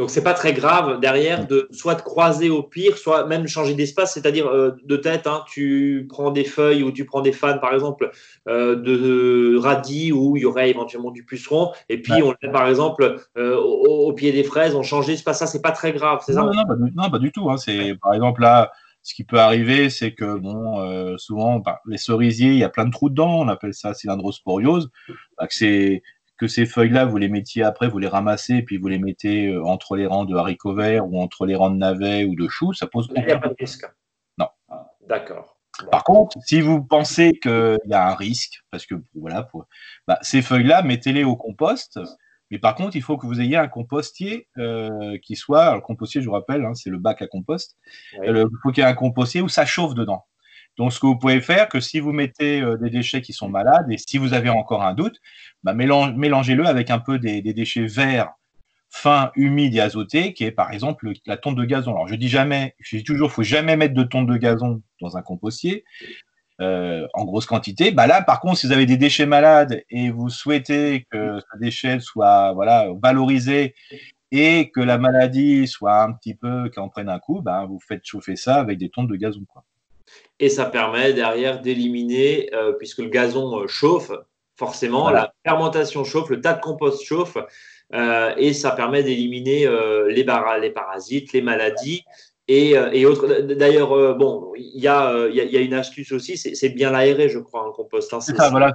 Donc 0.00 0.08
c'est 0.08 0.24
pas 0.24 0.32
très 0.32 0.54
grave 0.54 0.98
derrière 0.98 1.46
de 1.46 1.68
soit 1.72 1.94
de 1.94 2.00
croiser 2.00 2.48
au 2.48 2.62
pire, 2.62 2.96
soit 2.96 3.26
même 3.26 3.46
changer 3.46 3.74
d'espace, 3.74 4.14
c'est-à-dire 4.14 4.46
euh, 4.46 4.70
de 4.82 4.96
tête. 4.96 5.26
Hein, 5.26 5.44
tu 5.46 6.06
prends 6.08 6.30
des 6.30 6.44
feuilles 6.44 6.82
ou 6.82 6.90
tu 6.90 7.04
prends 7.04 7.20
des 7.20 7.32
fans 7.32 7.58
par 7.58 7.74
exemple 7.74 8.10
euh, 8.48 8.76
de 8.76 9.58
radis 9.58 10.10
où 10.10 10.38
il 10.38 10.44
y 10.44 10.46
aurait 10.46 10.70
éventuellement 10.70 11.10
du 11.10 11.26
puceron, 11.26 11.72
et 11.90 12.00
puis 12.00 12.22
on 12.22 12.34
met 12.42 12.50
par 12.50 12.66
exemple 12.66 13.20
euh, 13.36 13.58
au, 13.58 14.10
pied 14.14 14.32
des 14.32 14.42
fraises, 14.42 14.74
on 14.74 14.82
change 14.82 15.06
d'espace. 15.06 15.40
Ça 15.40 15.46
c'est 15.46 15.60
pas 15.60 15.72
très 15.72 15.92
grave, 15.92 16.20
c'est 16.24 16.32
ça? 16.32 16.44
Non, 16.44 16.52
non, 16.94 17.10
pas, 17.10 17.18
du 17.18 17.30
tout. 17.30 17.50
Hein. 17.50 17.58
C'est 17.58 17.94
par 18.00 18.14
exemple 18.14 18.40
là. 18.40 18.72
Ce 19.02 19.14
qui 19.14 19.24
peut 19.24 19.40
arriver, 19.40 19.88
c'est 19.88 20.12
que 20.12 20.36
bon, 20.36 21.16
souvent, 21.16 21.58
bah, 21.58 21.80
les 21.86 21.96
cerisiers, 21.96 22.50
il 22.50 22.58
y 22.58 22.64
a 22.64 22.68
plein 22.68 22.84
de 22.84 22.90
trous 22.90 23.08
dedans. 23.08 23.40
On 23.40 23.48
appelle 23.48 23.72
ça 23.72 23.94
cylindrosporiose. 23.94 24.90
Bah, 25.38 25.46
c'est 25.48 26.02
que 26.40 26.48
ces 26.48 26.64
feuilles-là, 26.64 27.04
vous 27.04 27.18
les 27.18 27.28
mettiez 27.28 27.62
après, 27.62 27.86
vous 27.86 27.98
les 27.98 28.08
ramassez, 28.08 28.54
et 28.54 28.62
puis 28.62 28.78
vous 28.78 28.88
les 28.88 28.98
mettez 28.98 29.48
euh, 29.48 29.62
entre 29.62 29.94
les 29.94 30.06
rangs 30.06 30.24
de 30.24 30.34
haricots 30.34 30.74
verts 30.74 31.06
ou 31.06 31.20
entre 31.20 31.44
les 31.44 31.54
rangs 31.54 31.68
de 31.68 31.76
navets 31.76 32.24
ou 32.24 32.34
de 32.34 32.48
choux, 32.48 32.72
ça 32.72 32.86
pose 32.86 33.12
Il 33.14 33.22
n'y 33.22 33.30
a 33.30 33.38
pas 33.38 33.48
de 33.48 33.56
risque. 33.58 33.84
Non. 34.38 34.48
D'accord. 35.06 35.58
Par 35.92 36.02
contre, 36.02 36.38
si 36.42 36.62
vous 36.62 36.82
pensez 36.82 37.32
qu'il 37.32 37.78
y 37.84 37.92
a 37.92 38.08
un 38.08 38.14
risque, 38.14 38.62
parce 38.70 38.86
que 38.86 38.94
voilà, 39.14 39.48
bah, 40.08 40.18
ces 40.22 40.40
feuilles-là, 40.40 40.80
mettez-les 40.80 41.24
au 41.24 41.36
compost. 41.36 42.00
Mais 42.50 42.58
par 42.58 42.74
contre, 42.74 42.96
il 42.96 43.02
faut 43.02 43.18
que 43.18 43.26
vous 43.26 43.40
ayez 43.42 43.56
un 43.56 43.68
compostier 43.68 44.48
euh, 44.56 45.18
qui 45.22 45.36
soit, 45.36 45.74
le 45.74 45.82
compostier, 45.82 46.22
je 46.22 46.26
vous 46.26 46.32
rappelle, 46.32 46.64
hein, 46.64 46.74
c'est 46.74 46.90
le 46.90 46.98
bac 46.98 47.20
à 47.20 47.26
compost. 47.26 47.76
il 48.14 48.46
faut 48.62 48.70
qu'il 48.70 48.82
y 48.82 48.86
ait 48.86 48.90
un 48.90 48.94
compostier 48.94 49.42
où 49.42 49.48
ça 49.48 49.66
chauffe 49.66 49.94
dedans. 49.94 50.24
Donc, 50.76 50.92
ce 50.92 51.00
que 51.00 51.06
vous 51.06 51.18
pouvez 51.18 51.40
faire, 51.40 51.68
que 51.68 51.80
si 51.80 52.00
vous 52.00 52.12
mettez 52.12 52.60
euh, 52.60 52.76
des 52.76 52.90
déchets 52.90 53.20
qui 53.20 53.32
sont 53.32 53.48
malades 53.48 53.90
et 53.90 53.98
si 53.98 54.18
vous 54.18 54.32
avez 54.32 54.48
encore 54.48 54.82
un 54.82 54.94
doute, 54.94 55.20
bah, 55.62 55.74
mélangez-le 55.74 56.66
avec 56.66 56.90
un 56.90 56.98
peu 56.98 57.18
des, 57.18 57.42
déchets 57.42 57.86
verts, 57.86 58.32
fins, 58.88 59.30
humides 59.36 59.74
et 59.74 59.80
azotés, 59.80 60.32
qui 60.32 60.44
est 60.44 60.52
par 60.52 60.72
exemple 60.72 61.12
la 61.26 61.36
tonte 61.36 61.56
de 61.56 61.64
gazon. 61.64 61.92
Alors, 61.92 62.08
je 62.08 62.14
dis 62.14 62.28
jamais, 62.28 62.74
je 62.80 62.96
dis 62.96 63.04
toujours, 63.04 63.32
faut 63.32 63.42
jamais 63.42 63.76
mettre 63.76 63.94
de 63.94 64.04
tonte 64.04 64.26
de 64.26 64.36
gazon 64.36 64.82
dans 65.00 65.16
un 65.16 65.22
compostier. 65.22 65.84
Euh, 66.60 67.06
en 67.14 67.24
grosse 67.24 67.46
quantité. 67.46 67.90
Bah 67.90 68.06
là, 68.06 68.20
par 68.20 68.38
contre, 68.38 68.58
si 68.58 68.66
vous 68.66 68.74
avez 68.74 68.84
des 68.84 68.98
déchets 68.98 69.24
malades 69.24 69.82
et 69.88 70.10
vous 70.10 70.28
souhaitez 70.28 71.06
que 71.10 71.40
ce 71.40 71.58
déchet 71.58 72.00
soit 72.00 72.54
valorisé 73.02 73.74
et 74.30 74.70
que 74.70 74.80
la 74.80 74.98
maladie 74.98 75.66
soit 75.66 76.02
un 76.02 76.12
petit 76.12 76.34
peu, 76.34 76.68
qu'elle 76.68 76.82
en 76.82 76.90
prenne 76.90 77.08
un 77.08 77.18
coup, 77.18 77.40
bah, 77.40 77.64
vous 77.66 77.80
faites 77.80 78.04
chauffer 78.04 78.36
ça 78.36 78.56
avec 78.56 78.78
des 78.78 78.90
tontes 78.90 79.08
de 79.08 79.16
gazon. 79.16 79.44
Et 80.40 80.48
ça 80.48 80.64
permet 80.64 81.12
derrière 81.12 81.60
d'éliminer, 81.60 82.50
euh, 82.54 82.72
puisque 82.72 82.98
le 82.98 83.08
gazon 83.08 83.60
euh, 83.60 83.66
chauffe, 83.66 84.10
forcément, 84.56 85.10
la 85.10 85.32
fermentation 85.46 86.02
chauffe, 86.02 86.30
le 86.30 86.40
tas 86.40 86.54
de 86.54 86.60
compost 86.60 87.04
chauffe, 87.04 87.36
euh, 87.92 88.34
et 88.36 88.52
ça 88.52 88.70
permet 88.72 89.02
d'éliminer 89.02 89.66
les, 90.08 90.24
les, 90.60 90.70
parasites, 90.70 91.32
les 91.32 91.42
maladies. 91.42 92.04
Et, 92.46 92.72
et 92.92 93.06
autres. 93.06 93.42
D'ailleurs, 93.42 94.16
bon, 94.16 94.52
il 94.56 94.82
y, 94.82 94.88
a, 94.88 95.28
y, 95.28 95.56
a 95.56 95.60
une 95.60 95.72
astuce 95.72 96.10
aussi, 96.10 96.36
c'est 96.36 96.68
bien 96.70 96.90
l'aérer, 96.90 97.28
je 97.28 97.38
crois, 97.38 97.64
un 97.64 97.70
compost. 97.70 98.12
Hein, 98.12 98.20
c'est 98.20 98.36
ça, 98.36 98.50
voilà. 98.50 98.74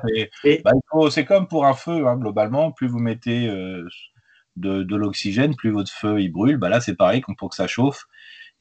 Bah, 0.64 0.72
c'est 1.12 1.26
comme 1.26 1.48
pour 1.48 1.66
un 1.66 1.74
feu, 1.74 2.08
hein, 2.08 2.16
globalement. 2.16 2.72
Plus 2.72 2.88
vous 2.88 3.00
mettez 3.00 3.48
de, 3.48 4.84
de 4.84 4.96
l'oxygène, 4.96 5.56
plus 5.56 5.72
votre 5.72 5.92
feu 5.92 6.22
il 6.22 6.30
brûle. 6.30 6.58
Bah 6.58 6.70
là, 6.70 6.80
c'est 6.80 6.96
pareil, 6.96 7.22
pour 7.38 7.50
que 7.50 7.56
ça 7.56 7.68
chauffe 7.68 8.06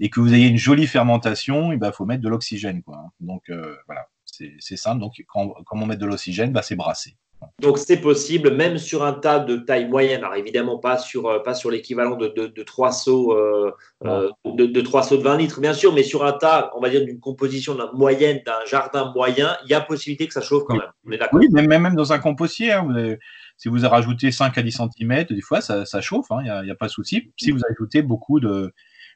et 0.00 0.11
que 0.11 0.20
vous 0.20 0.35
ayez 0.35 0.48
une 0.48 0.59
jolie 0.59 0.87
fermentation, 0.87 1.72
il 1.72 1.78
ben, 1.78 1.92
faut 1.92 2.04
mettre 2.04 2.22
de 2.22 2.28
l'oxygène. 2.28 2.83
Quoi. 2.83 3.11
Donc 3.20 3.42
euh, 3.50 3.76
voilà, 3.87 4.09
c'est 4.24 4.76
simple. 4.76 5.00
Donc 5.00 5.12
quand, 5.28 5.54
on 5.70 5.87
met 5.87 5.96
de 5.96 6.07
l'oxygène, 6.07 6.52
ben, 6.52 6.62
c'est 6.62 6.76
brassé. 6.76 7.16
Donc 7.61 7.78
c'est 7.78 8.00
possible, 8.00 8.54
même 8.54 8.78
sur 8.78 9.04
un 9.04 9.12
tas 9.12 9.38
de 9.38 9.57
taille 9.57 9.87
moyenne. 9.87 10.24
Alors 10.24 10.35
évidemment 10.35 10.78
pas 10.78 10.96
sur 10.96 11.26
euh, 11.26 11.40
pas 11.40 11.52
sur 11.52 11.70
l'équivalent 11.70 12.16
de, 12.16 12.28
de, 12.28 12.46
de, 12.46 12.62
3 12.62 12.90
seaux 12.90 13.37
euh, 13.37 13.70
de, 14.46 14.64
de 14.64 14.80
3 14.80 15.02
seaux 15.02 15.18
de 15.18 15.22
20 15.22 15.37
litres, 15.37 15.61
bien 15.61 15.74
sûr, 15.74 15.92
mais 15.92 16.02
sur 16.02 16.24
un 16.24 16.33
tas, 16.33 16.70
on 16.74 16.80
va 16.80 16.88
dire 16.88 17.04
d'une 17.04 17.20
composition 17.20 17.76
moyenne 17.92 18.40
d'un 18.46 18.64
jardin 18.66 19.12
moyen, 19.14 19.59
il 19.64 19.70
y 19.70 19.74
a 19.74 19.83
possibilité 19.83 20.26
que 20.26 20.33
ça 20.33 20.40
chauffe 20.40 20.64
quand 20.66 20.76
même. 20.76 21.18
oui, 21.33 21.48
même, 21.50 21.66
même 21.66 21.94
dans 21.94 22.14
un 22.14 22.18
compostier, 22.18 22.72
hein, 22.72 22.88
si 23.59 23.68
vous 23.68 23.78
rajoutez 23.87 24.33
5 24.33 24.57
à 24.57 24.62
10 24.62 24.80
cm, 24.96 25.24
des 25.24 25.42
fois 25.42 25.61
ça, 25.61 25.85
ça 25.85 26.00
chauffe, 26.00 26.26
il 26.30 26.48
hein, 26.48 26.62
n'y 26.62 26.70
a, 26.70 26.72
a, 26.72 26.76
pas 26.76 26.87
de 26.87 26.92
souci. 26.92 27.30
Si 27.38 27.50
vous 27.50 27.61
ajoutez 27.70 28.00
beaucoup 28.00 28.40
de 28.40 28.72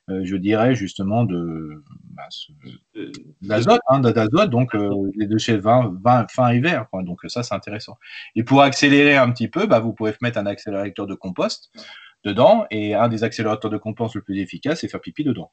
je 0.08 0.36
dirais 0.36 0.74
justement 0.74 1.24
de, 1.24 1.82
bah, 2.14 2.28
d'azote, 3.42 3.80
hein, 3.88 4.00
d'azote, 4.00 4.50
donc 4.50 4.74
euh, 4.74 4.90
les 5.14 5.26
déchets 5.26 5.56
vin, 5.56 5.94
vin, 6.02 6.26
fin 6.30 6.48
et 6.48 6.60
vert. 6.60 6.86
Donc 6.92 7.20
ça, 7.28 7.42
c'est 7.42 7.54
intéressant. 7.54 7.96
Et 8.34 8.42
pour 8.42 8.62
accélérer 8.62 9.16
un 9.16 9.30
petit 9.30 9.48
peu, 9.48 9.66
bah, 9.66 9.80
vous 9.80 9.92
pouvez 9.92 10.14
mettre 10.20 10.38
un 10.38 10.46
accélérateur 10.46 11.06
de 11.06 11.14
compost 11.14 11.70
dedans, 12.24 12.66
et 12.70 12.94
un 12.94 13.08
des 13.08 13.22
accélérateurs 13.24 13.70
de 13.70 13.78
compost 13.78 14.14
le 14.14 14.22
plus 14.22 14.38
efficace, 14.38 14.80
c'est 14.80 14.88
faire 14.88 15.00
pipi 15.00 15.24
dedans. 15.24 15.52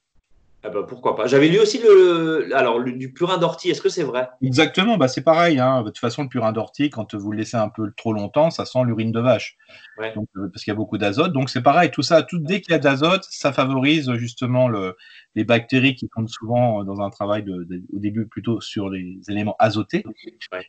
Ah 0.66 0.72
bah, 0.72 0.84
pourquoi 0.88 1.16
pas. 1.16 1.28
J'avais 1.28 1.48
lu 1.48 1.60
aussi 1.60 1.80
le, 1.80 2.50
alors 2.56 2.84
du 2.84 3.14
purin 3.14 3.38
d'ortie. 3.38 3.70
Est-ce 3.70 3.82
que 3.82 3.90
c'est 3.90 4.04
vrai? 4.04 4.30
Exactement. 4.42 4.98
Bah 4.98 5.08
c'est 5.08 5.22
pareil. 5.22 5.60
Hein. 5.60 5.84
De 5.84 5.90
toute 5.90 6.00
façon, 6.00 6.24
le 6.24 6.30
purin 6.30 6.52
d'ortie, 6.54 6.90
quand 6.90 7.14
vous 7.14 7.32
le 7.32 7.38
laissez 7.38 7.56
un 7.56 7.70
peu 7.70 7.92
trop 7.96 8.14
longtemps, 8.14 8.50
ça 8.50 8.66
sent 8.66 8.80
l'urine 8.84 9.12
de 9.12 9.20
vache. 9.20 9.58
Euh, 10.00 10.10
parce 10.52 10.64
qu'il 10.64 10.72
y 10.72 10.76
a 10.76 10.76
beaucoup 10.76 10.98
d'azote. 10.98 11.34
Donc 11.34 11.52
c'est 11.52 11.62
pareil. 11.62 11.92
Tout 11.92 12.02
ça, 12.02 12.24
tout 12.24 12.40
dès 12.40 12.62
qu'il 12.62 12.72
y 12.72 12.76
a 12.76 12.80
d'azote, 12.80 13.26
ça 13.30 13.54
favorise 13.54 14.12
justement 14.14 14.68
le, 14.68 14.98
les 15.36 15.44
bactéries 15.44 15.94
qui 15.94 16.10
comptent 16.10 16.30
souvent 16.30 16.84
dans 16.84 17.00
un 17.00 17.12
travail 17.12 17.44
de, 17.44 17.68
au 17.94 18.00
début 18.00 18.26
plutôt 18.26 18.60
sur 18.60 18.90
les 18.90 19.20
éléments 19.28 19.56
azotés. 19.60 20.04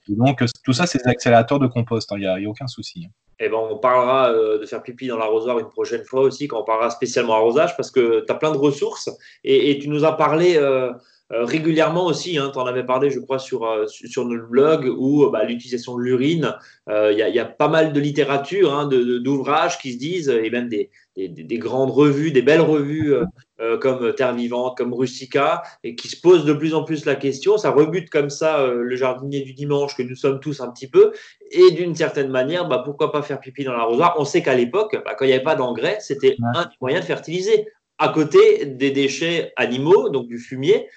donc 0.08 0.44
tout 0.62 0.72
ça, 0.74 0.86
c'est 0.86 0.98
des 0.98 1.08
accélérateurs 1.08 1.58
de 1.58 1.68
compost. 1.68 2.12
Hein. 2.12 2.16
Il 2.18 2.20
n'y 2.20 2.26
a, 2.26 2.34
a, 2.34 2.50
aucun 2.50 2.66
souci. 2.66 3.08
Eh 3.38 3.50
ben, 3.50 3.58
on 3.58 3.76
parlera 3.76 4.32
euh, 4.32 4.58
de 4.58 4.64
faire 4.64 4.82
pipi 4.82 5.08
dans 5.08 5.18
l'arrosoir 5.18 5.58
une 5.58 5.68
prochaine 5.68 6.04
fois 6.04 6.22
aussi, 6.22 6.48
quand 6.48 6.60
on 6.60 6.64
parlera 6.64 6.88
spécialement 6.88 7.34
arrosage, 7.34 7.76
parce 7.76 7.90
que 7.90 8.24
tu 8.24 8.32
as 8.32 8.34
plein 8.34 8.50
de 8.50 8.56
ressources 8.56 9.10
et, 9.44 9.78
tu 9.78 9.88
nous 9.88 10.04
as 10.04 10.16
parlé 10.16 10.56
euh, 10.56 10.90
euh, 11.32 11.44
régulièrement 11.44 12.06
aussi. 12.06 12.38
Hein, 12.38 12.50
tu 12.52 12.58
en 12.58 12.66
avais 12.66 12.84
parlé, 12.84 13.10
je 13.10 13.20
crois, 13.20 13.38
sur, 13.38 13.66
sur 13.88 14.24
notre 14.24 14.46
blog, 14.46 14.86
où 14.86 15.28
bah, 15.30 15.44
l'utilisation 15.44 15.96
de 15.96 16.02
l'urine, 16.02 16.54
il 16.88 17.16
y, 17.16 17.38
a 17.38 17.44
pas 17.44 17.68
mal 17.68 17.92
de 17.92 18.00
littérature, 18.00 18.74
hein, 18.74 18.86
d'ouvrages 18.86 19.78
qui 19.78 19.92
se 19.92 19.98
disent, 19.98 20.28
et 20.28 20.50
même 20.50 20.68
des, 20.68 20.90
des, 21.16 21.58
grandes 21.58 21.90
revues, 21.90 22.30
des 22.30 22.42
belles 22.42 22.60
revues 22.60 23.14
euh, 23.14 23.24
euh, 23.60 23.78
comme 23.78 24.14
Terre 24.14 24.34
Vivante, 24.34 24.76
comme 24.76 24.92
Rustica, 24.92 25.62
et 25.82 25.94
qui 25.94 26.08
se 26.08 26.20
posent 26.20 26.44
de 26.44 26.52
plus 26.52 26.74
en 26.74 26.84
plus 26.84 27.04
la 27.06 27.14
question. 27.14 27.56
Ça 27.56 27.70
rebute 27.70 28.10
comme 28.10 28.28
ça 28.28 28.60
euh, 28.60 28.82
le 28.82 28.96
jardinier 28.96 29.40
du 29.40 29.54
dimanche 29.54 29.96
que 29.96 30.02
nous 30.02 30.14
sommes 30.14 30.40
tous 30.40 30.60
un 30.60 30.70
petit 30.70 30.88
peu. 30.88 31.12
Et 31.50 31.70
d'une 31.72 31.94
certaine 31.94 32.28
manière, 32.28 32.68
bah, 32.68 32.82
pourquoi 32.84 33.12
pas 33.12 33.22
faire 33.22 33.40
pipi 33.40 33.64
dans 33.64 33.72
l'arrosoir? 33.72 34.14
On 34.18 34.24
sait 34.24 34.42
qu'à 34.42 34.54
l'époque, 34.54 35.00
bah, 35.04 35.14
quand 35.16 35.24
il 35.24 35.28
n'y 35.28 35.34
avait 35.34 35.42
pas 35.42 35.54
d'engrais, 35.54 35.98
c'était 36.00 36.36
un 36.54 36.68
moyen 36.80 37.00
de 37.00 37.04
fertiliser. 37.04 37.66
À 37.98 38.10
côté 38.10 38.66
des 38.66 38.90
déchets 38.90 39.52
animaux, 39.56 40.10
donc 40.10 40.28
du 40.28 40.38
fumier, 40.38 40.88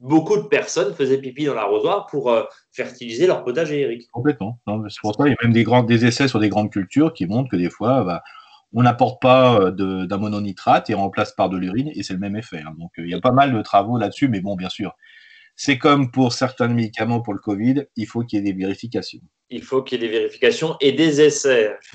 beaucoup 0.00 0.36
de 0.36 0.42
personnes 0.42 0.94
faisaient 0.94 1.18
pipi 1.18 1.44
dans 1.44 1.54
l'arrosoir 1.54 2.06
pour 2.06 2.32
fertiliser 2.70 3.26
leur 3.26 3.42
potager, 3.42 3.80
Eric. 3.80 4.08
Complètement. 4.12 4.60
C'est 4.88 5.00
pour 5.00 5.14
ça 5.14 5.24
qu'il 5.24 5.32
y 5.32 5.34
a 5.34 5.42
même 5.42 5.52
des, 5.52 5.64
grands, 5.64 5.82
des 5.82 6.04
essais 6.04 6.28
sur 6.28 6.38
des 6.38 6.48
grandes 6.48 6.70
cultures 6.70 7.12
qui 7.12 7.26
montrent 7.26 7.50
que 7.50 7.56
des 7.56 7.70
fois, 7.70 8.04
bah, 8.04 8.22
on 8.72 8.82
n'apporte 8.82 9.20
pas 9.20 9.60
euh, 9.60 10.06
d'ammonitrate 10.06 10.90
et 10.90 10.94
on 10.94 11.00
remplace 11.00 11.32
par 11.32 11.48
de 11.48 11.56
l'urine 11.56 11.90
et 11.94 12.02
c'est 12.02 12.12
le 12.12 12.18
même 12.18 12.36
effet. 12.36 12.62
Hein. 12.66 12.74
Donc 12.78 12.90
euh, 12.98 13.04
il 13.04 13.10
y 13.10 13.14
a 13.14 13.20
pas 13.20 13.32
mal 13.32 13.52
de 13.52 13.62
travaux 13.62 13.98
là-dessus, 13.98 14.28
mais 14.28 14.40
bon, 14.40 14.56
bien 14.56 14.68
sûr, 14.68 14.94
c'est 15.58 15.76
comme 15.76 16.10
pour 16.10 16.32
certains 16.32 16.68
médicaments 16.68 17.20
pour 17.20 17.34
le 17.34 17.40
Covid, 17.40 17.84
il 17.96 18.06
faut 18.06 18.22
qu'il 18.22 18.38
y 18.38 18.40
ait 18.40 18.52
des 18.52 18.58
vérifications 18.58 19.20
il 19.50 19.62
faut 19.62 19.82
qu'il 19.82 20.00
y 20.00 20.04
ait 20.04 20.08
des 20.08 20.18
vérifications 20.18 20.76
et 20.80 20.92
des 20.92 21.20
essais. 21.20 21.74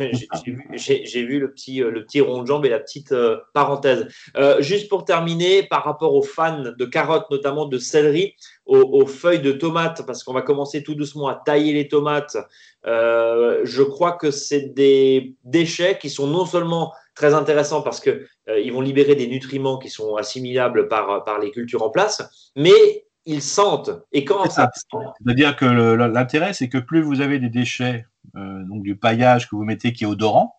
J'ai 0.74 1.24
vu, 1.24 1.40
le 1.40 1.52
petit, 1.52 1.84
euh, 1.84 1.92
le 1.92 2.04
petit 2.04 2.22
rond 2.22 2.42
de 2.42 2.48
jambe 2.48 2.66
et 2.66 2.70
la 2.70 2.80
petite 2.80 3.12
euh, 3.12 3.38
parenthèse. 3.54 4.08
Euh, 4.38 4.62
juste 4.62 4.90
pour 4.90 5.06
terminer, 5.06 5.64
par 5.64 5.84
rapport 5.84 6.16
aux 6.16 6.24
fans 6.24 6.64
de 6.78 6.86
carottes, 6.86 7.30
notamment 7.30 7.66
de 7.66 7.78
céleri, 7.78 8.36
aux, 8.66 9.06
feuilles 9.06 9.42
de 9.42 9.52
tomates, 9.52 10.06
parce 10.06 10.24
qu'on 10.24 10.34
va 10.34 10.42
commencer 10.42 10.84
tout 10.84 10.96
doucement 10.96 11.28
à 11.28 11.36
tailler 11.36 11.74
les 11.74 11.90
tomates, 11.90 12.38
je 12.86 13.84
crois 13.84 14.14
que 14.14 14.32
c'est 14.32 14.74
des 14.74 15.36
déchets 15.44 15.98
qui 16.00 16.10
sont 16.10 16.28
non 16.28 16.46
seulement 16.46 16.94
très 17.14 17.34
intéressants 17.34 17.82
parce 17.82 18.00
qu'ils 18.00 18.72
vont 18.72 18.80
libérer 18.80 19.16
des 19.16 19.28
nutriments 19.28 19.78
qui 19.78 19.90
sont 19.90 20.16
assimilables 20.16 20.88
par, 20.88 21.26
par 21.26 21.40
les 21.40 21.52
cultures 21.52 21.84
en 21.84 21.90
place, 21.90 22.52
mais 22.56 23.06
ils 23.26 23.42
sentent. 23.42 23.92
Et 24.12 24.26
quand 24.26 24.50
ça, 24.50 24.70
C'est-à-dire 24.74 25.56
que 25.56 25.66
l'intérêt, 25.66 26.54
c'est 26.54 26.70
que 26.70 26.78
plus 26.78 27.02
vous 27.02 27.22
avez 27.22 27.40
des 27.40 27.50
déchets, 27.50 28.06
euh, 28.36 28.64
donc 28.66 28.84
du 28.84 28.96
paillage 28.96 29.50
que 29.50 29.56
vous 29.56 29.64
mettez 29.64 29.94
qui 29.94 30.04
est 30.04 30.08
odorant, 30.08 30.56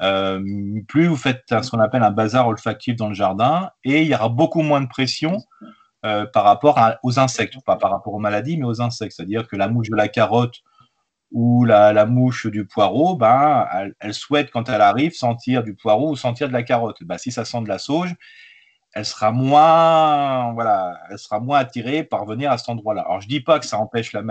euh, 0.00 0.40
plus 0.86 1.06
vous 1.06 1.16
faites 1.16 1.44
ce 1.48 1.70
qu'on 1.70 1.80
appelle 1.80 2.02
un 2.02 2.10
bazar 2.10 2.46
olfactif 2.46 2.96
dans 2.96 3.08
le 3.08 3.14
jardin, 3.14 3.70
et 3.84 4.02
il 4.02 4.08
y 4.08 4.14
aura 4.14 4.28
beaucoup 4.28 4.62
moins 4.62 4.80
de 4.80 4.88
pression 4.88 5.38
euh, 6.06 6.26
par 6.26 6.44
rapport 6.44 6.78
aux 7.02 7.18
insectes, 7.18 7.56
pas 7.64 7.76
par 7.76 7.90
rapport 7.90 8.14
aux 8.14 8.20
maladies, 8.20 8.56
mais 8.56 8.66
aux 8.66 8.80
insectes. 8.80 9.14
C'est-à-dire 9.16 9.46
que 9.48 9.56
la 9.56 9.68
mouche 9.68 9.90
de 9.90 9.96
la 9.96 10.08
carotte 10.08 10.62
ou 11.30 11.64
la, 11.64 12.06
mouche 12.06 12.46
du 12.46 12.64
poireau, 12.64 13.16
ben, 13.16 13.66
elle, 14.00 14.14
souhaite, 14.14 14.50
quand 14.50 14.68
elle 14.70 14.80
arrive, 14.80 15.12
sentir 15.12 15.62
du 15.62 15.74
poireau 15.74 16.12
ou 16.12 16.16
sentir 16.16 16.48
de 16.48 16.54
la 16.54 16.62
carotte. 16.62 17.02
Ben, 17.02 17.18
si 17.18 17.32
ça 17.32 17.44
sent 17.44 17.60
de 17.62 17.68
la 17.68 17.78
sauge, 17.78 18.14
elle 18.94 19.04
sera 19.04 19.32
moins, 19.32 20.52
voilà, 20.54 20.98
elle 21.10 21.18
sera 21.18 21.40
moins 21.40 21.58
attirée 21.58 22.04
par 22.04 22.24
venir 22.24 22.50
à 22.50 22.58
cet 22.58 22.68
endroit-là. 22.68 23.02
Alors, 23.02 23.20
je 23.20 23.28
dis 23.28 23.40
pas 23.40 23.58
que 23.58 23.66
ça 23.66 23.78
empêche 23.78 24.12
la, 24.12 24.22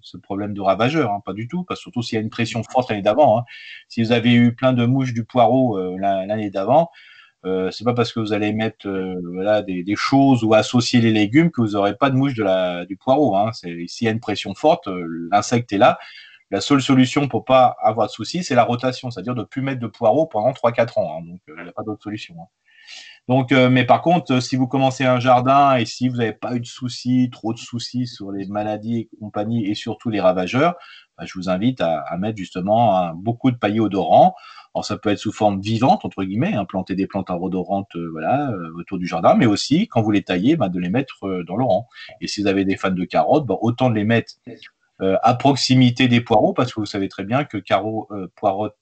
ce 0.00 0.16
problème 0.16 0.54
de 0.54 0.60
ravageur, 0.60 1.10
hein, 1.12 1.20
pas 1.24 1.32
du 1.32 1.48
tout, 1.48 1.64
parce 1.64 1.80
surtout 1.80 2.02
s'il 2.02 2.16
y 2.16 2.18
a 2.18 2.22
une 2.22 2.30
pression 2.30 2.62
forte 2.62 2.90
l'année 2.90 3.02
d'avant. 3.02 3.38
Hein. 3.38 3.44
Si 3.88 4.02
vous 4.02 4.12
avez 4.12 4.32
eu 4.32 4.54
plein 4.54 4.72
de 4.72 4.86
mouches 4.86 5.12
du 5.12 5.24
poireau 5.24 5.78
euh, 5.78 5.96
l'année 5.98 6.50
d'avant, 6.50 6.90
euh, 7.46 7.70
c'est 7.70 7.84
pas 7.84 7.94
parce 7.94 8.12
que 8.12 8.18
vous 8.18 8.32
allez 8.32 8.52
mettre 8.52 8.88
euh, 8.88 9.20
voilà, 9.34 9.62
des, 9.62 9.84
choses 9.94 10.42
ou 10.42 10.54
associer 10.54 11.00
les 11.00 11.12
légumes 11.12 11.50
que 11.50 11.60
vous 11.60 11.72
n'aurez 11.72 11.96
pas 11.96 12.10
de 12.10 12.16
mouche 12.16 12.34
de 12.34 12.42
la, 12.42 12.84
du 12.86 12.96
poireau. 12.96 13.36
Hein. 13.36 13.52
S'il 13.52 14.04
y 14.04 14.08
a 14.08 14.10
une 14.10 14.20
pression 14.20 14.54
forte, 14.54 14.88
euh, 14.88 15.28
l'insecte 15.30 15.72
est 15.72 15.78
là. 15.78 15.98
La 16.50 16.60
seule 16.60 16.82
solution 16.82 17.28
pour 17.28 17.44
pas 17.44 17.76
avoir 17.80 18.08
de 18.08 18.12
soucis, 18.12 18.42
c'est 18.42 18.54
la 18.54 18.64
rotation, 18.64 19.10
c'est-à-dire 19.10 19.34
de 19.34 19.40
ne 19.40 19.44
plus 19.44 19.62
mettre 19.62 19.80
de 19.80 19.86
poireaux 19.86 20.26
pendant 20.26 20.52
3-4 20.52 20.98
ans. 20.98 21.18
Hein. 21.18 21.24
Donc, 21.26 21.40
il 21.48 21.62
n'y 21.62 21.68
a 21.68 21.72
pas 21.72 21.82
d'autre 21.82 22.02
solution. 22.02 22.36
Donc, 23.28 23.50
mais 23.50 23.84
par 23.84 24.02
contre, 24.02 24.40
si 24.40 24.54
vous 24.54 24.68
commencez 24.68 25.04
un 25.04 25.18
jardin 25.18 25.76
et 25.76 25.84
si 25.84 26.08
vous 26.08 26.16
n'avez 26.16 26.32
pas 26.32 26.54
eu 26.54 26.60
de 26.60 26.66
soucis, 26.66 27.28
trop 27.32 27.52
de 27.52 27.58
soucis 27.58 28.06
sur 28.06 28.30
les 28.30 28.46
maladies 28.46 28.98
et 28.98 29.08
compagnie 29.18 29.66
et 29.66 29.74
surtout 29.74 30.10
les 30.10 30.20
ravageurs, 30.20 30.76
bah, 31.18 31.24
je 31.26 31.32
vous 31.34 31.48
invite 31.48 31.80
à, 31.80 32.04
mettre 32.18 32.36
justement 32.36 33.12
beaucoup 33.14 33.50
de 33.50 33.56
paillis 33.56 33.80
odorants. 33.80 34.34
Alors, 34.74 34.84
ça 34.84 34.98
peut 34.98 35.08
être 35.08 35.18
sous 35.18 35.32
forme 35.32 35.62
vivante, 35.62 36.04
entre 36.04 36.22
guillemets, 36.24 36.52
hein, 36.52 36.66
planter 36.66 36.94
des 36.94 37.06
plantes 37.06 37.30
odorantes 37.30 37.96
euh, 37.96 38.10
voilà, 38.10 38.50
euh, 38.50 38.74
autour 38.76 38.98
du 38.98 39.06
jardin, 39.06 39.34
mais 39.34 39.46
aussi, 39.46 39.88
quand 39.88 40.02
vous 40.02 40.10
les 40.10 40.22
taillez, 40.22 40.56
bah, 40.56 40.68
de 40.68 40.78
les 40.78 40.90
mettre 40.90 41.26
euh, 41.26 41.44
dans 41.44 41.56
le 41.56 41.64
rang. 41.64 41.88
Et 42.20 42.26
si 42.26 42.42
vous 42.42 42.46
avez 42.46 42.66
des 42.66 42.76
fans 42.76 42.90
de 42.90 43.04
carottes, 43.04 43.46
bah, 43.46 43.56
autant 43.62 43.88
de 43.88 43.94
les 43.94 44.04
mettre 44.04 44.34
à 45.00 45.34
proximité 45.34 46.08
des 46.08 46.20
poireaux, 46.20 46.52
parce 46.52 46.72
que 46.72 46.80
vous 46.80 46.86
savez 46.86 47.08
très 47.08 47.24
bien 47.24 47.44
que 47.44 47.58
caro, 47.58 48.08
poirotte, 48.36 48.76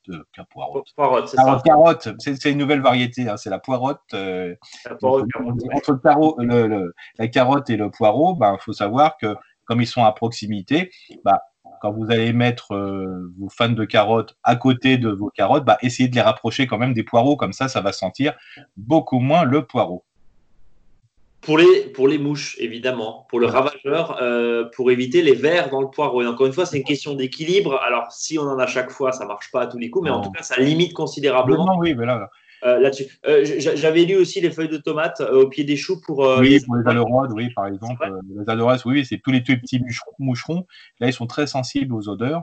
poirotte, 0.50 0.86
poirotte 0.94 1.28
c'est. 1.28 1.36
Carotte, 1.64 2.08
c'est 2.18 2.50
une 2.50 2.58
nouvelle 2.58 2.80
variété, 2.80 3.28
hein, 3.28 3.36
c'est 3.36 3.50
la 3.50 3.58
poirotte. 3.58 4.00
La 4.12 4.56
poirotte 5.00 5.26
entre, 5.72 5.98
le, 6.38 6.94
la 7.18 7.28
carotte 7.28 7.70
et 7.70 7.76
le 7.76 7.90
poireau, 7.90 8.34
il 8.34 8.38
bah, 8.38 8.56
faut 8.60 8.72
savoir 8.72 9.16
que 9.18 9.34
comme 9.64 9.80
ils 9.80 9.86
sont 9.86 10.04
à 10.04 10.12
proximité, 10.12 10.90
bah, 11.24 11.42
quand 11.80 11.92
vous 11.92 12.10
allez 12.10 12.32
mettre 12.32 12.74
euh, 12.74 13.32
vos 13.38 13.48
fans 13.48 13.68
de 13.68 13.84
carottes 13.84 14.36
à 14.42 14.56
côté 14.56 14.98
de 14.98 15.10
vos 15.10 15.30
carottes, 15.30 15.64
bah, 15.64 15.78
essayez 15.82 16.08
de 16.08 16.14
les 16.14 16.20
rapprocher 16.20 16.66
quand 16.66 16.78
même 16.78 16.94
des 16.94 17.02
poireaux, 17.02 17.36
comme 17.36 17.52
ça, 17.52 17.68
ça 17.68 17.80
va 17.80 17.92
sentir 17.92 18.34
beaucoup 18.76 19.18
moins 19.18 19.44
le 19.44 19.66
poireau. 19.66 20.04
Pour 21.44 21.58
les, 21.58 21.82
pour 21.94 22.08
les 22.08 22.18
mouches, 22.18 22.56
évidemment, 22.58 23.26
pour 23.28 23.38
le 23.38 23.46
ravageur, 23.46 24.18
euh, 24.22 24.64
pour 24.74 24.90
éviter 24.90 25.20
les 25.20 25.34
vers 25.34 25.68
dans 25.68 25.80
le 25.80 25.88
poireau. 25.88 26.22
Et 26.22 26.26
encore 26.26 26.46
une 26.46 26.52
fois, 26.52 26.64
c'est 26.64 26.78
une 26.78 26.84
question 26.84 27.14
d'équilibre. 27.14 27.80
Alors, 27.82 28.10
si 28.10 28.38
on 28.38 28.42
en 28.42 28.58
a 28.58 28.66
chaque 28.66 28.90
fois, 28.90 29.12
ça 29.12 29.24
ne 29.24 29.28
marche 29.28 29.50
pas 29.52 29.62
à 29.62 29.66
tous 29.66 29.78
les 29.78 29.90
coups, 29.90 30.04
mais 30.04 30.10
en 30.10 30.20
tout 30.20 30.30
cas, 30.30 30.42
ça 30.42 30.58
limite 30.58 30.94
considérablement. 30.94 31.76
oui, 31.78 31.94
mais 31.94 32.06
là, 32.06 32.30
euh, 32.64 32.80
là-dessus. 32.80 33.06
Euh, 33.26 33.44
j'avais 33.44 34.04
lu 34.04 34.16
aussi 34.16 34.40
les 34.40 34.50
feuilles 34.50 34.68
de 34.68 34.78
tomates 34.78 35.20
euh, 35.20 35.42
au 35.42 35.48
pied 35.48 35.64
des 35.64 35.76
choux 35.76 36.00
pour. 36.00 36.20
oui, 36.38 36.50
les 36.50 36.60
pour 36.60 36.76
les 36.76 36.88
aleurodes, 36.88 37.32
oui, 37.32 37.50
par 37.54 37.66
exemple. 37.66 38.10
les 38.36 38.48
aleurodes, 38.48 38.80
oui, 38.86 39.04
c'est 39.04 39.18
tous 39.18 39.30
les 39.30 39.42
petits 39.42 39.82
moucherons. 40.18 40.66
Là, 40.98 41.08
ils 41.08 41.12
sont 41.12 41.26
très 41.26 41.46
sensibles 41.46 41.94
aux 41.94 42.08
odeurs. 42.08 42.42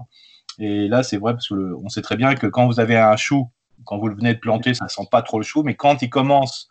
Et 0.59 0.87
là, 0.87 1.01
c'est 1.01 1.17
vrai 1.17 1.33
parce 1.33 1.47
que 1.47 1.73
on 1.83 1.89
sait 1.89 2.03
très 2.03 2.17
bien 2.17 2.35
que 2.35 2.45
quand 2.45 2.67
vous 2.67 2.79
avez 2.79 2.97
un 2.97 3.15
chou, 3.15 3.49
quand 3.83 3.97
vous 3.97 4.09
le 4.09 4.15
venez 4.15 4.35
de 4.35 4.39
planter, 4.39 4.75
ça 4.75 4.87
sent 4.87 5.07
pas 5.09 5.23
trop 5.23 5.39
le 5.39 5.43
chou, 5.43 5.63
mais 5.63 5.75
quand 5.75 6.03
il 6.03 6.09
commence 6.09 6.69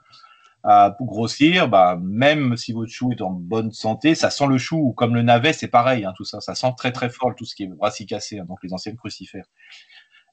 à 0.62 0.96
grossir, 1.00 1.68
bah, 1.68 1.98
même 2.02 2.56
si 2.56 2.72
votre 2.72 2.90
chou 2.90 3.12
est 3.12 3.22
en 3.22 3.30
bonne 3.30 3.72
santé, 3.72 4.14
ça 4.14 4.30
sent 4.30 4.46
le 4.46 4.58
chou. 4.58 4.92
Comme 4.96 5.14
le 5.14 5.22
navet, 5.22 5.52
c'est 5.52 5.68
pareil, 5.68 6.04
hein, 6.04 6.12
tout 6.16 6.24
ça. 6.24 6.40
Ça 6.40 6.54
sent 6.54 6.72
très 6.76 6.92
très 6.92 7.08
fort 7.08 7.34
tout 7.34 7.44
ce 7.44 7.54
qui 7.54 7.64
est 7.64 7.68
brassicacé, 7.68 8.38
hein, 8.38 8.44
donc 8.46 8.58
les 8.62 8.72
anciennes 8.72 8.96
crucifères. 8.96 9.46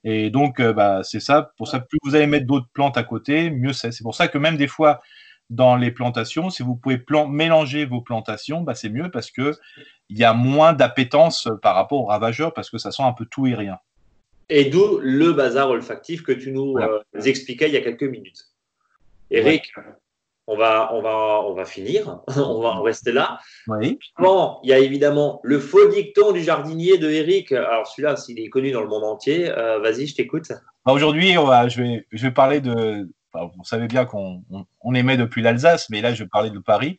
Et 0.03 0.29
donc, 0.29 0.59
euh, 0.59 0.73
bah, 0.73 1.01
c'est 1.03 1.19
ça. 1.19 1.51
Pour 1.57 1.67
ça, 1.67 1.79
plus 1.79 1.99
vous 2.03 2.15
allez 2.15 2.27
mettre 2.27 2.45
d'autres 2.45 2.69
plantes 2.73 2.97
à 2.97 3.03
côté, 3.03 3.49
mieux 3.49 3.73
c'est. 3.73 3.91
C'est 3.91 4.03
pour 4.03 4.15
ça 4.15 4.27
que 4.27 4.37
même 4.37 4.57
des 4.57 4.67
fois, 4.67 5.01
dans 5.49 5.75
les 5.75 5.91
plantations, 5.91 6.49
si 6.49 6.61
vous 6.61 6.75
pouvez 6.75 7.01
mélanger 7.29 7.85
vos 7.85 8.01
plantations, 8.01 8.61
bah, 8.61 8.75
c'est 8.75 8.89
mieux 8.89 9.09
parce 9.09 9.31
que 9.31 9.53
il 10.09 10.17
y 10.17 10.23
a 10.23 10.33
moins 10.33 10.73
d'appétence 10.73 11.47
par 11.61 11.75
rapport 11.75 12.01
aux 12.01 12.05
ravageurs 12.05 12.53
parce 12.53 12.69
que 12.69 12.77
ça 12.77 12.91
sent 12.91 13.03
un 13.03 13.13
peu 13.13 13.25
tout 13.25 13.47
et 13.47 13.55
rien. 13.55 13.77
Et 14.49 14.65
d'où 14.65 14.99
le 15.01 15.33
bazar 15.33 15.69
olfactif 15.69 16.23
que 16.23 16.31
tu 16.31 16.51
nous 16.51 16.77
euh, 16.77 17.01
expliquais 17.25 17.67
il 17.67 17.73
y 17.73 17.77
a 17.77 17.81
quelques 17.81 18.03
minutes. 18.03 18.45
Eric, 19.29 19.73
on 20.47 20.55
va, 20.55 20.93
on 20.93 21.01
va, 21.01 21.41
on 21.45 21.53
va 21.53 21.65
finir, 21.65 22.21
on 22.37 22.61
va 22.61 22.79
rester 22.79 23.11
là. 23.11 23.39
Oui. 23.67 23.99
Bon, 24.17 24.57
il 24.63 24.69
y 24.69 24.73
a 24.73 24.79
évidemment 24.79 25.41
le 25.43 25.59
faux 25.59 25.89
dicton 25.89 26.31
du 26.31 26.41
jardinier 26.41 26.97
de 26.97 27.09
Eric. 27.09 27.51
Alors 27.51 27.85
celui-là, 27.87 28.15
s'il 28.15 28.39
est 28.39 28.49
connu 28.49 28.71
dans 28.71 28.81
le 28.81 28.87
monde 28.87 29.03
entier, 29.03 29.49
euh, 29.49 29.79
vas-y, 29.79 30.07
je 30.07 30.15
t'écoute. 30.15 30.51
Bah, 30.85 30.93
aujourd'hui, 30.93 31.33
je 31.33 31.81
vais, 31.81 32.07
je 32.11 32.23
vais 32.23 32.31
parler 32.31 32.61
de. 32.61 33.09
vous 33.33 33.63
savez 33.63 33.87
bien 33.87 34.05
qu'on 34.05 34.41
on, 34.81 34.93
aimait 34.95 35.17
depuis 35.17 35.41
l'Alsace, 35.41 35.89
mais 35.89 36.01
là, 36.01 36.13
je 36.13 36.23
vais 36.23 36.29
parler 36.29 36.49
de 36.49 36.59
Paris. 36.59 36.95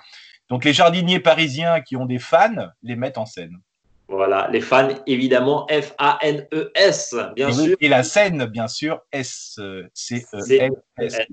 Donc, 0.51 0.65
les 0.65 0.73
jardiniers 0.73 1.21
parisiens 1.21 1.81
qui 1.81 1.97
ont 1.97 2.07
des 2.07 2.19
fans 2.19 2.69
les 2.83 2.97
mettent 2.97 3.19
en 3.19 3.27
scène. 3.27 3.57
Voilà, 4.11 4.49
les 4.51 4.63
fans, 4.63 4.89
évidemment, 5.07 5.67
F-A-N-E-S, 5.71 7.15
bien 7.37 7.53
sûr. 7.53 7.77
Et 7.79 7.89
la 7.89 8.03
scène, 8.03 8.47
bien 8.47 8.67
sûr, 8.67 9.01
S-C-E-S. 9.13 10.33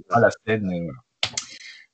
la 0.10 0.30
scène. 0.46 0.70
Euh, 0.70 0.92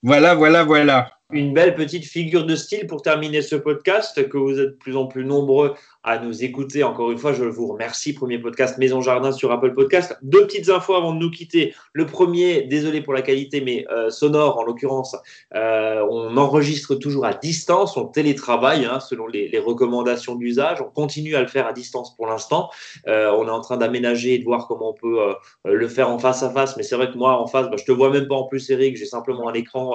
voilà, 0.03 0.35
voilà, 0.35 0.63
voilà. 0.63 1.11
Une 1.31 1.53
belle 1.53 1.75
petite 1.75 2.05
figure 2.05 2.45
de 2.45 2.55
style 2.55 2.87
pour 2.87 3.01
terminer 3.01 3.41
ce 3.41 3.55
podcast, 3.55 4.27
que 4.27 4.37
vous 4.37 4.59
êtes 4.59 4.71
de 4.71 4.75
plus 4.75 4.97
en 4.97 5.05
plus 5.05 5.23
nombreux 5.23 5.75
à 6.03 6.17
nous 6.17 6.43
écouter. 6.43 6.83
Encore 6.83 7.11
une 7.11 7.17
fois, 7.17 7.33
je 7.33 7.43
vous 7.43 7.67
remercie. 7.67 8.13
Premier 8.13 8.39
podcast 8.39 8.77
Maison 8.77 9.01
Jardin 9.01 9.31
sur 9.31 9.51
Apple 9.51 9.73
Podcast. 9.73 10.17
Deux 10.23 10.45
petites 10.47 10.69
infos 10.69 10.95
avant 10.95 11.13
de 11.13 11.19
nous 11.19 11.29
quitter. 11.29 11.75
Le 11.93 12.05
premier, 12.05 12.63
désolé 12.63 13.01
pour 13.01 13.13
la 13.13 13.21
qualité, 13.21 13.61
mais 13.61 13.85
euh, 13.91 14.09
sonore 14.09 14.57
en 14.57 14.63
l'occurrence, 14.63 15.15
euh, 15.53 16.05
on 16.09 16.37
enregistre 16.37 16.95
toujours 16.95 17.25
à 17.25 17.33
distance, 17.33 17.97
on 17.97 18.05
télétravaille 18.05 18.85
hein, 18.85 18.99
selon 18.99 19.27
les, 19.27 19.51
recommandations 19.59 20.35
d'usage. 20.35 20.81
On 20.81 20.89
continue 20.89 21.35
à 21.35 21.41
le 21.41 21.47
faire 21.47 21.67
à 21.67 21.73
distance 21.73 22.15
pour 22.15 22.25
l'instant. 22.25 22.69
Euh, 23.07 23.31
on 23.37 23.47
est 23.47 23.51
en 23.51 23.61
train 23.61 23.77
d'aménager 23.77 24.33
et 24.33 24.39
de 24.39 24.43
voir 24.43 24.67
comment 24.67 24.89
on 24.89 24.93
peut 24.93 25.35
le 25.65 25.87
faire 25.87 26.09
en 26.09 26.17
face 26.17 26.41
à 26.41 26.49
face. 26.49 26.77
Mais 26.77 26.83
c'est 26.83 26.95
vrai 26.95 27.11
que 27.11 27.17
moi, 27.17 27.39
en 27.39 27.45
face, 27.45 27.69
bah, 27.69 27.75
je 27.77 27.85
te 27.85 27.91
vois 27.91 28.09
même 28.09 28.27
pas 28.27 28.35
en 28.35 28.45
plus, 28.45 28.67
Eric. 28.71 28.97
J'ai 28.97 29.05
simplement 29.05 29.49
un 29.49 29.53
écran 29.53 29.93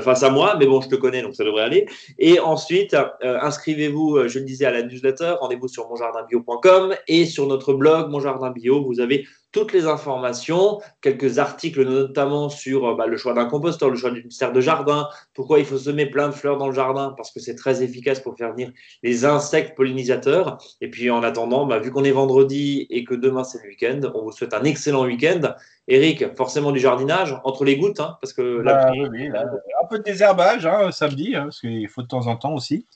face 0.00 0.22
à 0.22 0.30
moi. 0.30 0.56
Mais 0.58 0.66
bon, 0.66 0.80
je 0.80 0.88
te 0.88 0.94
connais, 0.94 1.20
donc 1.20 1.34
ça 1.34 1.44
devrait 1.44 1.64
aller. 1.64 1.86
Et 2.18 2.40
ensuite, 2.40 2.96
inscrivez-vous, 3.22 4.28
je 4.28 4.38
le 4.38 4.44
disais, 4.46 4.64
à 4.64 4.70
la 4.70 4.82
newsletter 4.82 5.34
rendez-vous 5.42 5.68
sur 5.68 5.88
monjardinbio.com 5.88 6.94
et 7.08 7.26
sur 7.26 7.46
notre 7.46 7.74
blog 7.74 8.10
Mon 8.10 8.20
Jardin 8.20 8.50
Bio, 8.50 8.84
vous 8.84 9.00
avez 9.00 9.26
toutes 9.50 9.72
les 9.72 9.86
informations, 9.86 10.80
quelques 11.02 11.38
articles 11.38 11.84
notamment 11.84 12.48
sur 12.48 12.86
euh, 12.86 12.94
bah, 12.94 13.06
le 13.06 13.16
choix 13.16 13.34
d'un 13.34 13.44
composteur, 13.44 13.90
le 13.90 13.96
choix 13.96 14.10
d'une 14.10 14.30
serre 14.30 14.52
de 14.52 14.60
jardin, 14.60 15.08
pourquoi 15.34 15.58
il 15.58 15.66
faut 15.66 15.76
semer 15.76 16.06
plein 16.06 16.28
de 16.28 16.32
fleurs 16.32 16.56
dans 16.56 16.68
le 16.68 16.74
jardin, 16.74 17.12
parce 17.16 17.30
que 17.30 17.40
c'est 17.40 17.54
très 17.54 17.82
efficace 17.82 18.20
pour 18.20 18.36
faire 18.36 18.52
venir 18.52 18.70
les 19.02 19.24
insectes 19.24 19.76
pollinisateurs. 19.76 20.58
Et 20.80 20.88
puis 20.88 21.10
en 21.10 21.22
attendant, 21.22 21.66
bah, 21.66 21.80
vu 21.80 21.90
qu'on 21.90 22.04
est 22.04 22.12
vendredi 22.12 22.86
et 22.88 23.04
que 23.04 23.14
demain 23.14 23.44
c'est 23.44 23.62
le 23.62 23.68
week-end, 23.68 24.00
on 24.14 24.22
vous 24.22 24.32
souhaite 24.32 24.54
un 24.54 24.64
excellent 24.64 25.04
week-end. 25.04 25.54
Eric, 25.88 26.36
forcément 26.36 26.70
du 26.70 26.78
jardinage 26.78 27.36
entre 27.44 27.64
les 27.64 27.76
gouttes, 27.76 28.00
hein, 28.00 28.16
parce 28.20 28.32
que 28.32 28.62
bah, 28.62 28.90
un 28.92 29.86
peu 29.90 29.98
de 29.98 30.04
désherbage 30.04 30.64
hein, 30.64 30.92
samedi, 30.92 31.34
hein, 31.34 31.44
parce 31.44 31.60
qu'il 31.60 31.88
faut 31.88 32.02
de 32.02 32.06
temps 32.06 32.26
en 32.26 32.36
temps 32.36 32.54
aussi. 32.54 32.86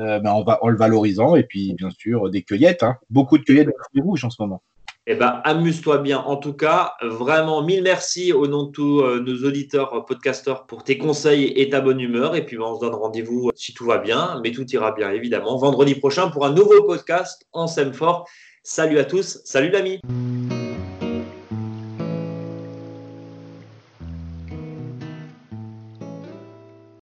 Euh, 0.00 0.18
ben, 0.18 0.30
en, 0.30 0.68
le 0.68 0.76
valorisant. 0.76 1.36
Et 1.36 1.42
puis, 1.42 1.74
bien 1.74 1.90
sûr, 1.90 2.30
des 2.30 2.42
cueillettes. 2.42 2.82
Hein. 2.82 2.96
Beaucoup 3.10 3.36
de 3.36 3.44
cueillettes 3.44 3.66
de 3.66 3.74
fruits 3.90 4.00
rouges 4.00 4.24
en 4.24 4.30
ce 4.30 4.40
moment. 4.40 4.62
Eh 5.06 5.14
ben, 5.14 5.40
amuse-toi 5.44 5.98
bien. 5.98 6.18
En 6.18 6.36
tout 6.36 6.54
cas, 6.54 6.94
vraiment, 7.02 7.62
mille 7.62 7.82
merci 7.82 8.32
au 8.32 8.46
nom 8.46 8.64
de 8.64 8.70
tous 8.70 9.00
euh, 9.00 9.20
nos 9.20 9.46
auditeurs, 9.46 9.92
euh, 9.94 10.00
podcasteurs, 10.00 10.66
pour 10.66 10.84
tes 10.84 10.96
conseils 10.96 11.52
et 11.56 11.68
ta 11.68 11.80
bonne 11.80 12.00
humeur. 12.00 12.34
Et 12.34 12.46
puis, 12.46 12.56
ben, 12.56 12.64
on 12.64 12.76
se 12.76 12.80
donne 12.80 12.94
rendez-vous 12.94 13.50
si 13.54 13.74
tout 13.74 13.84
va 13.84 13.98
bien, 13.98 14.40
mais 14.42 14.52
tout 14.52 14.66
ira 14.70 14.92
bien, 14.92 15.10
évidemment, 15.10 15.58
vendredi 15.58 15.94
prochain 15.94 16.30
pour 16.30 16.46
un 16.46 16.52
nouveau 16.52 16.82
podcast. 16.84 17.46
On 17.52 17.66
s'aime 17.66 17.92
fort. 17.92 18.26
Salut 18.62 18.98
à 18.98 19.04
tous. 19.04 19.40
Salut 19.44 19.70
l'ami. 19.70 20.00